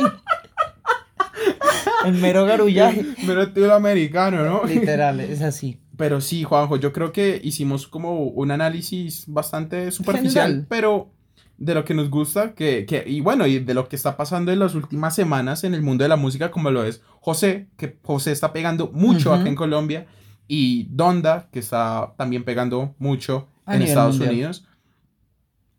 El 2.06 2.14
mero 2.14 2.46
garullaje. 2.46 3.06
Pero 3.26 3.44
estilo 3.44 3.74
americano, 3.74 4.44
¿no? 4.46 4.64
Literal, 4.66 5.20
es 5.20 5.42
así. 5.42 5.80
Pero 5.96 6.22
sí, 6.22 6.44
Juanjo, 6.44 6.78
yo 6.78 6.94
creo 6.94 7.12
que 7.12 7.40
hicimos 7.44 7.88
como 7.88 8.20
un 8.24 8.52
análisis 8.52 9.26
bastante 9.28 9.90
superficial, 9.92 10.46
General. 10.48 10.68
pero 10.70 11.12
de 11.58 11.74
lo 11.74 11.84
que 11.84 11.96
nos 11.96 12.12
gusta, 12.12 12.54
que, 12.54 12.86
que, 12.86 13.04
y 13.08 13.20
bueno, 13.22 13.48
y 13.48 13.58
de 13.60 13.74
lo 13.74 13.90
que 13.90 13.96
está 13.96 14.16
pasando 14.16 14.52
en 14.52 14.60
las 14.60 14.76
últimas 14.76 15.16
semanas 15.16 15.64
en 15.64 15.74
el 15.74 15.82
mundo 15.82 16.04
de 16.04 16.10
la 16.10 16.16
música, 16.16 16.52
como 16.52 16.70
lo 16.70 16.84
es 16.84 17.02
José, 17.20 17.68
que 17.78 17.98
José 18.04 18.32
está 18.32 18.54
pegando 18.54 18.92
mucho 18.94 19.32
Ujú. 19.32 19.40
acá 19.40 19.50
en 19.50 19.56
Colombia, 19.56 20.06
y 20.48 20.88
Donda, 20.92 21.50
que 21.52 21.58
está 21.60 22.14
también 22.16 22.44
pegando 22.44 22.94
mucho 23.00 23.48
A 23.66 23.74
en 23.74 23.80
nivel 23.80 23.90
Estados 23.90 24.16
mundial. 24.18 24.34
Unidos. 24.36 24.68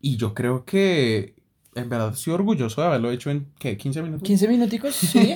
Y 0.01 0.17
yo 0.17 0.33
creo 0.33 0.65
que 0.65 1.35
en 1.75 1.87
verdad 1.89 2.13
estoy 2.13 2.33
orgulloso 2.33 2.81
de 2.81 2.87
haberlo 2.87 3.09
hecho 3.09 3.29
en, 3.31 3.47
¿qué? 3.57 3.77
15 3.77 4.01
minutos. 4.01 4.23
15 4.27 4.47
minuticos, 4.49 4.95
sí. 4.95 5.33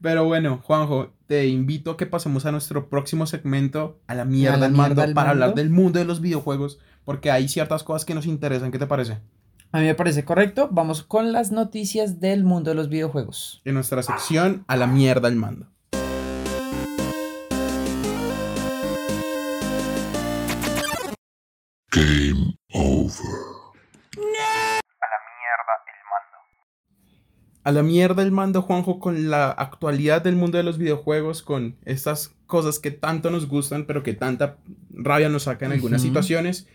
Pero 0.00 0.24
bueno, 0.24 0.60
Juanjo, 0.62 1.12
te 1.26 1.48
invito 1.48 1.92
a 1.92 1.96
que 1.96 2.06
pasemos 2.06 2.46
a 2.46 2.52
nuestro 2.52 2.88
próximo 2.88 3.26
segmento, 3.26 4.00
a 4.06 4.14
la 4.14 4.24
mierda 4.24 4.56
la 4.56 4.66
del 4.66 4.72
mierda 4.72 4.88
mando, 4.88 5.02
del 5.02 5.14
para 5.14 5.30
hablar 5.30 5.54
del 5.54 5.70
mundo 5.70 5.98
de 5.98 6.04
los 6.04 6.20
videojuegos, 6.20 6.78
porque 7.04 7.30
hay 7.32 7.48
ciertas 7.48 7.82
cosas 7.82 8.04
que 8.04 8.14
nos 8.14 8.26
interesan. 8.26 8.70
¿Qué 8.70 8.78
te 8.78 8.86
parece? 8.86 9.18
A 9.72 9.80
mí 9.80 9.86
me 9.86 9.94
parece 9.94 10.24
correcto. 10.24 10.68
Vamos 10.70 11.02
con 11.02 11.32
las 11.32 11.50
noticias 11.50 12.20
del 12.20 12.44
mundo 12.44 12.70
de 12.70 12.76
los 12.76 12.88
videojuegos. 12.88 13.60
En 13.64 13.74
nuestra 13.74 14.02
sección, 14.02 14.64
a 14.68 14.76
la 14.76 14.86
mierda 14.86 15.28
del 15.28 15.38
mando. 15.38 15.66
Game 21.90 22.56
over. 22.72 23.26
A 24.94 25.06
la 25.10 25.18
mierda 25.26 25.74
el 25.86 26.02
mando. 26.08 26.38
A 27.68 27.72
la 27.72 27.82
mierda 27.82 28.22
el 28.22 28.30
mando, 28.32 28.62
Juanjo, 28.62 28.98
con 28.98 29.28
la 29.28 29.50
actualidad 29.50 30.22
del 30.22 30.36
mundo 30.36 30.56
de 30.56 30.64
los 30.64 30.78
videojuegos, 30.78 31.42
con 31.42 31.76
estas 31.84 32.34
cosas 32.46 32.78
que 32.78 32.90
tanto 32.90 33.30
nos 33.30 33.46
gustan, 33.46 33.84
pero 33.84 34.02
que 34.02 34.14
tanta 34.14 34.56
rabia 34.90 35.28
nos 35.28 35.42
saca 35.42 35.66
en 35.66 35.72
algunas 35.72 36.00
situaciones. 36.00 36.66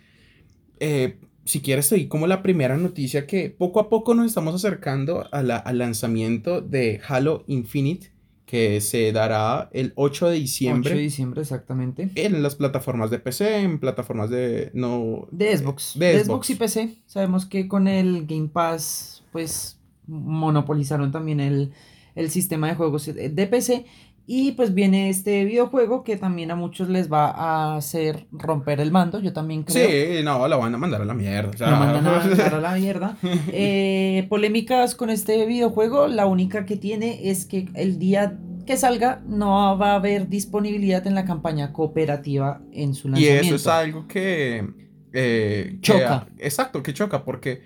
Eh, 0.79 1.17
si 1.45 1.62
quieres, 1.62 1.89
te 1.89 2.08
como 2.08 2.27
la 2.27 2.43
primera 2.43 2.77
noticia 2.77 3.25
que 3.25 3.49
poco 3.49 3.79
a 3.79 3.89
poco 3.89 4.13
nos 4.13 4.27
estamos 4.27 4.53
acercando 4.53 5.27
a 5.32 5.41
la- 5.41 5.58
al 5.58 5.79
lanzamiento 5.79 6.62
de 6.62 7.01
Halo 7.08 7.43
Infinite, 7.47 8.12
que 8.45 8.79
se 8.79 9.12
dará 9.12 9.69
el 9.73 9.93
8 9.95 10.27
de 10.27 10.34
8 10.36 10.39
diciembre 10.41 10.93
de 10.93 11.01
diciembre, 11.01 11.41
exactamente. 11.41 12.12
en 12.13 12.43
las 12.43 12.53
plataformas 12.56 13.10
de 13.10 13.17
PC, 13.17 13.62
en 13.62 13.79
plataformas 13.79 14.29
de... 14.29 14.69
No, 14.75 15.27
De 15.32 15.58
Xbox. 15.58 15.93
De 15.97 16.06
De, 16.06 16.13
Xbox. 16.19 16.27
Xbox 16.27 16.49
y 16.51 16.56
PC. 16.56 16.95
Sabemos 17.08 17.45
que 17.47 17.67
con 17.67 17.88
el 17.88 18.27
Game 18.27 18.49
Pass, 18.49 19.23
pues, 19.32 19.79
monopolizaron 20.07 21.11
también 21.11 21.39
el, 21.39 21.71
el 22.15 22.29
sistema 22.29 22.67
de 22.67 22.75
juegos 22.75 23.05
de 23.13 23.47
PC. 23.47 23.85
Y 24.25 24.53
pues 24.53 24.73
viene 24.73 25.09
este 25.09 25.43
videojuego 25.43 26.05
que 26.05 26.15
también 26.15 26.49
a 26.49 26.55
muchos 26.55 26.87
les 26.87 27.11
va 27.11 27.29
a 27.29 27.75
hacer 27.75 28.25
romper 28.31 28.79
el 28.79 28.89
mando. 28.89 29.19
Yo 29.19 29.33
también 29.33 29.63
creo. 29.63 29.89
Sí, 30.17 30.23
no, 30.23 30.47
la 30.47 30.55
van 30.55 30.73
a 30.73 30.77
mandar 30.77 31.01
a 31.01 31.05
la 31.05 31.13
mierda. 31.13 31.49
o 31.53 31.57
sea, 31.57 31.71
Lo 31.71 31.75
mandan 31.75 32.07
a 32.07 32.19
mandar 32.19 32.55
a 32.55 32.61
la 32.61 32.73
mierda. 32.79 33.17
Eh, 33.51 34.25
polémicas 34.29 34.95
con 34.95 35.09
este 35.09 35.45
videojuego. 35.45 36.07
La 36.07 36.25
única 36.25 36.65
que 36.65 36.77
tiene 36.77 37.29
es 37.29 37.45
que 37.45 37.67
el 37.73 37.99
día 37.99 38.39
que 38.65 38.77
salga 38.77 39.21
no 39.27 39.77
va 39.77 39.91
a 39.91 39.95
haber 39.95 40.29
disponibilidad 40.29 41.05
en 41.05 41.15
la 41.15 41.25
campaña 41.25 41.73
cooperativa 41.73 42.61
en 42.71 42.93
su 42.95 43.09
Y 43.09 43.11
lanzamiento. 43.11 43.45
eso 43.47 43.55
es 43.55 43.67
algo 43.67 44.07
que... 44.07 44.65
eh, 45.11 45.71
que- 45.73 45.79
Choca. 45.81 46.27
exacto, 46.39 46.81
que 46.81 46.93
choca, 46.93 47.25
porque 47.25 47.61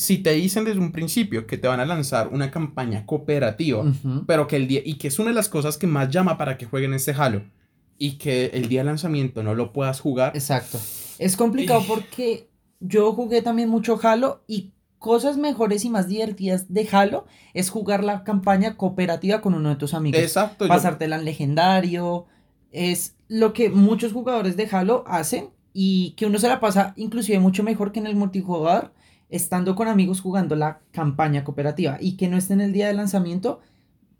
si 0.00 0.18
te 0.18 0.32
dicen 0.32 0.64
desde 0.64 0.80
un 0.80 0.92
principio 0.92 1.46
que 1.46 1.58
te 1.58 1.68
van 1.68 1.78
a 1.80 1.84
lanzar 1.84 2.28
una 2.28 2.50
campaña 2.50 3.04
cooperativa, 3.04 3.84
pero 4.26 4.46
que 4.46 4.56
el 4.56 4.66
día... 4.66 4.80
Y 4.84 4.94
que 4.94 5.08
es 5.08 5.18
una 5.18 5.28
de 5.28 5.34
las 5.34 5.48
cosas 5.50 5.76
que 5.76 5.86
más 5.86 6.08
llama 6.10 6.38
para 6.38 6.56
que 6.56 6.64
jueguen 6.66 6.94
este 6.94 7.12
Halo, 7.12 7.42
y 7.98 8.12
que 8.12 8.46
el 8.54 8.68
día 8.70 8.80
de 8.80 8.84
lanzamiento 8.86 9.42
no 9.42 9.54
lo 9.54 9.72
puedas 9.74 10.00
jugar, 10.00 10.32
Exacto. 10.34 10.78
Es 11.18 11.36
complicado 11.36 11.82
Y- 11.82 11.86
porque 11.86 12.48
yo 12.80 13.12
jugué 13.12 13.42
también 13.42 13.68
mucho 13.68 14.00
Halo 14.02 14.42
y 14.46 14.72
cosas 14.98 15.36
mejores 15.36 15.84
y 15.84 15.90
más 15.90 16.08
divertidas 16.08 16.72
de 16.72 16.88
Halo 16.90 17.26
es 17.52 17.68
jugar 17.68 18.02
la 18.02 18.24
campaña 18.24 18.76
cooperativa 18.78 19.42
con 19.42 19.52
uno 19.52 19.68
de 19.68 19.76
tus 19.76 19.92
amigos. 19.92 20.20
exacto, 20.20 20.64
yo- 20.64 20.68
Pasártela 20.70 21.16
en 21.16 21.26
legendario. 21.26 22.24
Es 22.72 23.16
lo 23.28 23.52
que 23.52 23.68
muchos 23.68 24.12
jugadores 24.14 24.56
de 24.56 24.66
Halo 24.72 25.04
hacen 25.06 25.50
y 25.74 26.12
que 26.16 26.24
uno 26.26 26.38
se 26.38 26.48
la 26.48 26.58
pasa 26.58 26.94
inclusive 26.96 27.38
mucho 27.38 27.62
mejor 27.62 27.92
que 27.92 28.00
en 28.00 28.06
el 28.06 28.16
multijugador 28.16 28.92
estando 29.30 29.74
con 29.74 29.88
amigos 29.88 30.20
jugando 30.20 30.56
la 30.56 30.80
campaña 30.92 31.44
cooperativa 31.44 31.98
y 32.00 32.16
que 32.16 32.28
no 32.28 32.36
esté 32.36 32.54
en 32.54 32.60
el 32.60 32.72
día 32.72 32.88
de 32.88 32.94
lanzamiento 32.94 33.60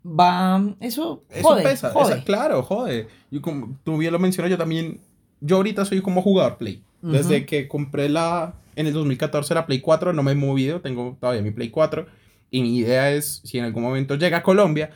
va 0.05 0.63
eso 0.79 1.23
Eso 1.29 1.47
jode, 1.49 1.63
pesa, 1.63 1.91
jode. 1.91 2.23
claro, 2.23 2.63
jode. 2.63 3.07
Y 3.29 3.39
como 3.39 3.77
tú 3.83 3.97
bien 3.97 4.13
lo 4.13 4.19
mencionas, 4.19 4.49
yo 4.49 4.57
también, 4.57 5.01
yo 5.39 5.57
ahorita 5.57 5.85
soy 5.85 6.01
como 6.01 6.21
jugador 6.21 6.57
Play. 6.57 6.83
Ujú. 7.03 7.11
Desde 7.11 7.45
que 7.45 7.67
compré 7.67 8.09
la, 8.09 8.55
en 8.75 8.87
el 8.87 8.93
2014 8.93 9.53
la 9.53 9.65
Play 9.65 9.79
4, 9.81 10.13
no 10.13 10.23
me 10.23 10.31
he 10.31 10.35
movido, 10.35 10.81
tengo 10.81 11.17
todavía 11.19 11.41
mi 11.41 11.51
Play 11.51 11.69
4. 11.69 12.05
Y 12.49 12.61
mi 12.61 12.77
idea 12.77 13.11
es, 13.11 13.41
si 13.43 13.59
en 13.59 13.65
algún 13.65 13.83
momento 13.83 14.15
llega 14.15 14.37
a 14.37 14.43
Colombia, 14.43 14.91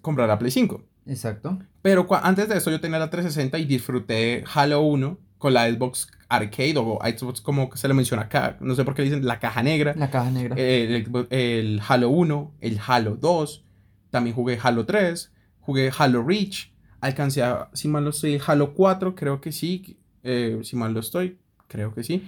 comprar 0.00 0.28
la 0.28 0.38
Play 0.38 0.50
5. 0.50 0.82
Exacto. 1.06 1.58
Pero 1.80 2.06
antes 2.22 2.48
de 2.48 2.58
eso 2.58 2.70
yo 2.70 2.80
tenía 2.80 2.98
la 2.98 3.10
360 3.10 3.58
y 3.58 3.64
disfruté 3.64 4.44
Halo 4.52 4.82
1 4.82 5.18
con 5.42 5.52
la 5.54 5.68
Xbox 5.68 6.06
Arcade 6.28 6.74
o 6.78 6.98
Xbox 7.04 7.40
como 7.40 7.68
se 7.74 7.88
le 7.88 7.94
menciona 7.94 8.22
acá, 8.22 8.56
no 8.60 8.74
sé 8.76 8.84
por 8.84 8.94
qué 8.94 9.02
le 9.02 9.08
dicen 9.10 9.26
la 9.26 9.40
caja 9.40 9.62
negra. 9.62 9.92
La 9.96 10.08
caja 10.08 10.30
negra. 10.30 10.54
El, 10.56 11.04
Xbox- 11.04 11.26
el 11.30 11.80
Halo 11.86 12.08
1, 12.10 12.52
el 12.60 12.80
Halo 12.86 13.16
2, 13.16 13.64
también 14.10 14.34
jugué 14.36 14.58
Halo 14.62 14.86
3, 14.86 15.32
jugué 15.60 15.90
Halo 15.98 16.22
Reach, 16.22 16.72
alcancé 17.00 17.42
a, 17.42 17.68
si 17.72 17.88
mal 17.88 18.04
no 18.04 18.10
estoy, 18.10 18.40
Halo 18.46 18.72
4, 18.72 19.14
creo 19.16 19.40
que 19.40 19.50
sí, 19.52 19.98
eh, 20.22 20.60
si 20.62 20.76
mal 20.76 20.94
no 20.94 21.00
estoy, 21.00 21.38
creo 21.66 21.92
que 21.92 22.04
sí. 22.04 22.22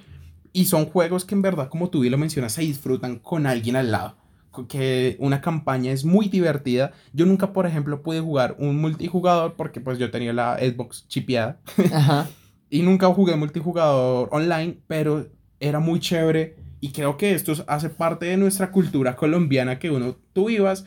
Y 0.53 0.67
son 0.67 0.87
juegos 0.87 1.25
que 1.25 1.35
en 1.35 1.43
verdad, 1.43 1.69
como 1.69 1.89
tú 1.89 2.01
bien 2.01 2.11
lo 2.12 2.19
mencionas, 2.19 2.53
se 2.53 2.62
disfrutan 2.62 3.19
con 3.21 3.47
alguien 3.47 3.77
al 3.77 3.91
lado. 3.93 4.17
Que 4.69 5.17
una 5.19 5.41
campaña 5.41 5.91
es 5.91 6.05
muy 6.05 6.29
divertida. 6.29 6.93
Yo 7.12 7.27
nunca, 7.27 7.53
por 7.53 7.67
ejemplo, 7.67 8.03
pude 8.03 8.21
jugar 8.21 8.55
un 8.61 8.77
multijugador 8.81 9.55
porque 9.55 9.81
pues 9.81 9.99
yo 9.99 10.12
tenía 10.12 10.33
la 10.33 10.57
Xbox 10.59 11.09
chipeada. 11.09 11.59
Ajá. 11.93 12.29
Y 12.75 12.83
nunca 12.83 13.07
jugué 13.07 13.37
multijugador 13.37 14.29
online, 14.33 14.79
pero 14.89 15.29
era 15.61 15.79
muy 15.79 16.01
chévere. 16.01 16.57
Y 16.81 16.91
creo 16.91 17.16
que 17.16 17.31
esto 17.31 17.53
hace 17.68 17.89
parte 17.89 18.27
de 18.27 18.37
nuestra 18.37 18.72
cultura 18.72 19.14
colombiana 19.14 19.79
que 19.79 19.93
uno, 19.93 20.16
tú 20.33 20.51
ibas, 20.51 20.85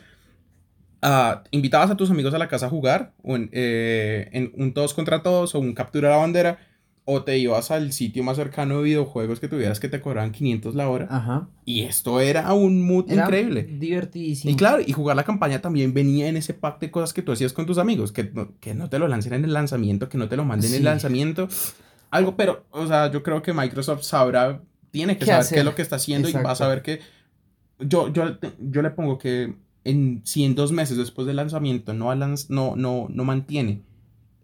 ah, 1.00 1.44
invitabas 1.50 1.90
a 1.90 1.96
tus 1.96 2.10
amigos 2.10 2.34
a 2.34 2.38
la 2.38 2.46
casa 2.46 2.66
a 2.66 2.68
jugar, 2.68 3.14
en, 3.24 3.48
eh, 3.54 4.28
en 4.32 4.52
un 4.58 4.74
todos 4.74 4.92
contra 4.92 5.22
todos, 5.22 5.54
o 5.54 5.60
un 5.60 5.72
captura 5.72 6.10
la 6.10 6.16
bandera, 6.16 6.58
o 7.10 7.22
te 7.24 7.38
ibas 7.38 7.70
al 7.70 7.92
sitio 7.92 8.22
más 8.22 8.36
cercano 8.36 8.76
de 8.76 8.82
videojuegos 8.82 9.40
que 9.40 9.48
tuvieras 9.48 9.80
que 9.80 9.88
te 9.88 9.98
cobraban 9.98 10.30
500 10.30 10.74
la 10.74 10.90
hora. 10.90 11.06
Ajá. 11.10 11.48
Y 11.64 11.84
esto 11.84 12.20
era 12.20 12.52
un 12.52 12.82
mood 12.86 13.10
Era 13.10 13.22
increíble. 13.24 13.62
Divertidísimo. 13.62 14.52
Y 14.52 14.56
claro, 14.56 14.82
y 14.86 14.92
jugar 14.92 15.16
la 15.16 15.24
campaña 15.24 15.62
también 15.62 15.94
venía 15.94 16.28
en 16.28 16.36
ese 16.36 16.52
pack 16.52 16.80
de 16.80 16.90
cosas 16.90 17.14
que 17.14 17.22
tú 17.22 17.32
hacías 17.32 17.54
con 17.54 17.64
tus 17.64 17.78
amigos, 17.78 18.12
que 18.12 18.24
no, 18.24 18.52
que 18.60 18.74
no 18.74 18.90
te 18.90 18.98
lo 18.98 19.08
lancen 19.08 19.32
en 19.32 19.44
el 19.46 19.54
lanzamiento, 19.54 20.10
que 20.10 20.18
no 20.18 20.28
te 20.28 20.36
lo 20.36 20.44
manden 20.44 20.70
en 20.72 20.76
el 20.76 20.84
lanzamiento. 20.84 21.48
Algo, 22.10 22.36
pero, 22.36 22.66
o 22.72 22.86
sea, 22.86 23.10
yo 23.10 23.22
creo 23.22 23.40
que 23.40 23.54
Microsoft 23.54 24.02
sabrá, 24.02 24.60
tiene 24.90 25.14
que 25.14 25.20
¿Qué 25.20 25.26
saber 25.30 25.40
hacer? 25.40 25.56
qué 25.56 25.60
es 25.60 25.64
lo 25.64 25.74
que 25.74 25.82
está 25.82 25.96
haciendo 25.96 26.28
y 26.28 26.32
va 26.32 26.40
a 26.40 26.42
Exacto. 26.42 26.56
saber 26.64 26.82
que 26.82 27.00
yo, 27.80 28.12
yo, 28.12 28.36
yo 28.60 28.82
le 28.82 28.90
pongo 28.90 29.16
que 29.16 29.54
en, 29.84 30.20
si 30.24 30.44
en 30.44 30.54
dos 30.54 30.72
meses 30.72 30.98
después 30.98 31.26
del 31.26 31.36
lanzamiento 31.36 31.94
no, 31.94 32.14
no, 32.14 32.76
no, 32.76 33.06
no 33.08 33.24
mantiene 33.24 33.80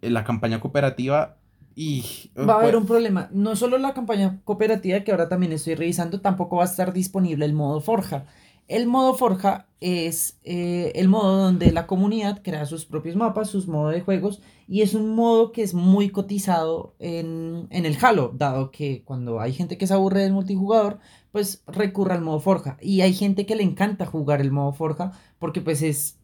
eh, 0.00 0.08
la 0.08 0.24
campaña 0.24 0.60
cooperativa 0.60 1.36
y... 1.74 2.30
Va 2.36 2.54
a 2.54 2.56
haber 2.56 2.72
pues, 2.72 2.82
un 2.82 2.86
problema. 2.86 3.28
No 3.32 3.56
solo 3.56 3.78
la 3.78 3.94
campaña 3.94 4.40
cooperativa, 4.44 5.00
que 5.00 5.10
ahora 5.10 5.28
también 5.28 5.52
estoy 5.52 5.74
revisando, 5.74 6.20
tampoco 6.20 6.56
va 6.56 6.62
a 6.62 6.66
estar 6.66 6.92
disponible 6.92 7.44
el 7.44 7.52
modo 7.52 7.80
Forja. 7.80 8.26
El 8.66 8.86
modo 8.86 9.14
Forja 9.14 9.66
es 9.80 10.38
eh, 10.44 10.92
el 10.94 11.08
modo 11.08 11.36
donde 11.36 11.70
la 11.70 11.86
comunidad 11.86 12.40
crea 12.42 12.64
sus 12.64 12.86
propios 12.86 13.14
mapas, 13.14 13.50
sus 13.50 13.68
modos 13.68 13.92
de 13.92 14.00
juegos, 14.00 14.40
y 14.66 14.80
es 14.80 14.94
un 14.94 15.14
modo 15.14 15.52
que 15.52 15.62
es 15.62 15.74
muy 15.74 16.08
cotizado 16.08 16.94
en, 16.98 17.66
en 17.68 17.84
el 17.84 17.98
Halo, 18.00 18.32
dado 18.34 18.70
que 18.70 19.02
cuando 19.04 19.40
hay 19.40 19.52
gente 19.52 19.76
que 19.76 19.86
se 19.86 19.92
aburre 19.92 20.22
del 20.22 20.32
multijugador, 20.32 20.98
pues 21.30 21.62
recurre 21.66 22.14
al 22.14 22.22
modo 22.22 22.40
Forja. 22.40 22.78
Y 22.80 23.02
hay 23.02 23.12
gente 23.12 23.44
que 23.44 23.56
le 23.56 23.64
encanta 23.64 24.06
jugar 24.06 24.40
el 24.40 24.50
modo 24.50 24.72
Forja 24.72 25.12
porque 25.38 25.60
pues 25.60 25.82
es 25.82 26.18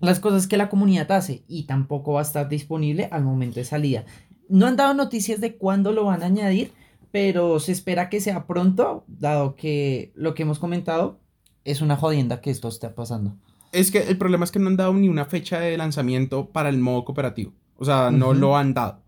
las 0.00 0.20
cosas 0.20 0.46
que 0.46 0.56
la 0.56 0.68
comunidad 0.68 1.10
hace 1.12 1.44
y 1.48 1.64
tampoco 1.64 2.14
va 2.14 2.20
a 2.20 2.24
estar 2.24 2.48
disponible 2.48 3.08
al 3.10 3.24
momento 3.24 3.56
de 3.56 3.64
salida. 3.64 4.04
No 4.48 4.66
han 4.66 4.76
dado 4.76 4.94
noticias 4.94 5.40
de 5.40 5.56
cuándo 5.56 5.92
lo 5.92 6.04
van 6.04 6.22
a 6.22 6.26
añadir, 6.26 6.72
pero 7.10 7.60
se 7.60 7.72
espera 7.72 8.08
que 8.10 8.20
sea 8.20 8.46
pronto, 8.46 9.04
dado 9.06 9.56
que 9.56 10.12
lo 10.14 10.34
que 10.34 10.42
hemos 10.42 10.58
comentado 10.58 11.18
es 11.64 11.80
una 11.80 11.96
jodienda 11.96 12.40
que 12.40 12.50
esto 12.50 12.68
esté 12.68 12.88
pasando. 12.88 13.36
Es 13.72 13.90
que 13.90 14.02
el 14.02 14.18
problema 14.18 14.44
es 14.44 14.52
que 14.52 14.58
no 14.58 14.68
han 14.68 14.76
dado 14.76 14.94
ni 14.94 15.08
una 15.08 15.24
fecha 15.24 15.60
de 15.60 15.76
lanzamiento 15.76 16.46
para 16.50 16.68
el 16.68 16.78
modo 16.78 17.04
cooperativo. 17.04 17.52
O 17.76 17.84
sea, 17.84 18.10
no 18.10 18.34
lo 18.34 18.56
han 18.56 18.74
dado. 18.74 19.00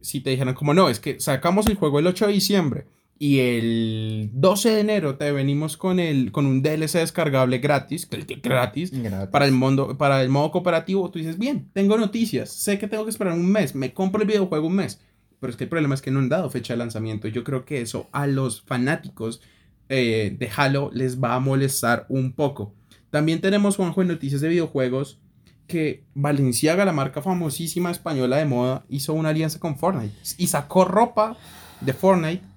Si 0.00 0.20
te 0.20 0.30
dijeran 0.30 0.54
como 0.54 0.74
no, 0.74 0.88
es 0.88 1.00
que 1.00 1.20
sacamos 1.20 1.66
el 1.66 1.76
juego 1.76 1.98
el 1.98 2.06
8 2.06 2.26
de 2.26 2.32
diciembre 2.32 2.86
y 3.22 3.40
el 3.40 4.30
12 4.32 4.70
de 4.70 4.80
enero 4.80 5.16
te 5.18 5.30
venimos 5.30 5.76
con, 5.76 6.00
el, 6.00 6.32
con 6.32 6.46
un 6.46 6.62
DLC 6.62 6.94
descargable 6.94 7.58
gratis, 7.58 8.08
gratis, 8.42 8.92
para 9.30 9.44
el, 9.44 9.52
mundo, 9.52 9.98
para 9.98 10.22
el 10.22 10.30
modo 10.30 10.50
cooperativo, 10.50 11.10
tú 11.10 11.18
dices, 11.18 11.36
bien, 11.36 11.68
tengo 11.74 11.98
noticias, 11.98 12.50
sé 12.50 12.78
que 12.78 12.88
tengo 12.88 13.04
que 13.04 13.10
esperar 13.10 13.34
un 13.34 13.44
mes, 13.44 13.74
me 13.74 13.92
compro 13.92 14.22
el 14.22 14.26
videojuego 14.26 14.68
un 14.68 14.76
mes. 14.76 15.02
Pero 15.38 15.50
es 15.50 15.58
que 15.58 15.64
el 15.64 15.70
problema 15.70 15.94
es 15.94 16.00
que 16.00 16.10
no 16.10 16.18
han 16.18 16.30
dado 16.30 16.48
fecha 16.48 16.72
de 16.72 16.78
lanzamiento. 16.78 17.28
Yo 17.28 17.44
creo 17.44 17.66
que 17.66 17.82
eso 17.82 18.08
a 18.12 18.26
los 18.26 18.62
fanáticos 18.62 19.42
eh, 19.90 20.34
de 20.38 20.50
Halo 20.56 20.90
les 20.94 21.22
va 21.22 21.34
a 21.34 21.40
molestar 21.40 22.06
un 22.08 22.32
poco. 22.32 22.72
También 23.10 23.42
tenemos, 23.42 23.76
Juanjo, 23.76 24.00
en 24.00 24.08
noticias 24.08 24.40
de 24.40 24.48
videojuegos 24.48 25.18
que 25.66 26.04
Valenciaga, 26.14 26.86
la 26.86 26.92
marca 26.92 27.20
famosísima 27.20 27.90
española 27.90 28.38
de 28.38 28.46
moda, 28.46 28.86
hizo 28.88 29.12
una 29.12 29.28
alianza 29.28 29.58
con 29.58 29.76
Fortnite 29.76 30.14
y 30.38 30.46
sacó 30.46 30.86
ropa 30.86 31.36
de 31.82 31.92
Fortnite. 31.92 32.49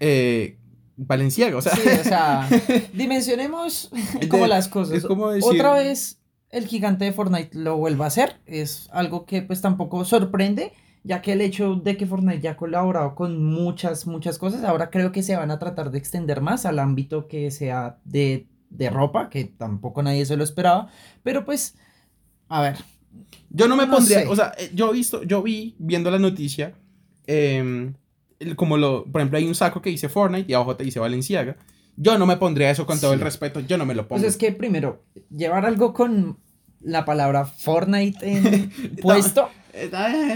Eh, 0.00 0.56
Valenciaga, 0.96 1.56
o 1.56 1.62
sea, 1.62 1.76
Sí, 1.76 1.88
o 2.00 2.04
sea, 2.04 2.48
dimensionemos 2.92 3.90
como 4.28 4.42
de- 4.44 4.48
las 4.48 4.68
cosas. 4.68 4.96
es 4.98 5.04
como 5.06 5.30
decir- 5.30 5.52
Otra 5.52 5.74
vez 5.74 6.20
el 6.50 6.66
gigante 6.66 7.04
de 7.04 7.12
Fortnite 7.12 7.56
lo 7.58 7.76
vuelva 7.76 8.06
a 8.06 8.08
hacer. 8.08 8.40
Es 8.46 8.88
algo 8.92 9.24
que 9.26 9.42
pues 9.42 9.60
tampoco 9.60 10.04
sorprende, 10.04 10.72
ya 11.04 11.22
que 11.22 11.32
el 11.34 11.40
hecho 11.40 11.76
de 11.76 11.96
que 11.96 12.06
Fortnite 12.06 12.40
ya 12.40 12.52
ha 12.52 12.56
colaborado 12.56 13.14
con 13.14 13.44
muchas, 13.44 14.06
muchas 14.06 14.38
cosas, 14.38 14.64
ahora 14.64 14.90
creo 14.90 15.12
que 15.12 15.22
se 15.22 15.36
van 15.36 15.50
a 15.52 15.58
tratar 15.58 15.90
de 15.90 15.98
extender 15.98 16.40
más 16.40 16.66
al 16.66 16.78
ámbito 16.80 17.28
que 17.28 17.50
sea 17.52 17.98
de, 18.04 18.48
de 18.70 18.90
ropa, 18.90 19.28
que 19.30 19.44
tampoco 19.44 20.02
nadie 20.02 20.26
se 20.26 20.36
lo 20.36 20.42
esperaba. 20.42 20.88
Pero 21.22 21.44
pues, 21.44 21.76
a 22.48 22.60
ver. 22.62 22.76
Yo 23.50 23.68
no 23.68 23.76
me 23.76 23.86
No 23.86 23.92
pondría, 23.94 24.20
sé. 24.22 24.26
o 24.26 24.34
sea, 24.36 24.52
eh, 24.58 24.70
yo 24.74 24.90
visto, 24.92 25.22
yo 25.22 25.42
vi 25.42 25.74
viendo 25.78 26.10
la 26.10 26.18
noticia, 26.18 26.74
em, 27.26 27.94
como 28.56 28.76
lo, 28.76 29.04
por 29.04 29.20
ejemplo, 29.20 29.38
hay 29.38 29.44
un 29.46 29.54
saco 29.54 29.82
que 29.82 29.90
dice 29.90 30.08
Fortnite 30.08 30.50
y 30.50 30.54
abajo 30.54 30.76
te 30.76 30.84
dice 30.84 31.00
Valenciaga. 31.00 31.56
Yo 31.96 32.16
no 32.18 32.26
me 32.26 32.36
pondría 32.36 32.70
eso 32.70 32.86
con 32.86 33.00
todo 33.00 33.12
el 33.12 33.20
respeto, 33.20 33.60
yo 33.60 33.76
no 33.78 33.84
me 33.84 33.94
lo 33.94 34.06
pongo. 34.06 34.20
Pues 34.20 34.32
es 34.34 34.36
que 34.38 34.52
primero, 34.52 35.02
llevar 35.34 35.66
algo 35.66 35.92
con 35.92 36.38
la 36.80 37.04
palabra 37.04 37.44
Fortnite 37.44 38.18
en 38.22 38.70
puesto. 39.02 39.48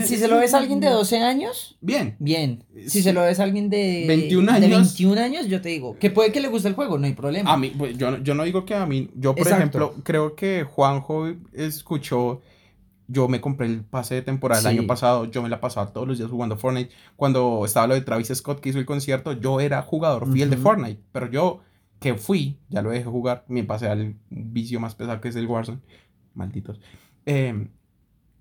Si 0.04 0.16
se 0.16 0.28
lo 0.28 0.38
ves 0.38 0.54
a 0.54 0.58
alguien 0.58 0.78
de 0.80 0.88
12 0.88 1.18
años, 1.18 1.76
Bien. 1.80 2.16
bien. 2.18 2.64
Si 2.74 2.90
Sí. 2.90 3.02
se 3.02 3.12
lo 3.12 3.22
ves 3.22 3.40
a 3.40 3.44
alguien 3.44 3.70
de 3.70 4.04
21 4.06 4.50
de 4.52 4.56
años. 4.66 4.70
21 4.96 5.20
años, 5.20 5.46
yo 5.46 5.60
te 5.60 5.68
digo, 5.70 5.96
que 5.98 6.10
puede 6.10 6.32
que 6.32 6.40
le 6.40 6.48
guste 6.48 6.68
el 6.68 6.74
juego, 6.74 6.98
no 6.98 7.06
hay 7.06 7.12
problema. 7.14 7.52
A 7.52 7.56
mí, 7.56 7.72
pues, 7.76 7.96
yo, 7.96 8.10
no- 8.10 8.18
yo 8.22 8.34
no 8.34 8.44
digo 8.44 8.64
que 8.64 8.74
a 8.74 8.86
mí, 8.86 9.10
yo 9.14 9.34
por 9.34 9.46
Exacto. 9.46 9.60
ejemplo, 9.78 9.94
creo 10.04 10.34
que 10.36 10.64
Juanjo 10.64 11.32
escuchó, 11.52 12.40
yo 13.08 13.28
me 13.28 13.40
compré 13.40 13.66
el 13.66 13.84
pase 13.84 14.14
de 14.16 14.22
temporada 14.22 14.60
el 14.60 14.78
año 14.78 14.86
pasado, 14.86 15.24
yo 15.26 15.42
me 15.42 15.48
la 15.48 15.60
pasaba 15.60 15.92
todos 15.92 16.06
los 16.06 16.18
días 16.18 16.30
jugando 16.30 16.56
Fortnite. 16.56 16.94
Cuando 17.16 17.64
estaba 17.64 17.86
lo 17.86 17.94
de 17.94 18.00
Travis 18.00 18.32
Scott 18.34 18.60
que 18.60 18.70
hizo 18.70 18.78
el 18.78 18.86
concierto, 18.86 19.32
yo 19.32 19.60
era 19.60 19.82
jugador 19.82 20.32
fiel 20.32 20.50
de. 20.50 20.56
Fortnite, 20.56 21.00
pero 21.12 21.30
yo 21.30 21.60
que 21.98 22.14
fui, 22.14 22.58
ya 22.68 22.82
lo 22.82 22.90
dejé 22.90 23.04
jugar, 23.04 23.44
me 23.48 23.64
pasé 23.64 23.88
al 23.88 24.16
vicio 24.28 24.80
más 24.80 24.94
pesado 24.94 25.20
que 25.20 25.28
es 25.28 25.36
el 25.36 25.46
Warzone, 25.46 25.78
malditos. 26.34 26.80
Eh, 27.26 27.68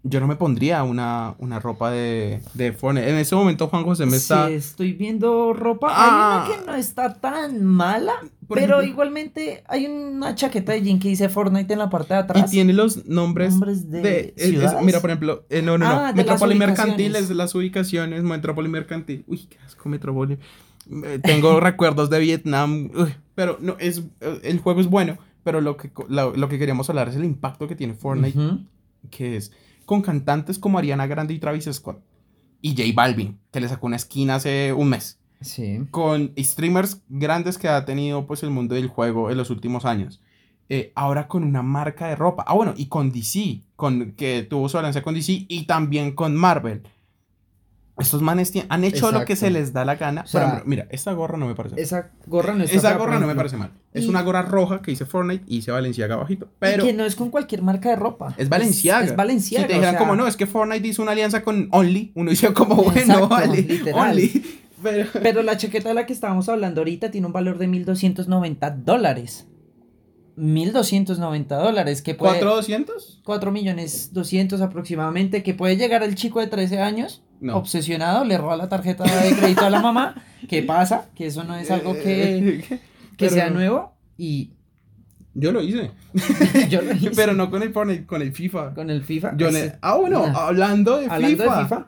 yo 0.03 0.19
no 0.19 0.27
me 0.27 0.35
pondría 0.35 0.83
una, 0.83 1.35
una 1.37 1.59
ropa 1.59 1.91
de, 1.91 2.41
de 2.55 2.73
Fortnite. 2.73 3.09
En 3.09 3.17
ese 3.17 3.35
momento 3.35 3.67
Juan 3.67 3.83
José 3.83 4.05
me 4.07 4.17
está... 4.17 4.47
Sí, 4.47 4.53
estoy 4.53 4.93
viendo 4.93 5.53
ropa. 5.53 5.89
Ah. 5.91 6.43
Hay 6.45 6.49
una 6.51 6.57
que 6.59 6.65
no 6.71 6.75
está 6.75 7.13
tan 7.13 7.63
mala, 7.63 8.13
pero 8.49 8.79
ejemplo- 8.79 8.83
igualmente 8.87 9.63
hay 9.67 9.85
una 9.85 10.33
chaqueta 10.33 10.71
de 10.71 10.81
jean 10.81 10.99
que 10.99 11.09
dice 11.09 11.29
Fortnite 11.29 11.71
en 11.73 11.79
la 11.79 11.89
parte 11.91 12.13
de 12.15 12.19
Y 12.19 12.23
atrás. 12.23 12.49
tiene 12.51 12.73
los 12.73 13.05
nombres, 13.05 13.51
Nombres 13.53 13.91
de 13.91 14.01
de... 14.01 14.19
es- 14.35 14.43
es- 14.43 14.49
ciudades. 14.49 14.83
mira, 14.83 14.99
por 15.01 15.11
ejemplo, 15.11 15.45
eh, 15.51 15.61
no, 15.61 15.77
no, 15.77 15.85
no. 15.87 15.91
Ah, 16.07 16.13
Metrópoli 16.15 16.55
Mercantil 16.55 16.93
ubicaciones. 16.95 17.29
es 17.29 17.35
las 17.35 17.53
ubicaciones. 17.53 18.23
Metrópoli 18.23 18.69
Mercantil. 18.69 19.23
Uy, 19.27 19.45
qué 19.49 19.57
asco, 19.65 19.87
Metrópoli. 19.87 20.39
Eh, 21.03 21.19
Tengo 21.21 21.59
recuerdos 21.59 22.09
de 22.09 22.19
Vietnam. 22.19 22.89
uy, 22.95 23.13
pero 23.35 23.57
no, 23.61 23.75
es, 23.79 23.99
eh, 24.21 24.39
el 24.43 24.59
juego 24.59 24.81
es 24.81 24.87
bueno. 24.87 25.17
Pero 25.43 25.61
lo 25.61 25.77
que, 25.77 25.91
lo, 26.09 26.35
lo 26.35 26.49
que 26.49 26.57
queríamos 26.59 26.89
hablar 26.89 27.09
es 27.09 27.15
el 27.15 27.23
impacto 27.23 27.67
que 27.67 27.75
tiene 27.75 27.93
Fortnite. 27.93 28.39
Que 29.09 29.37
es 29.37 29.51
con 29.91 30.01
cantantes 30.01 30.57
como 30.57 30.77
Ariana 30.77 31.05
Grande 31.05 31.33
y 31.33 31.39
Travis 31.39 31.65
Scott. 31.69 32.01
Y 32.61 32.77
J 32.77 32.93
Balvin, 32.95 33.37
que 33.51 33.59
le 33.59 33.67
sacó 33.67 33.87
una 33.87 33.97
esquina 33.97 34.35
hace 34.35 34.71
un 34.71 34.87
mes. 34.87 35.19
Sí. 35.41 35.79
con 35.91 36.31
streamers 36.37 37.01
grandes 37.09 37.57
que 37.57 37.67
ha 37.67 37.83
tenido 37.83 38.25
pues 38.25 38.41
el 38.43 38.51
mundo 38.51 38.75
del 38.75 38.87
juego 38.87 39.29
en 39.29 39.37
los 39.37 39.49
últimos 39.49 39.83
años. 39.83 40.21
Eh, 40.69 40.93
ahora 40.95 41.27
con 41.27 41.43
una 41.43 41.61
marca 41.61 42.07
de 42.07 42.15
ropa. 42.15 42.45
Ah, 42.47 42.53
bueno, 42.53 42.73
y 42.77 42.85
con 42.85 43.11
DC, 43.11 43.63
con, 43.75 44.13
que 44.13 44.43
tuvo 44.43 44.69
su 44.69 44.77
alianza 44.77 45.01
con 45.01 45.13
DC 45.13 45.45
y 45.49 45.65
también 45.65 46.13
con 46.15 46.37
Marvel. 46.37 46.83
Estos 48.01 48.21
manes 48.21 48.51
han 48.69 48.83
hecho 48.83 49.11
lo 49.11 49.25
que 49.25 49.35
se 49.35 49.49
les 49.49 49.73
da 49.73 49.85
la 49.85 49.95
gana. 49.95 50.21
O 50.21 50.27
sea, 50.27 50.41
Por 50.41 50.47
ejemplo, 50.49 50.69
mira, 50.69 50.87
esta 50.89 51.13
gorra 51.13 51.37
no 51.37 51.47
me 51.47 51.55
parece 51.55 51.75
mal. 51.75 51.83
Esa 51.83 52.11
gorra 52.27 52.53
no 52.53 52.63
está 52.63 52.77
Esa 52.77 52.97
gorra 52.97 53.19
no 53.19 53.27
me 53.27 53.35
parece 53.35 53.57
mal. 53.57 53.71
Es 53.93 54.05
Y- 54.05 54.09
una 54.09 54.21
gorra 54.21 54.41
roja 54.41 54.81
que 54.81 54.91
dice 54.91 55.05
Fortnite 55.05 55.43
y 55.47 55.57
dice 55.57 55.71
Valenciaga 55.71 56.15
abajito. 56.15 56.49
Pero 56.59 56.83
y 56.83 56.87
que 56.87 56.93
no 56.93 57.05
es 57.05 57.15
con 57.15 57.29
cualquier 57.29 57.61
marca 57.61 57.89
de 57.89 57.95
ropa. 57.95 58.33
es 58.37 58.49
Valenciaga. 58.49 59.05
Es, 59.05 59.15
Valenciaga. 59.15 59.63
Si 59.63 59.67
te 59.67 59.73
o 59.73 59.77
dijeran 59.77 59.93
sea, 59.95 59.99
como 59.99 60.15
no, 60.15 60.27
es 60.27 60.35
que 60.37 60.47
Fortnite 60.47 60.87
hizo 60.87 61.01
una 61.01 61.11
alianza 61.11 61.43
con 61.43 61.67
Only, 61.71 62.11
uno 62.15 62.29
dice 62.31 62.53
como 62.53 62.75
bueno, 62.75 63.27
vale, 63.27 63.61
literal. 63.61 64.11
Only. 64.11 64.59
Pero, 64.81 65.07
Pero 65.21 65.43
la 65.43 65.57
chaqueta 65.57 65.89
de 65.89 65.95
la 65.95 66.05
que 66.07 66.13
estábamos 66.13 66.49
hablando 66.49 66.81
ahorita 66.81 67.11
tiene 67.11 67.27
un 67.27 67.33
valor 67.33 67.57
de 67.59 67.67
1.290 67.67 68.75
dólares. 68.83 69.47
1.290 70.37 71.47
dólares, 71.61 72.01
que 72.01 72.15
puede... 72.15 72.41
¿4,200? 72.41 73.21
4 73.23 73.51
millones 73.51 74.13
200 74.13 74.61
aproximadamente, 74.61 75.43
que 75.43 75.53
puede 75.53 75.77
llegar 75.77 76.03
el 76.03 76.15
chico 76.15 76.39
de 76.39 76.47
13 76.47 76.79
años, 76.81 77.21
No. 77.41 77.57
obsesionado, 77.57 78.23
le 78.23 78.37
roba 78.37 78.55
la 78.55 78.69
tarjeta 78.69 79.03
de 79.03 79.35
crédito 79.35 79.65
a 79.65 79.69
la 79.69 79.81
mamá. 79.81 80.15
¿Qué 80.47 80.63
pasa? 80.63 81.09
Que 81.15 81.25
eso 81.25 81.43
no 81.43 81.55
es 81.57 81.69
algo 81.71 81.93
que, 81.95 82.63
que 82.69 82.79
Pero 83.17 83.31
sea 83.31 83.49
nuevo. 83.49 83.93
Y 84.17 84.51
Yo 85.33 85.51
lo 85.51 85.61
hice. 85.61 85.91
yo 86.69 86.81
lo 86.81 86.93
hice 86.93 87.11
Pero 87.15 87.33
no 87.33 87.49
con 87.49 87.63
el 87.63 87.73
Fortnite, 87.73 88.05
con 88.05 88.21
el 88.21 88.31
FIFA. 88.31 88.73
con 88.73 88.89
el 88.89 89.03
FIFA. 89.03 89.35
Yo 89.37 89.49
le- 89.51 89.73
Ah, 89.81 89.95
bueno, 89.97 90.23
hablando 90.25 90.97
de 90.97 91.07
Hablando 91.07 91.43
FIFA. 91.43 91.57
de 91.57 91.63
FIFA. 91.63 91.87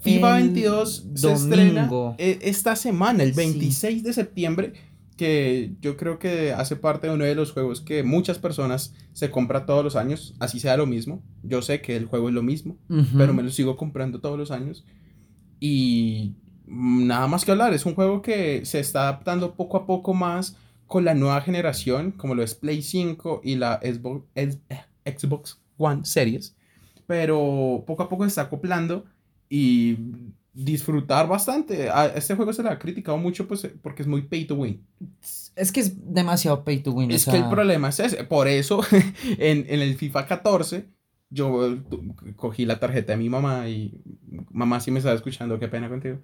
FIFA 0.00 0.36
el 0.38 0.42
22 0.50 1.06
se 1.14 1.32
estrena 1.32 1.88
eh, 2.18 2.38
esta 2.42 2.76
semana, 2.76 3.22
el 3.22 3.30
Sí. 3.30 3.36
26 3.36 4.02
de 4.02 4.12
septiembre, 4.12 4.72
que 5.16 5.74
yo 5.80 5.96
creo 5.96 6.18
que 6.18 6.52
hace 6.52 6.76
parte 6.76 7.06
de 7.06 7.14
uno 7.14 7.24
de 7.24 7.34
los 7.34 7.52
juegos 7.52 7.80
que 7.80 8.02
muchas 8.02 8.38
personas 8.38 8.94
se 9.12 9.30
compra 9.30 9.66
todos 9.66 9.84
los 9.84 9.96
años, 9.96 10.34
así 10.40 10.58
sea 10.58 10.76
lo 10.76 10.86
mismo. 10.86 11.22
Yo 11.42 11.62
sé 11.62 11.80
que 11.80 11.96
el 11.96 12.06
juego 12.06 12.28
es 12.28 12.34
lo 12.34 12.42
mismo, 12.42 12.76
pero 13.16 13.32
me 13.32 13.42
lo 13.42 13.50
sigo 13.50 13.76
comprando 13.76 14.20
todos 14.20 14.38
los 14.38 14.50
años. 14.50 14.84
Y 15.60 16.34
nada 16.66 17.26
más 17.28 17.44
que 17.44 17.52
hablar, 17.52 17.72
es 17.74 17.86
un 17.86 17.94
juego 17.94 18.22
que 18.22 18.64
se 18.64 18.80
está 18.80 19.02
adaptando 19.02 19.54
poco 19.54 19.76
a 19.76 19.86
poco 19.86 20.14
más 20.14 20.56
con 20.86 21.04
la 21.04 21.14
nueva 21.14 21.40
generación, 21.40 22.12
como 22.12 22.34
lo 22.34 22.42
es 22.42 22.54
Play 22.54 22.82
5 22.82 23.40
y 23.44 23.56
la 23.56 23.80
Xbox, 23.82 24.26
eh, 24.34 24.58
Xbox 25.04 25.60
One 25.76 26.04
Series. 26.04 26.56
Pero 27.06 27.84
poco 27.86 28.02
a 28.02 28.08
poco 28.08 28.24
se 28.24 28.28
está 28.28 28.42
acoplando 28.42 29.04
y 29.48 29.96
disfrutar 30.54 31.28
bastante. 31.28 31.90
A 31.90 32.06
este 32.06 32.34
juego 32.34 32.52
se 32.52 32.62
le 32.62 32.68
ha 32.70 32.78
criticado 32.78 33.18
mucho 33.18 33.46
pues, 33.48 33.68
porque 33.82 34.02
es 34.02 34.08
muy 34.08 34.22
pay 34.22 34.44
to 34.46 34.54
win. 34.54 34.86
Es 35.56 35.72
que 35.72 35.80
es 35.80 36.12
demasiado 36.14 36.64
pay 36.64 36.78
to 36.82 36.92
win. 36.92 37.10
o 37.10 37.14
Es 37.14 37.24
que 37.24 37.36
el 37.36 37.48
problema 37.50 37.88
es 37.90 38.00
ese. 38.00 38.24
Por 38.24 38.48
eso, 38.48 38.80
en, 39.38 39.66
en 39.68 39.80
el 39.80 39.96
FIFA 39.96 40.26
14, 40.26 40.88
yo 41.30 41.76
cogí 42.36 42.64
la 42.64 42.78
tarjeta 42.78 43.12
de 43.12 43.18
mi 43.18 43.28
mamá 43.28 43.68
y 43.68 44.00
mamá, 44.50 44.80
si 44.80 44.90
me 44.90 44.98
estaba 44.98 45.14
escuchando, 45.16 45.58
qué 45.58 45.68
pena 45.68 45.88
contigo. 45.88 46.18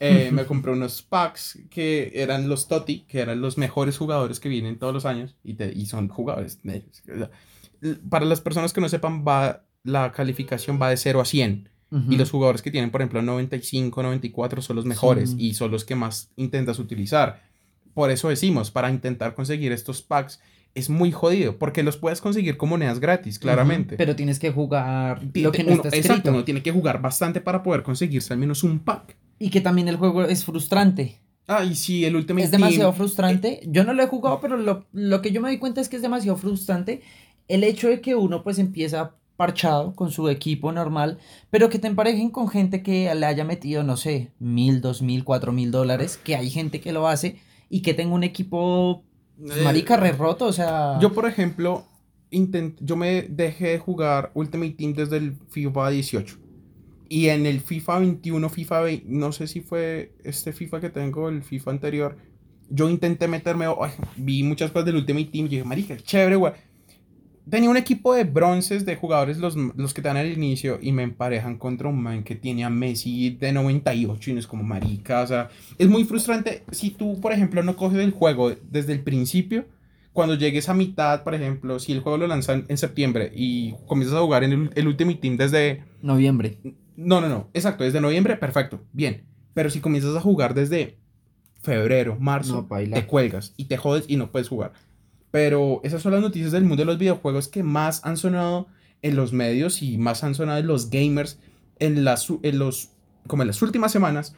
Eh, 0.00 0.30
me 0.32 0.44
compré 0.46 0.72
unos 0.72 1.02
packs 1.02 1.58
que 1.70 2.12
eran 2.14 2.48
los 2.48 2.68
Toti, 2.68 3.00
que 3.06 3.20
eran 3.20 3.40
los 3.40 3.58
mejores 3.58 3.96
jugadores 3.98 4.40
que 4.40 4.48
vienen 4.48 4.78
todos 4.78 4.92
los 4.94 5.04
años 5.06 5.36
y, 5.44 5.54
te- 5.54 5.72
y 5.72 5.86
son 5.86 6.08
jugadores. 6.08 6.60
Para 8.08 8.24
las 8.24 8.40
personas 8.40 8.72
que 8.72 8.80
no 8.80 8.88
sepan, 8.88 9.24
va, 9.26 9.64
la 9.82 10.12
calificación 10.12 10.80
va 10.80 10.90
de 10.90 10.96
0 10.96 11.20
a 11.20 11.24
100. 11.24 11.68
Y 12.10 12.16
los 12.16 12.30
jugadores 12.30 12.60
que 12.60 12.72
tienen, 12.72 12.90
por 12.90 13.00
ejemplo, 13.02 13.22
95, 13.22 14.02
94 14.02 14.60
son 14.62 14.74
los 14.76 14.84
mejores 14.84 15.30
Sí. 15.30 15.36
y 15.38 15.54
son 15.54 15.70
los 15.70 15.84
que 15.84 15.94
más 15.94 16.28
intentas 16.36 16.80
utilizar. 16.80 17.42
Por 17.94 18.10
eso 18.10 18.28
decimos, 18.28 18.72
para 18.72 18.90
intentar 18.90 19.34
conseguir 19.36 19.70
estos 19.70 20.02
packs 20.02 20.40
es 20.74 20.90
muy 20.90 21.12
jodido, 21.12 21.56
porque 21.56 21.84
los 21.84 21.96
puedes 21.96 22.20
conseguir 22.20 22.56
con 22.56 22.68
monedas 22.68 22.98
gratis, 22.98 23.38
claramente. 23.38 23.96
Pero 23.96 24.16
tienes 24.16 24.40
que 24.40 24.50
jugar 24.50 25.22
lo 25.34 25.52
que 25.52 25.62
no 25.62 25.72
uno- 25.74 25.82
está 25.84 25.96
exacto, 25.96 26.30
uno 26.30 26.42
tiene 26.42 26.64
que 26.64 26.72
jugar 26.72 27.00
bastante 27.00 27.40
para 27.40 27.62
poder 27.62 27.84
conseguirse 27.84 28.32
al 28.32 28.40
menos 28.40 28.64
un 28.64 28.80
pack. 28.80 29.16
Y 29.38 29.50
que 29.50 29.60
también 29.60 29.86
el 29.86 29.96
juego 29.96 30.24
es 30.24 30.44
frustrante. 30.44 31.20
Ah, 31.46 31.62
y 31.62 31.76
sí, 31.76 32.04
el 32.04 32.16
Ultimate 32.16 32.44
Es 32.46 32.50
demasiado 32.50 32.90
Team, 32.90 32.96
frustrante. 32.96 33.60
Yo 33.68 33.84
no 33.84 33.92
lo 33.94 34.02
he 34.02 34.06
jugado, 34.08 34.40
pero 34.40 34.56
lo, 34.56 34.86
lo 34.92 35.22
que 35.22 35.30
yo 35.30 35.40
me 35.40 35.50
di 35.50 35.58
cuenta 35.58 35.80
es 35.80 35.88
que 35.88 35.94
es 35.96 36.02
demasiado 36.02 36.36
frustrante 36.38 37.02
el 37.46 37.62
hecho 37.62 37.86
de 37.88 38.00
que 38.00 38.16
uno 38.16 38.42
pues 38.42 38.58
empieza 38.58 39.14
parchado 39.36 39.94
con 39.94 40.10
su 40.10 40.28
equipo 40.28 40.72
normal, 40.72 41.18
pero 41.50 41.68
que 41.68 41.78
te 41.78 41.88
emparejen 41.88 42.30
con 42.30 42.48
gente 42.48 42.82
que 42.82 43.12
le 43.14 43.26
haya 43.26 43.44
metido, 43.44 43.82
no 43.82 43.96
sé, 43.96 44.32
mil, 44.38 44.80
dos 44.80 45.02
mil, 45.02 45.24
cuatro 45.24 45.52
mil 45.52 45.70
dólares, 45.70 46.18
que 46.22 46.36
hay 46.36 46.50
gente 46.50 46.80
que 46.80 46.92
lo 46.92 47.08
hace 47.08 47.40
y 47.68 47.82
que 47.82 47.94
tenga 47.94 48.14
un 48.14 48.24
equipo 48.24 49.04
pues, 49.38 49.58
Eh, 49.58 49.62
marica 49.62 49.96
re 49.96 50.12
roto, 50.12 50.46
o 50.46 50.52
sea... 50.52 50.98
Yo, 51.00 51.12
por 51.12 51.26
ejemplo, 51.28 51.84
intent, 52.30 52.78
yo 52.80 52.96
me 52.96 53.22
dejé 53.22 53.68
de 53.68 53.78
jugar 53.78 54.30
Ultimate 54.34 54.72
Team 54.72 54.94
desde 54.94 55.16
el 55.16 55.36
FIFA 55.50 55.90
18. 55.90 56.38
Y 57.08 57.28
en 57.28 57.46
el 57.46 57.60
FIFA 57.60 57.98
21, 57.98 58.48
FIFA 58.48 58.80
20, 58.80 59.06
no 59.08 59.32
sé 59.32 59.46
si 59.46 59.60
fue 59.60 60.14
este 60.24 60.52
FIFA 60.52 60.80
que 60.80 60.90
tengo, 60.90 61.28
el 61.28 61.42
FIFA 61.42 61.70
anterior, 61.72 62.16
yo 62.70 62.88
intenté 62.88 63.28
meterme, 63.28 63.66
ay, 63.66 63.92
vi 64.16 64.42
muchas 64.42 64.70
cosas 64.70 64.86
del 64.86 64.96
Ultimate 64.96 65.26
Team 65.26 65.46
y 65.46 65.48
dije, 65.48 65.64
marica, 65.64 65.96
chévere, 65.96 66.36
güey. 66.36 66.52
Tenía 67.48 67.68
un 67.68 67.76
equipo 67.76 68.14
de 68.14 68.24
bronces 68.24 68.86
de 68.86 68.96
jugadores, 68.96 69.38
los, 69.38 69.54
los 69.56 69.92
que 69.92 70.00
te 70.00 70.08
dan 70.08 70.16
al 70.16 70.32
inicio, 70.32 70.78
y 70.80 70.92
me 70.92 71.02
emparejan 71.02 71.58
contra 71.58 71.88
un 71.88 72.02
man 72.02 72.24
que 72.24 72.34
tiene 72.34 72.64
a 72.64 72.70
Messi 72.70 73.30
de 73.30 73.52
98 73.52 74.30
y 74.30 74.32
no 74.32 74.40
es 74.40 74.46
como 74.46 74.62
marica, 74.62 75.20
o 75.22 75.26
sea, 75.26 75.50
es 75.76 75.88
muy 75.88 76.04
frustrante 76.04 76.64
si 76.70 76.90
tú, 76.90 77.20
por 77.20 77.32
ejemplo, 77.32 77.62
no 77.62 77.76
coges 77.76 77.98
el 77.98 78.12
juego 78.12 78.54
desde 78.70 78.92
el 78.92 79.00
principio, 79.00 79.66
cuando 80.14 80.36
llegues 80.36 80.68
a 80.68 80.74
mitad, 80.74 81.24
por 81.24 81.34
ejemplo, 81.34 81.78
si 81.80 81.92
el 81.92 82.00
juego 82.00 82.16
lo 82.16 82.26
lanzan 82.28 82.64
en 82.68 82.78
septiembre 82.78 83.32
y 83.34 83.74
comienzas 83.86 84.16
a 84.16 84.20
jugar 84.20 84.44
en 84.44 84.52
el, 84.52 84.70
el 84.74 84.86
Ultimate 84.86 85.18
Team 85.18 85.36
desde... 85.36 85.82
Noviembre. 86.02 86.58
No, 86.96 87.20
no, 87.20 87.28
no, 87.28 87.50
exacto, 87.52 87.82
desde 87.82 88.00
noviembre, 88.00 88.36
perfecto, 88.36 88.80
bien. 88.92 89.24
Pero 89.54 89.70
si 89.70 89.80
comienzas 89.80 90.14
a 90.14 90.20
jugar 90.20 90.54
desde 90.54 90.98
febrero, 91.60 92.16
marzo, 92.20 92.66
No, 92.68 92.94
te 92.94 93.06
cuelgas 93.06 93.54
y 93.56 93.64
te 93.64 93.76
jodes 93.76 94.04
y 94.06 94.16
no 94.16 94.30
puedes 94.30 94.48
jugar. 94.48 94.72
Pero 95.34 95.80
esas 95.82 96.00
son 96.00 96.12
las 96.12 96.20
noticias 96.20 96.52
del 96.52 96.62
mundo 96.62 96.82
de 96.82 96.84
los 96.84 96.96
videojuegos 96.96 97.48
que 97.48 97.64
más 97.64 98.04
han 98.04 98.16
sonado 98.16 98.68
en 99.02 99.16
los 99.16 99.32
medios 99.32 99.82
y 99.82 99.98
más 99.98 100.22
han 100.22 100.36
sonado 100.36 100.60
en 100.60 100.68
los 100.68 100.90
gamers 100.90 101.40
en 101.80 102.04
las, 102.04 102.28
en 102.44 102.60
los, 102.60 102.90
como 103.26 103.42
en 103.42 103.48
las 103.48 103.60
últimas 103.60 103.90
semanas. 103.90 104.36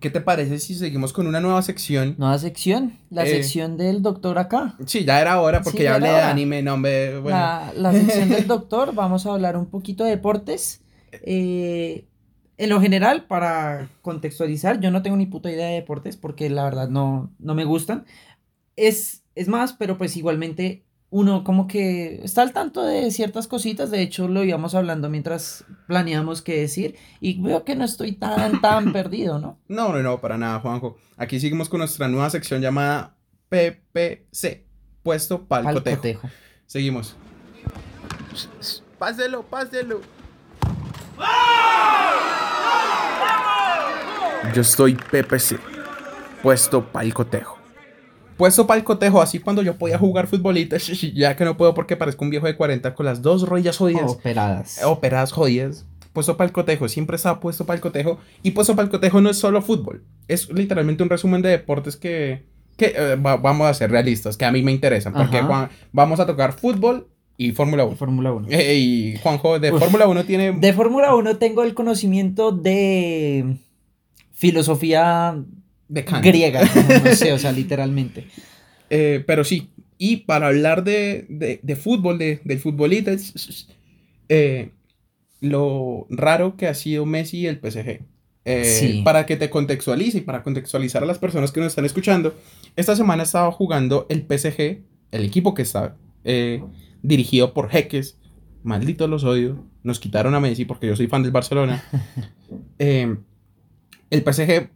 ¿Qué 0.00 0.08
te 0.08 0.22
parece 0.22 0.58
si 0.60 0.74
seguimos 0.76 1.12
con 1.12 1.26
una 1.26 1.40
nueva 1.40 1.60
sección? 1.60 2.14
Nueva 2.16 2.38
sección, 2.38 2.94
la 3.10 3.24
Eh, 3.26 3.32
sección 3.32 3.76
del 3.76 4.00
doctor 4.00 4.38
acá. 4.38 4.76
Sí, 4.86 5.04
ya 5.04 5.20
era 5.20 5.38
hora 5.42 5.60
porque 5.60 5.76
Sí, 5.80 5.84
ya 5.84 5.90
ya 5.90 5.94
hablé 5.96 6.08
era 6.08 6.16
de 6.16 6.22
hora. 6.22 6.30
anime, 6.30 6.62
no, 6.62 6.72
hombre, 6.72 7.18
bueno. 7.18 7.36
La, 7.38 7.72
la 7.76 7.92
sección 7.92 8.30
del 8.30 8.46
doctor, 8.56 8.94
vamos 8.94 9.26
a 9.26 9.32
hablar 9.34 9.58
un 9.58 9.66
poquito 9.66 10.04
de 10.04 10.10
deportes. 10.10 10.80
Eh, 11.12 12.06
en 12.56 12.70
lo 12.70 12.80
general, 12.80 13.26
para 13.26 13.90
contextualizar, 14.00 14.80
yo 14.80 14.90
no 14.90 15.02
tengo 15.02 15.18
ni 15.18 15.26
puta 15.26 15.50
idea 15.50 15.66
de 15.68 15.74
deportes 15.74 16.16
porque 16.16 16.48
la 16.48 16.64
verdad 16.64 16.88
no, 16.88 17.30
no 17.38 17.54
me 17.54 17.66
gustan. 17.66 18.06
Es, 18.76 19.23
es 19.34 19.48
más, 19.48 19.72
pero 19.72 19.98
pues 19.98 20.16
igualmente 20.16 20.84
uno 21.10 21.44
como 21.44 21.68
que 21.68 22.20
está 22.24 22.42
al 22.42 22.52
tanto 22.52 22.82
de 22.82 23.10
ciertas 23.12 23.46
cositas. 23.46 23.90
De 23.90 24.02
hecho, 24.02 24.26
lo 24.26 24.42
íbamos 24.42 24.74
hablando 24.74 25.08
mientras 25.08 25.64
planeamos 25.86 26.42
qué 26.42 26.60
decir 26.60 26.96
y 27.20 27.40
veo 27.40 27.64
que 27.64 27.76
no 27.76 27.84
estoy 27.84 28.12
tan, 28.12 28.60
tan 28.60 28.92
perdido, 28.92 29.38
¿no? 29.38 29.58
No, 29.68 29.92
no, 29.92 30.02
no, 30.02 30.20
para 30.20 30.36
nada, 30.38 30.58
Juanjo. 30.60 30.96
Aquí 31.16 31.38
seguimos 31.38 31.68
con 31.68 31.78
nuestra 31.78 32.08
nueva 32.08 32.30
sección 32.30 32.60
llamada 32.60 33.16
PPC, 33.48 34.64
puesto 35.04 35.46
pa'l 35.46 35.64
Pa'l 35.64 35.74
cotejo. 35.74 35.96
cotejo. 35.98 36.28
Seguimos. 36.66 37.14
Páselo, 38.98 39.42
páselo. 39.44 40.00
Yo 44.52 44.62
estoy 44.62 44.94
PPC, 44.94 45.58
puesto 46.42 46.84
pa'l 46.84 47.12
Puesto 48.36 48.66
pa'l 48.66 48.82
cotejo, 48.84 49.22
así 49.22 49.38
cuando 49.38 49.62
yo 49.62 49.76
podía 49.76 49.98
jugar 49.98 50.26
futbolita, 50.26 50.76
ya 51.14 51.36
que 51.36 51.44
no 51.44 51.56
puedo 51.56 51.74
porque 51.74 51.96
parezco 51.96 52.24
un 52.24 52.30
viejo 52.30 52.46
de 52.46 52.56
40 52.56 52.94
con 52.94 53.06
las 53.06 53.22
dos 53.22 53.48
rodillas 53.48 53.76
jodidas. 53.76 54.10
Operadas. 54.10 54.80
operadas 54.84 55.32
jodidas. 55.32 55.86
Puesto 56.12 56.36
para 56.36 56.46
el 56.46 56.52
cotejo, 56.52 56.88
siempre 56.88 57.16
estaba 57.16 57.40
puesto 57.40 57.64
para 57.66 57.74
el 57.76 57.80
cotejo. 57.80 58.18
Y 58.42 58.52
puesto 58.52 58.76
para 58.76 58.84
el 58.86 58.90
cotejo 58.90 59.20
no 59.20 59.30
es 59.30 59.36
solo 59.36 59.60
fútbol. 59.62 60.04
Es 60.28 60.48
literalmente 60.52 61.02
un 61.02 61.08
resumen 61.10 61.42
de 61.42 61.48
deportes 61.48 61.96
que, 61.96 62.44
que 62.76 62.94
eh, 62.96 63.16
va- 63.16 63.36
vamos 63.36 63.66
a 63.66 63.74
ser 63.74 63.90
realistas, 63.90 64.36
que 64.36 64.44
a 64.44 64.52
mí 64.52 64.62
me 64.62 64.70
interesan. 64.72 65.12
Porque. 65.12 65.40
Juan- 65.42 65.68
vamos 65.92 66.20
a 66.20 66.26
tocar 66.26 66.52
fútbol 66.52 67.08
y 67.36 67.50
Fórmula 67.50 67.84
1. 67.84 67.96
Fórmula 67.96 68.32
1. 68.32 68.46
Eh, 68.50 68.74
y 68.76 69.16
Juanjo 69.24 69.58
de. 69.58 69.72
Fórmula 69.72 70.06
1 70.06 70.24
tiene... 70.24 70.52
De 70.52 70.72
Fórmula 70.72 71.16
1 71.16 71.36
tengo 71.38 71.64
el 71.64 71.74
conocimiento 71.74 72.52
de 72.52 73.56
filosofía 74.32 75.36
de 75.88 76.04
Kant. 76.04 76.24
griega, 76.24 76.62
no 77.04 77.14
sé, 77.14 77.32
o 77.32 77.38
sea, 77.38 77.52
literalmente. 77.52 78.26
Eh, 78.90 79.22
pero 79.26 79.44
sí, 79.44 79.70
y 79.98 80.18
para 80.18 80.48
hablar 80.48 80.84
de, 80.84 81.26
de, 81.28 81.60
de 81.62 81.76
fútbol, 81.76 82.18
de, 82.18 82.40
del 82.44 82.58
futbolista, 82.58 83.12
eh, 84.28 84.70
lo 85.40 86.06
raro 86.10 86.56
que 86.56 86.66
ha 86.68 86.74
sido 86.74 87.06
Messi 87.06 87.38
y 87.40 87.46
el 87.46 87.58
PSG. 87.60 88.00
Eh, 88.46 88.64
Sí. 88.64 89.02
Para 89.04 89.24
que 89.24 89.36
te 89.36 89.48
contextualice 89.48 90.18
y 90.18 90.20
para 90.20 90.42
contextualizar 90.42 91.02
a 91.02 91.06
las 91.06 91.18
personas 91.18 91.50
que 91.50 91.60
nos 91.60 91.68
están 91.68 91.84
escuchando, 91.86 92.34
esta 92.76 92.94
semana 92.94 93.22
estaba 93.22 93.50
jugando 93.52 94.06
el 94.10 94.26
PSG, 94.28 94.82
el 95.12 95.24
equipo 95.24 95.54
que 95.54 95.62
está 95.62 95.96
eh, 96.24 96.62
dirigido 97.02 97.54
por 97.54 97.70
Jeques. 97.70 98.18
Malditos 98.62 99.08
los 99.08 99.24
odio. 99.24 99.64
Nos 99.82 99.98
quitaron 100.00 100.34
a 100.34 100.40
Messi 100.40 100.64
porque 100.64 100.86
yo 100.86 100.96
soy 100.96 101.06
fan 101.06 101.22
del 101.22 101.32
Barcelona. 101.32 101.84
Eh, 102.78 103.16
el 104.10 104.20
PSG 104.22 104.68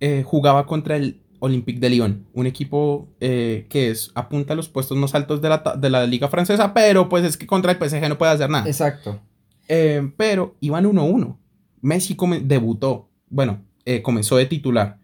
eh, 0.00 0.22
jugaba 0.24 0.66
contra 0.66 0.96
el 0.96 1.20
Olympique 1.40 1.78
de 1.80 1.90
Lyon, 1.90 2.26
un 2.32 2.46
equipo 2.46 3.08
eh, 3.20 3.66
que 3.68 3.90
es 3.90 4.10
apunta 4.14 4.54
a 4.54 4.56
los 4.56 4.68
puestos 4.68 4.96
más 4.96 5.14
altos 5.14 5.42
de 5.42 5.48
la, 5.50 5.62
de 5.78 5.90
la 5.90 6.06
liga 6.06 6.28
francesa, 6.28 6.72
pero 6.72 7.08
pues 7.08 7.24
es 7.24 7.36
que 7.36 7.46
contra 7.46 7.72
el 7.72 7.78
PSG 7.78 8.08
no 8.08 8.16
puede 8.18 8.32
hacer 8.32 8.48
nada. 8.48 8.66
Exacto. 8.66 9.20
Eh, 9.68 10.10
pero 10.16 10.56
iban 10.60 10.84
1-1. 10.86 11.36
Messi 11.82 12.16
debutó, 12.42 13.10
bueno, 13.28 13.62
comenzó 14.02 14.36
de 14.36 14.46
titular. 14.46 14.98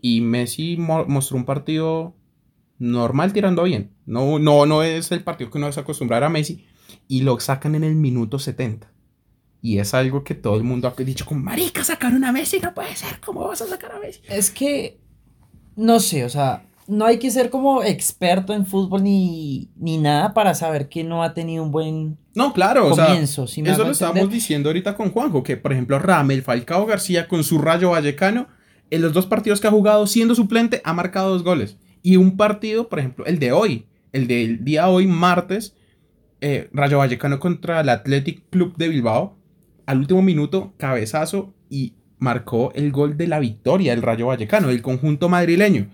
Y 0.00 0.20
Messi 0.22 0.76
mo- 0.78 1.04
mostró 1.06 1.36
un 1.36 1.44
partido 1.44 2.14
normal 2.78 3.32
tirando 3.32 3.62
bien. 3.64 3.90
No, 4.06 4.38
no, 4.38 4.66
no 4.66 4.82
es 4.82 5.10
el 5.12 5.22
partido 5.22 5.50
que 5.50 5.58
uno 5.58 5.68
es 5.68 5.76
acostumbrar 5.78 6.22
a 6.24 6.28
Messi. 6.30 6.64
Y 7.08 7.22
lo 7.22 7.38
sacan 7.40 7.74
en 7.74 7.84
el 7.84 7.94
minuto 7.96 8.38
70. 8.38 8.90
Y 9.66 9.80
es 9.80 9.94
algo 9.94 10.22
que 10.22 10.36
todo 10.36 10.54
el 10.54 10.62
mundo 10.62 10.86
ha 10.86 11.02
dicho 11.02 11.26
como, 11.26 11.40
marica, 11.40 11.82
sacaron 11.82 12.22
a 12.24 12.30
Messi, 12.30 12.60
no 12.60 12.72
puede 12.72 12.94
ser, 12.94 13.18
¿cómo 13.18 13.48
vas 13.48 13.62
a 13.62 13.66
sacar 13.66 13.90
a 13.90 13.98
Messi? 13.98 14.20
Es 14.28 14.48
que, 14.48 15.00
no 15.74 15.98
sé, 15.98 16.24
o 16.24 16.28
sea, 16.28 16.68
no 16.86 17.04
hay 17.04 17.18
que 17.18 17.32
ser 17.32 17.50
como 17.50 17.82
experto 17.82 18.54
en 18.54 18.64
fútbol 18.64 19.02
ni, 19.02 19.68
ni 19.74 19.98
nada 19.98 20.34
para 20.34 20.54
saber 20.54 20.88
que 20.88 21.02
no 21.02 21.24
ha 21.24 21.34
tenido 21.34 21.64
un 21.64 21.72
buen 21.72 22.16
No, 22.36 22.52
claro, 22.52 22.86
o 22.86 22.94
sea, 22.94 23.06
comienzo. 23.06 23.48
si 23.48 23.60
me 23.60 23.72
Eso 23.72 23.82
lo 23.82 23.90
estábamos 23.90 24.30
diciendo 24.30 24.68
ahorita 24.68 24.96
con 24.96 25.10
Juanjo, 25.10 25.42
que 25.42 25.56
por 25.56 25.72
ejemplo 25.72 25.98
Ramel 25.98 26.44
Falcao 26.44 26.86
García 26.86 27.26
con 27.26 27.42
su 27.42 27.58
Rayo 27.58 27.90
Vallecano, 27.90 28.46
en 28.90 29.02
los 29.02 29.12
dos 29.14 29.26
partidos 29.26 29.60
que 29.60 29.66
ha 29.66 29.72
jugado 29.72 30.06
siendo 30.06 30.36
suplente 30.36 30.80
ha 30.84 30.92
marcado 30.92 31.30
dos 31.30 31.42
goles. 31.42 31.76
Y 32.02 32.18
un 32.18 32.36
partido, 32.36 32.88
por 32.88 33.00
ejemplo, 33.00 33.26
el 33.26 33.40
de 33.40 33.50
hoy, 33.50 33.86
el 34.12 34.28
del 34.28 34.64
día 34.64 34.86
hoy, 34.86 35.08
martes, 35.08 35.74
eh, 36.40 36.68
Rayo 36.72 36.98
Vallecano 36.98 37.40
contra 37.40 37.80
el 37.80 37.88
Athletic 37.88 38.48
Club 38.48 38.76
de 38.76 38.90
Bilbao, 38.90 39.35
al 39.86 39.98
último 39.98 40.22
minuto, 40.22 40.74
cabezazo 40.76 41.54
y 41.70 41.94
marcó 42.18 42.72
el 42.74 42.92
gol 42.92 43.16
de 43.16 43.26
la 43.28 43.38
victoria 43.38 43.92
del 43.92 44.02
Rayo 44.02 44.26
Vallecano, 44.26 44.68
del 44.68 44.82
conjunto 44.82 45.28
madrileño. 45.28 45.88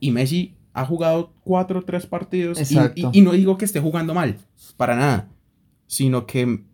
Y 0.00 0.10
Messi 0.10 0.56
ha 0.72 0.84
jugado 0.84 1.32
cuatro 1.44 1.80
o 1.80 1.82
tres 1.82 2.06
partidos 2.06 2.58
y- 2.60 3.00
y 3.12 3.20
no 3.22 3.32
digo 3.32 3.56
que 3.56 3.64
esté 3.64 3.80
jugando 3.80 4.14
mal, 4.14 4.38
para 4.76 4.96
nada, 4.96 5.28
sino 5.86 6.26
que 6.26 6.64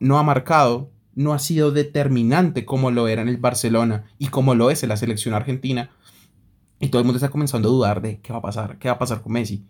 no 0.00 0.18
ha 0.18 0.22
marcado 0.22 0.90
no 1.14 1.34
ha 1.34 1.38
sido 1.40 1.70
determinante 1.72 2.64
como 2.64 2.90
lo 2.90 3.08
era 3.08 3.20
en 3.20 3.28
el 3.28 3.36
Barcelona 3.36 4.04
y 4.18 4.28
como 4.28 4.54
lo 4.54 4.70
es 4.70 4.82
en 4.84 4.88
la 4.88 4.96
selección 4.96 5.34
argentina. 5.34 5.90
Y 6.78 6.88
todo 6.88 7.00
el 7.00 7.04
mundo 7.04 7.16
está 7.18 7.28
comenzando 7.30 7.68
a 7.68 7.72
dudar 7.72 8.00
de 8.00 8.20
qué 8.20 8.32
va 8.32 8.38
a 8.38 8.42
pasar, 8.42 8.78
qué 8.78 8.88
va 8.88 8.94
a 8.94 8.98
pasar 8.98 9.20
con 9.20 9.32
Messi. 9.32 9.66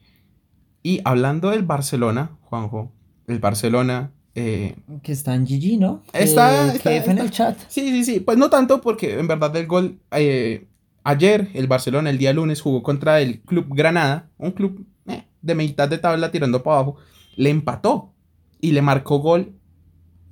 Y 0.83 1.01
hablando 1.05 1.51
del 1.51 1.65
Barcelona, 1.65 2.37
Juanjo, 2.43 2.93
el 3.27 3.39
Barcelona... 3.41 4.13
eh, 4.35 4.77
Que 5.03 5.13
está 5.13 5.35
en 5.35 5.45
GG, 5.45 5.79
¿no? 5.79 6.03
Que- 6.13 6.23
Está- 6.23 6.71
que 6.83 6.97
está- 6.97 7.11
en 7.11 7.19
el 7.19 7.31
chat. 7.31 7.59
Sí, 7.69 7.89
sí, 7.91 8.05
sí. 8.05 8.21
Pues 8.21 8.39
no 8.39 8.49
tanto 8.51 8.81
porque 8.81 9.19
en 9.19 9.27
verdad 9.27 9.55
el 9.57 9.67
gol... 9.67 9.99
eh, 10.13 10.67
ayer 11.03 11.49
el 11.55 11.67
Barcelona, 11.67 12.11
el 12.11 12.19
día 12.19 12.33
lunes, 12.33 12.61
jugó 12.61 12.83
contra 12.83 13.21
el 13.21 13.41
Club 13.41 13.67
Granada, 13.75 14.29
un 14.39 14.53
club 14.53 14.85
eh, 15.07 15.25
de 15.43 15.55
mitad 15.55 15.89
de 15.89 15.99
tabla 15.99 16.31
tirando 16.31 16.63
para 16.63 16.77
abajo. 16.77 16.97
Le 17.37 17.51
empató 17.51 18.13
y 18.61 18.73
le 18.73 18.83
marcó 18.83 19.19
gol. 19.19 19.53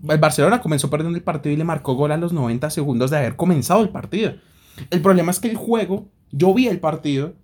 El 0.09 0.19
Barcelona 0.19 0.61
comenzó 0.61 0.91
perdiendo 0.91 1.17
el 1.17 1.25
partido 1.25 1.53
y 1.53 1.57
le 1.57 1.65
marcó 1.65 1.95
gol 1.95 2.13
a 2.13 2.17
los 2.17 2.33
90 2.33 2.71
segundos 2.71 3.11
de 3.11 3.17
haber 3.17 3.35
comenzado 3.37 3.83
el 3.83 3.89
partido. 3.89 4.35
El 4.91 5.01
problema 5.03 5.33
es 5.33 5.41
que 5.41 5.49
el 5.51 5.57
juego, 5.57 6.09
yo 6.31 6.55
vi 6.55 6.69
el 6.69 6.79
partido, 6.79 7.35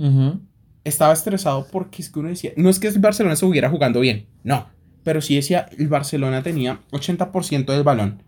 estaba 0.84 1.12
estresado 1.14 1.66
porque 1.72 2.02
es 2.02 2.11
que 2.11 2.18
uno 2.20 2.28
decía, 2.28 2.52
no 2.57 2.68
es 2.68 2.78
que 2.78 2.86
el 2.88 2.98
Barcelona 3.00 3.34
se 3.34 3.44
estuviera 3.44 3.70
jugando 3.70 3.98
bien, 4.00 4.26
no, 4.44 4.66
pero 5.05 5.20
sí 5.20 5.36
decía, 5.36 5.68
el 5.78 5.88
Barcelona 5.88 6.42
tenía 6.42 6.80
80% 6.90 7.66
del 7.66 7.84
balón. 7.84 8.22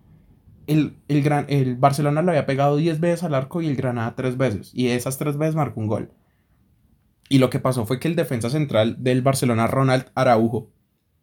El, 0.66 0.96
el, 1.08 1.22
gran, 1.22 1.46
el 1.48 1.76
Barcelona 1.76 2.22
lo 2.22 2.30
había 2.30 2.46
pegado 2.46 2.76
10 2.76 3.00
veces 3.00 3.24
al 3.24 3.34
arco 3.34 3.62
y 3.62 3.66
el 3.66 3.76
Granada 3.76 4.14
3 4.14 4.36
veces. 4.36 4.70
Y 4.74 4.88
esas 4.88 5.16
3 5.18 5.38
veces 5.38 5.54
marcó 5.54 5.80
un 5.80 5.86
gol. 5.86 6.10
Y 7.28 7.38
lo 7.38 7.50
que 7.50 7.58
pasó 7.58 7.86
fue 7.86 7.98
que 7.98 8.08
el 8.08 8.16
defensa 8.16 8.50
central 8.50 8.96
del 9.02 9.22
Barcelona, 9.22 9.66
Ronald 9.66 10.06
Araujo, 10.14 10.70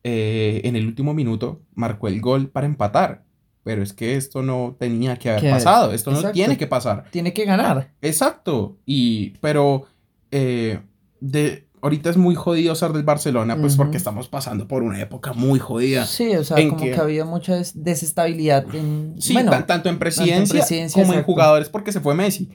eh, 0.03 0.61
en 0.65 0.75
el 0.75 0.85
último 0.85 1.13
minuto 1.13 1.61
marcó 1.75 2.07
el 2.07 2.19
gol 2.19 2.49
para 2.49 2.65
empatar. 2.65 3.23
Pero 3.63 3.81
es 3.81 3.93
que 3.93 4.15
esto 4.15 4.41
no 4.41 4.75
tenía 4.77 5.17
que 5.17 5.29
haber 5.29 5.49
pasado. 5.51 5.93
Esto 5.93 6.11
no 6.11 6.31
tiene 6.31 6.57
que 6.57 6.67
pasar. 6.67 7.05
Tiene 7.11 7.31
que 7.31 7.45
ganar. 7.45 7.91
Exacto. 8.01 8.77
Y, 8.85 9.31
pero, 9.39 9.85
eh, 10.31 10.81
de, 11.21 11.62
ahorita 11.83 12.09
es 12.09 12.17
muy 12.17 12.33
jodido 12.33 12.73
ser 12.75 12.93
del 12.93 13.03
Barcelona, 13.03 13.55
pues 13.59 13.73
Ujú. 13.73 13.83
porque 13.83 13.97
estamos 13.97 14.27
pasando 14.29 14.67
por 14.67 14.81
una 14.83 14.99
época 14.99 15.33
muy 15.33 15.59
jodida. 15.59 16.05
Sí, 16.07 16.35
o 16.35 16.43
sea, 16.43 16.57
¿En 16.57 16.69
como 16.69 16.81
qué? 16.81 16.91
que 16.91 16.99
había 16.99 17.25
mucha 17.25 17.55
des- 17.55 17.83
desestabilidad 17.83 18.65
en... 18.73 19.15
Sí, 19.19 19.33
bueno, 19.33 19.51
tan- 19.51 19.67
tanto 19.67 19.89
en 19.89 19.99
presidencia, 19.99 20.59
presidencia, 20.61 21.01
como 21.03 21.13
en 21.13 21.19
exacto. 21.19 21.31
jugadores, 21.33 21.69
porque 21.69 21.91
se 21.91 21.99
fue 21.99 22.15
Messi. 22.15 22.49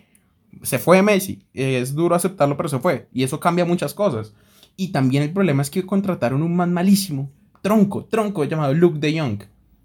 Se 0.62 0.78
fue 0.78 1.02
Messi. 1.02 1.44
Es 1.54 1.94
duro 1.94 2.14
aceptarlo, 2.16 2.56
pero 2.56 2.68
se 2.68 2.78
fue. 2.80 3.06
Y 3.12 3.22
eso 3.22 3.38
cambia 3.38 3.64
muchas 3.64 3.94
cosas. 3.94 4.32
Y 4.76 4.88
también 4.88 5.22
el 5.22 5.32
problema 5.32 5.62
es 5.62 5.70
que 5.70 5.84
contrataron 5.86 6.42
un 6.42 6.56
man 6.56 6.72
malísimo, 6.72 7.30
tronco, 7.62 8.04
tronco, 8.06 8.44
llamado 8.44 8.72
Luke 8.74 8.98
de 8.98 9.20
Jong, 9.20 9.42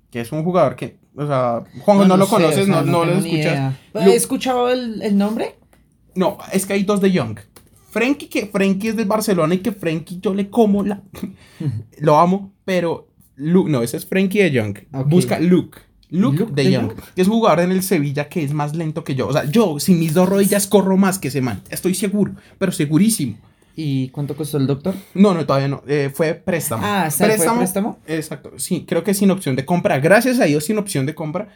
que 0.10 0.22
es 0.22 0.32
un 0.32 0.44
jugador 0.44 0.76
que, 0.76 0.98
o 1.16 1.28
sea, 1.28 1.64
Juan, 1.82 2.08
no, 2.08 2.16
lo 2.16 2.26
sé, 2.26 2.32
conoces, 2.32 2.60
o 2.62 2.66
sea, 2.66 2.82
no, 2.82 2.84
no 2.84 3.06
lo 3.06 3.12
tengo 3.14 3.22
ni 3.24 3.30
escuchas. 3.39 3.52
idea. 3.54 3.80
Lu- 3.94 4.12
¿He 4.12 4.16
escuchado 4.16 4.70
el, 4.70 5.02
el 5.02 5.18
nombre? 5.18 5.56
No, 6.16 6.38
es 6.52 6.66
que 6.66 6.74
hay 6.74 6.84
dos 6.84 7.02
de 7.02 7.12
Young. 7.12 7.39
Frenkie, 7.94 8.28
que 8.28 8.48
Frenkie 8.48 8.89
es 8.89 8.96
del 8.96 9.06
Barcelona 9.06 9.54
y 9.56 9.60
que 9.60 9.72
Frenkie 9.72 10.20
yo 10.20 10.34
le 10.34 10.50
como 10.50 10.84
la... 10.84 11.02
Lo 12.00 12.18
amo, 12.20 12.52
pero... 12.66 13.08
Lu- 13.36 13.68
no, 13.68 13.82
ese 13.82 13.98
es 13.98 14.06
Frenkie 14.06 14.39
de 14.44 14.52
Young. 14.52 14.78
Busca 15.08 15.39
Luke. 15.39 15.80
Luke, 16.10 16.38
Luke 16.38 16.54
de, 16.54 16.72
Young. 16.72 16.89
Jong. 16.89 17.02
Que 17.16 17.22
es 17.22 17.28
un 17.28 17.34
jugador 17.36 17.62
en 17.62 17.72
el 17.72 17.82
Sevilla 17.82 18.30
que 18.30 18.44
es 18.44 18.54
más 18.54 18.76
lento 18.76 19.04
que 19.04 19.16
yo. 19.16 19.28
O 19.28 19.34
sea, 19.34 19.46
yo 19.46 19.80
sin 19.80 20.00
mis 20.00 20.14
dos 20.14 20.30
rodillas 20.30 20.68
corro 20.68 20.98
más 20.98 21.18
que 21.18 21.30
ese 21.30 21.41
man. 21.41 21.62
Estoy 21.70 21.96
seguro, 21.96 22.36
pero 22.60 22.72
segurísimo. 22.72 23.38
¿Y 23.76 24.10
cuánto 24.10 24.36
costó 24.36 24.58
el 24.58 24.68
doctor? 24.68 24.94
No, 25.16 25.34
no, 25.34 25.46
todavía 25.48 25.68
no. 25.68 25.82
Eh, 25.88 26.12
fue 26.14 26.36
préstamo. 26.36 26.84
Ah, 26.86 27.06
¿está- 27.08 27.26
fue 27.26 27.34
préstamo? 27.58 27.98
Exacto. 28.08 28.52
Sí, 28.58 28.86
creo 28.88 29.04
que 29.04 29.14
sin 29.16 29.32
opción 29.32 29.56
de 29.56 29.66
compra. 29.66 30.00
Gracias 30.00 30.40
a 30.40 30.44
Dios 30.46 30.66
sin 30.66 30.78
opción 30.78 31.06
de 31.08 31.16
compra. 31.16 31.50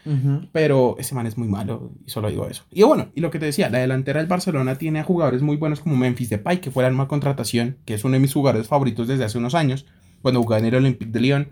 Pero 0.51 0.95
ese 0.97 1.13
man 1.13 1.27
es 1.27 1.37
muy 1.37 1.47
malo 1.47 1.91
y 2.05 2.09
solo 2.09 2.29
digo 2.29 2.47
eso. 2.47 2.63
Y 2.71 2.81
bueno, 2.83 3.09
y 3.13 3.21
lo 3.21 3.29
que 3.29 3.37
te 3.39 3.45
decía, 3.45 3.69
la 3.69 3.77
delantera 3.79 4.19
del 4.19 4.27
Barcelona 4.27 4.75
tiene 4.79 4.99
a 4.99 5.03
jugadores 5.03 5.41
muy 5.43 5.57
buenos 5.57 5.79
como 5.79 5.95
Memphis 5.95 6.29
Depay, 6.29 6.59
que 6.59 6.71
fue 6.71 6.81
la 6.83 6.89
nueva 6.89 7.07
contratación, 7.07 7.77
que 7.85 7.93
es 7.93 8.03
uno 8.03 8.13
de 8.13 8.19
mis 8.19 8.33
jugadores 8.33 8.67
favoritos 8.67 9.07
desde 9.07 9.23
hace 9.23 9.37
unos 9.37 9.53
años, 9.53 9.85
cuando 10.23 10.41
jugaba 10.41 10.59
en 10.59 10.65
el 10.65 10.75
Olympique 10.75 11.11
de 11.11 11.19
Lyon. 11.19 11.49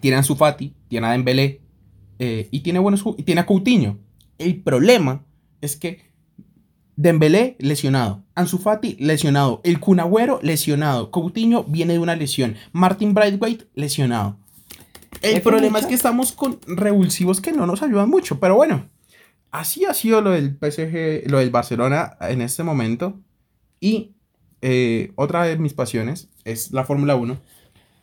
Tiene 0.00 0.16
a 0.16 0.18
Ansu 0.18 0.34
Fati, 0.34 0.74
tiene 0.88 1.06
a 1.06 1.12
Dembélé 1.12 1.60
eh, 2.18 2.48
y 2.50 2.60
tiene 2.60 2.80
buenos 2.80 3.04
y 3.16 3.22
tiene 3.22 3.40
a 3.42 3.46
Coutinho. 3.46 3.98
El 4.38 4.60
problema 4.62 5.24
es 5.60 5.76
que 5.76 6.05
Dembélé 6.96 7.56
lesionado, 7.58 8.24
Ansu 8.34 8.58
Fati 8.58 8.96
lesionado, 8.98 9.60
el 9.64 9.80
Kun 9.80 10.00
Agüero 10.00 10.40
lesionado, 10.42 11.10
Coutinho 11.10 11.64
viene 11.64 11.92
de 11.92 11.98
una 11.98 12.16
lesión, 12.16 12.56
Martin 12.72 13.12
Braithwaite 13.12 13.66
lesionado. 13.74 14.38
El 15.22 15.42
problema 15.42 15.78
es 15.78 15.86
que 15.86 15.94
estamos 15.94 16.32
con 16.32 16.58
revulsivos 16.66 17.40
que 17.40 17.52
no 17.52 17.66
nos 17.66 17.82
ayudan 17.82 18.08
mucho, 18.08 18.40
pero 18.40 18.54
bueno, 18.54 18.88
así 19.50 19.84
ha 19.84 19.94
sido 19.94 20.20
lo 20.20 20.30
del 20.30 20.56
PSG, 20.58 21.30
lo 21.30 21.38
del 21.38 21.50
Barcelona 21.50 22.16
en 22.20 22.40
este 22.40 22.62
momento. 22.62 23.20
Y 23.80 24.12
eh, 24.62 25.12
otra 25.16 25.44
de 25.44 25.58
mis 25.58 25.74
pasiones 25.74 26.28
es 26.44 26.72
la 26.72 26.84
Fórmula 26.84 27.16
1 27.16 27.38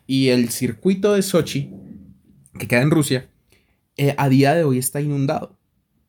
y 0.06 0.28
el 0.28 0.50
circuito 0.50 1.14
de 1.14 1.22
Sochi, 1.22 1.70
que 2.58 2.68
queda 2.68 2.82
en 2.82 2.90
Rusia, 2.90 3.28
eh, 3.96 4.14
a 4.18 4.28
día 4.28 4.54
de 4.54 4.64
hoy 4.64 4.78
está 4.78 5.00
inundado. 5.00 5.56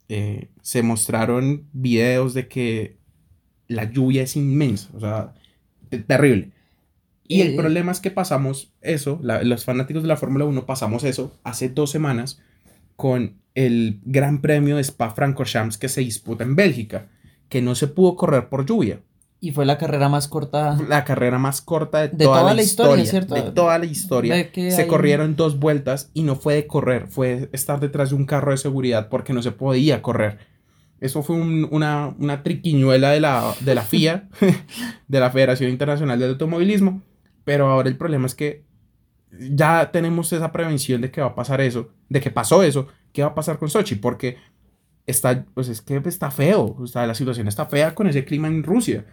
Eh, 0.09 0.49
se 0.61 0.83
mostraron 0.83 1.67
videos 1.73 2.33
de 2.33 2.47
que 2.47 2.97
la 3.67 3.85
lluvia 3.91 4.21
es 4.23 4.35
inmensa, 4.35 4.89
o 4.93 4.99
sea, 4.99 5.33
te- 5.89 5.99
terrible. 5.99 6.51
Y 7.27 7.41
el 7.41 7.55
problema 7.55 7.91
es 7.91 7.99
que 7.99 8.11
pasamos 8.11 8.71
eso, 8.81 9.19
la- 9.23 9.41
los 9.43 9.65
fanáticos 9.65 10.03
de 10.03 10.07
la 10.09 10.17
Fórmula 10.17 10.45
1 10.45 10.65
pasamos 10.67 11.03
eso 11.03 11.35
hace 11.43 11.69
dos 11.69 11.89
semanas 11.89 12.39
con 12.95 13.41
el 13.55 13.99
Gran 14.05 14.41
Premio 14.41 14.75
de 14.75 14.83
Spa-Francorchamps 14.83 15.77
que 15.79 15.89
se 15.89 16.01
disputa 16.01 16.43
en 16.43 16.55
Bélgica, 16.55 17.07
que 17.49 17.61
no 17.63 17.73
se 17.73 17.87
pudo 17.87 18.15
correr 18.15 18.47
por 18.49 18.65
lluvia. 18.65 19.01
Y 19.45 19.51
fue 19.51 19.65
la 19.65 19.77
carrera 19.77 20.09
más 20.09 20.27
corta. 20.27 20.77
La 20.89 21.03
carrera 21.03 21.37
más 21.37 21.61
corta 21.61 21.99
de, 22.01 22.07
De 22.09 22.25
toda, 22.25 22.39
toda 22.39 22.49
la 22.51 22.55
la 22.55 22.61
historia, 22.63 23.03
historia, 23.03 23.11
¿cierto? 23.27 23.35
De 23.35 23.51
toda 23.51 23.77
la 23.77 23.85
historia. 23.85 24.49
Se 24.53 24.81
hay- 24.81 24.87
corrieron 24.87 25.35
dos 25.35 25.59
vueltas 25.59 26.09
y 26.13 26.23
no 26.23 26.35
fue 26.35 26.55
de 26.55 26.67
correr, 26.67 27.07
fue 27.07 27.49
estar 27.51 27.79
detrás 27.79 28.09
de 28.09 28.15
un 28.15 28.25
carro 28.25 28.51
de 28.51 28.57
seguridad 28.57 29.07
porque 29.09 29.33
no 29.33 29.41
se 29.43 29.51
podía 29.51 30.01
correr. 30.01 30.39
Eso 30.99 31.21
fue 31.21 31.35
un- 31.35 31.67
una, 31.71 32.15
una 32.19 32.41
triquiñuela 32.41 33.11
de 33.11 33.19
la, 33.19 33.53
de 33.59 33.75
la 33.75 33.83
FIA, 33.83 34.29
de 35.07 35.19
la 35.19 35.29
Federación 35.29 35.69
Internacional 35.69 36.17
del 36.19 36.31
Automovilismo. 36.31 37.01
Pero 37.43 37.67
ahora 37.67 37.89
el 37.89 37.97
problema 37.97 38.25
es 38.25 38.33
que 38.33 38.63
ya 39.39 39.91
tenemos 39.91 40.31
esa 40.33 40.51
prevención 40.51 41.01
de 41.01 41.11
que 41.11 41.21
va 41.21 41.27
a 41.27 41.35
pasar 41.35 41.61
eso, 41.61 41.89
de 42.09 42.19
que 42.21 42.31
pasó 42.31 42.63
eso, 42.63 42.87
¿qué 43.13 43.21
va 43.21 43.29
a 43.29 43.35
pasar 43.35 43.59
con 43.59 43.69
Sochi? 43.69 43.95
Porque 43.95 44.37
está, 45.05 45.45
pues 45.53 45.67
es 45.69 45.81
que 45.81 46.01
está 46.05 46.31
feo, 46.31 46.75
o 46.79 46.87
sea, 46.87 47.05
la 47.05 47.13
situación 47.13 47.47
está 47.47 47.65
fea 47.67 47.93
con 47.93 48.07
ese 48.07 48.25
clima 48.25 48.47
en 48.47 48.63
Rusia. 48.63 49.05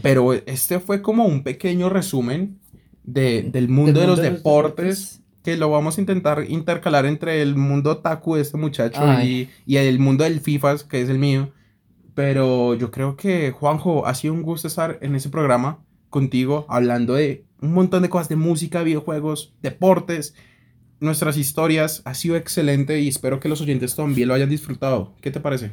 Pero 0.00 0.32
este 0.32 0.80
fue 0.80 1.02
como 1.02 1.26
un 1.26 1.42
pequeño 1.42 1.90
resumen 1.90 2.58
de, 3.04 3.42
del 3.42 3.68
mundo 3.68 4.00
de 4.00 4.06
los 4.06 4.18
de 4.18 4.30
deportes 4.30 5.22
que 5.42 5.56
lo 5.56 5.70
vamos 5.70 5.98
a 5.98 6.00
intentar 6.00 6.44
intercalar 6.48 7.04
entre 7.04 7.42
el 7.42 7.56
mundo 7.56 7.98
taku 7.98 8.36
de 8.36 8.42
este 8.42 8.56
muchacho 8.56 9.02
y, 9.22 9.50
y 9.66 9.76
el 9.76 9.98
mundo 9.98 10.24
del 10.24 10.40
FIFA, 10.40 10.76
que 10.88 11.02
es 11.02 11.08
el 11.08 11.18
mío. 11.18 11.50
Pero 12.14 12.74
yo 12.74 12.90
creo 12.90 13.16
que, 13.16 13.50
Juanjo, 13.50 14.06
ha 14.06 14.14
sido 14.14 14.34
un 14.34 14.42
gusto 14.42 14.68
estar 14.68 14.98
en 15.00 15.14
ese 15.14 15.30
programa 15.30 15.78
contigo, 16.10 16.66
hablando 16.68 17.14
de 17.14 17.44
un 17.60 17.72
montón 17.72 18.02
de 18.02 18.08
cosas 18.10 18.28
de 18.28 18.36
música, 18.36 18.82
videojuegos, 18.82 19.54
deportes, 19.62 20.34
nuestras 21.00 21.36
historias. 21.36 22.02
Ha 22.04 22.14
sido 22.14 22.36
excelente 22.36 23.00
y 23.00 23.08
espero 23.08 23.40
que 23.40 23.48
los 23.48 23.60
oyentes 23.60 23.96
también 23.96 24.28
lo 24.28 24.34
hayan 24.34 24.50
disfrutado. 24.50 25.14
¿Qué 25.20 25.30
te 25.30 25.40
parece? 25.40 25.72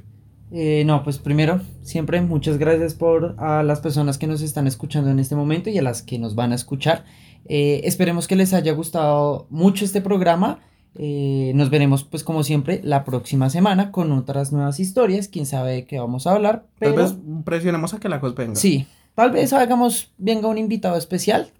Eh, 0.51 0.83
no, 0.85 1.03
pues 1.03 1.19
primero, 1.19 1.61
siempre 1.83 2.21
muchas 2.21 2.57
gracias 2.57 2.95
por 2.95 3.35
a 3.37 3.61
las 3.61 3.81
personas 3.81 4.17
que 4.17 4.27
nos 4.27 4.41
están 4.41 4.65
escuchando 4.67 5.11
en 5.11 5.19
este 5.19 5.35
momento 5.35 5.69
y 5.69 5.77
a 5.77 5.83
las 5.83 6.01
que 6.01 6.17
nos 6.17 6.35
van 6.35 6.51
a 6.51 6.55
escuchar. 6.55 7.05
Eh, 7.45 7.81
esperemos 7.83 8.27
que 8.27 8.35
les 8.35 8.53
haya 8.53 8.73
gustado 8.73 9.47
mucho 9.49 9.85
este 9.85 10.01
programa. 10.01 10.59
Eh, 10.95 11.51
nos 11.53 11.69
veremos, 11.69 12.03
pues 12.03 12.23
como 12.23 12.43
siempre, 12.43 12.81
la 12.83 13.03
próxima 13.03 13.49
semana 13.49 13.91
con 13.91 14.11
otras 14.11 14.51
nuevas 14.51 14.79
historias. 14.79 15.27
Quién 15.27 15.45
sabe 15.45 15.71
de 15.73 15.85
qué 15.85 15.99
vamos 15.99 16.25
a 16.25 16.33
hablar. 16.33 16.65
Tal 16.79 16.93
vez 16.93 17.15
presionemos 17.45 17.93
a 17.93 17.99
que 17.99 18.09
la 18.09 18.19
cosa 18.19 18.35
venga. 18.35 18.55
sí, 18.55 18.87
tal 19.13 19.31
vez 19.31 19.53
hagamos, 19.53 20.13
venga 20.17 20.47
un 20.47 20.57
invitado 20.57 20.97
especial 20.97 21.51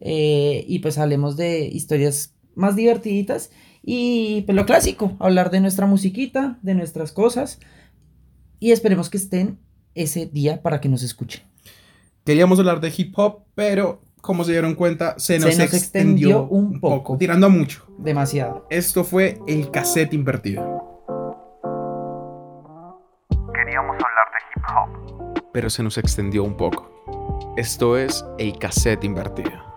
y 0.00 0.78
pues 0.78 0.96
hablemos 0.96 1.36
de 1.36 1.66
historias 1.66 2.34
más 2.54 2.76
divertiditas 2.76 3.50
y 3.82 4.42
pues 4.42 4.54
lo 4.54 4.64
clásico, 4.64 5.16
hablar 5.18 5.50
de 5.50 5.60
nuestra 5.60 5.86
musiquita, 5.86 6.56
de 6.62 6.74
nuestras 6.74 7.10
cosas 7.10 7.58
y 8.60 8.72
esperemos 8.72 9.10
que 9.10 9.16
estén 9.18 9.58
ese 9.94 10.26
día 10.26 10.62
para 10.62 10.80
que 10.80 10.88
nos 10.88 11.02
escuchen. 11.02 11.42
Queríamos 12.24 12.58
hablar 12.58 12.80
de 12.80 12.92
hip 12.96 13.18
hop, 13.18 13.44
pero 13.54 14.02
como 14.20 14.44
se 14.44 14.52
dieron 14.52 14.74
cuenta, 14.74 15.14
se 15.18 15.38
nos, 15.38 15.54
Se 15.54 15.62
nos 15.62 15.72
extendió, 15.74 16.40
extendió 16.40 16.42
un 16.48 16.80
poco. 16.80 17.16
tirando 17.16 17.46
a 17.46 17.48
mucho. 17.48 17.86
Demasiado. 17.98 18.66
Esto 18.70 19.04
fue 19.04 19.38
el 19.46 19.70
cassette 19.70 20.12
invertido. 20.14 20.62
Queríamos 23.54 23.96
hablar 23.96 24.26
de 24.32 24.38
hip 24.54 24.64
hop. 25.34 25.42
Pero 25.52 25.70
se 25.70 25.82
nos 25.82 25.98
extendió 25.98 26.44
un 26.44 26.56
poco. 26.56 26.90
Esto 27.56 27.96
es 27.96 28.24
el 28.38 28.58
cassette 28.58 29.04
invertido. 29.04 29.67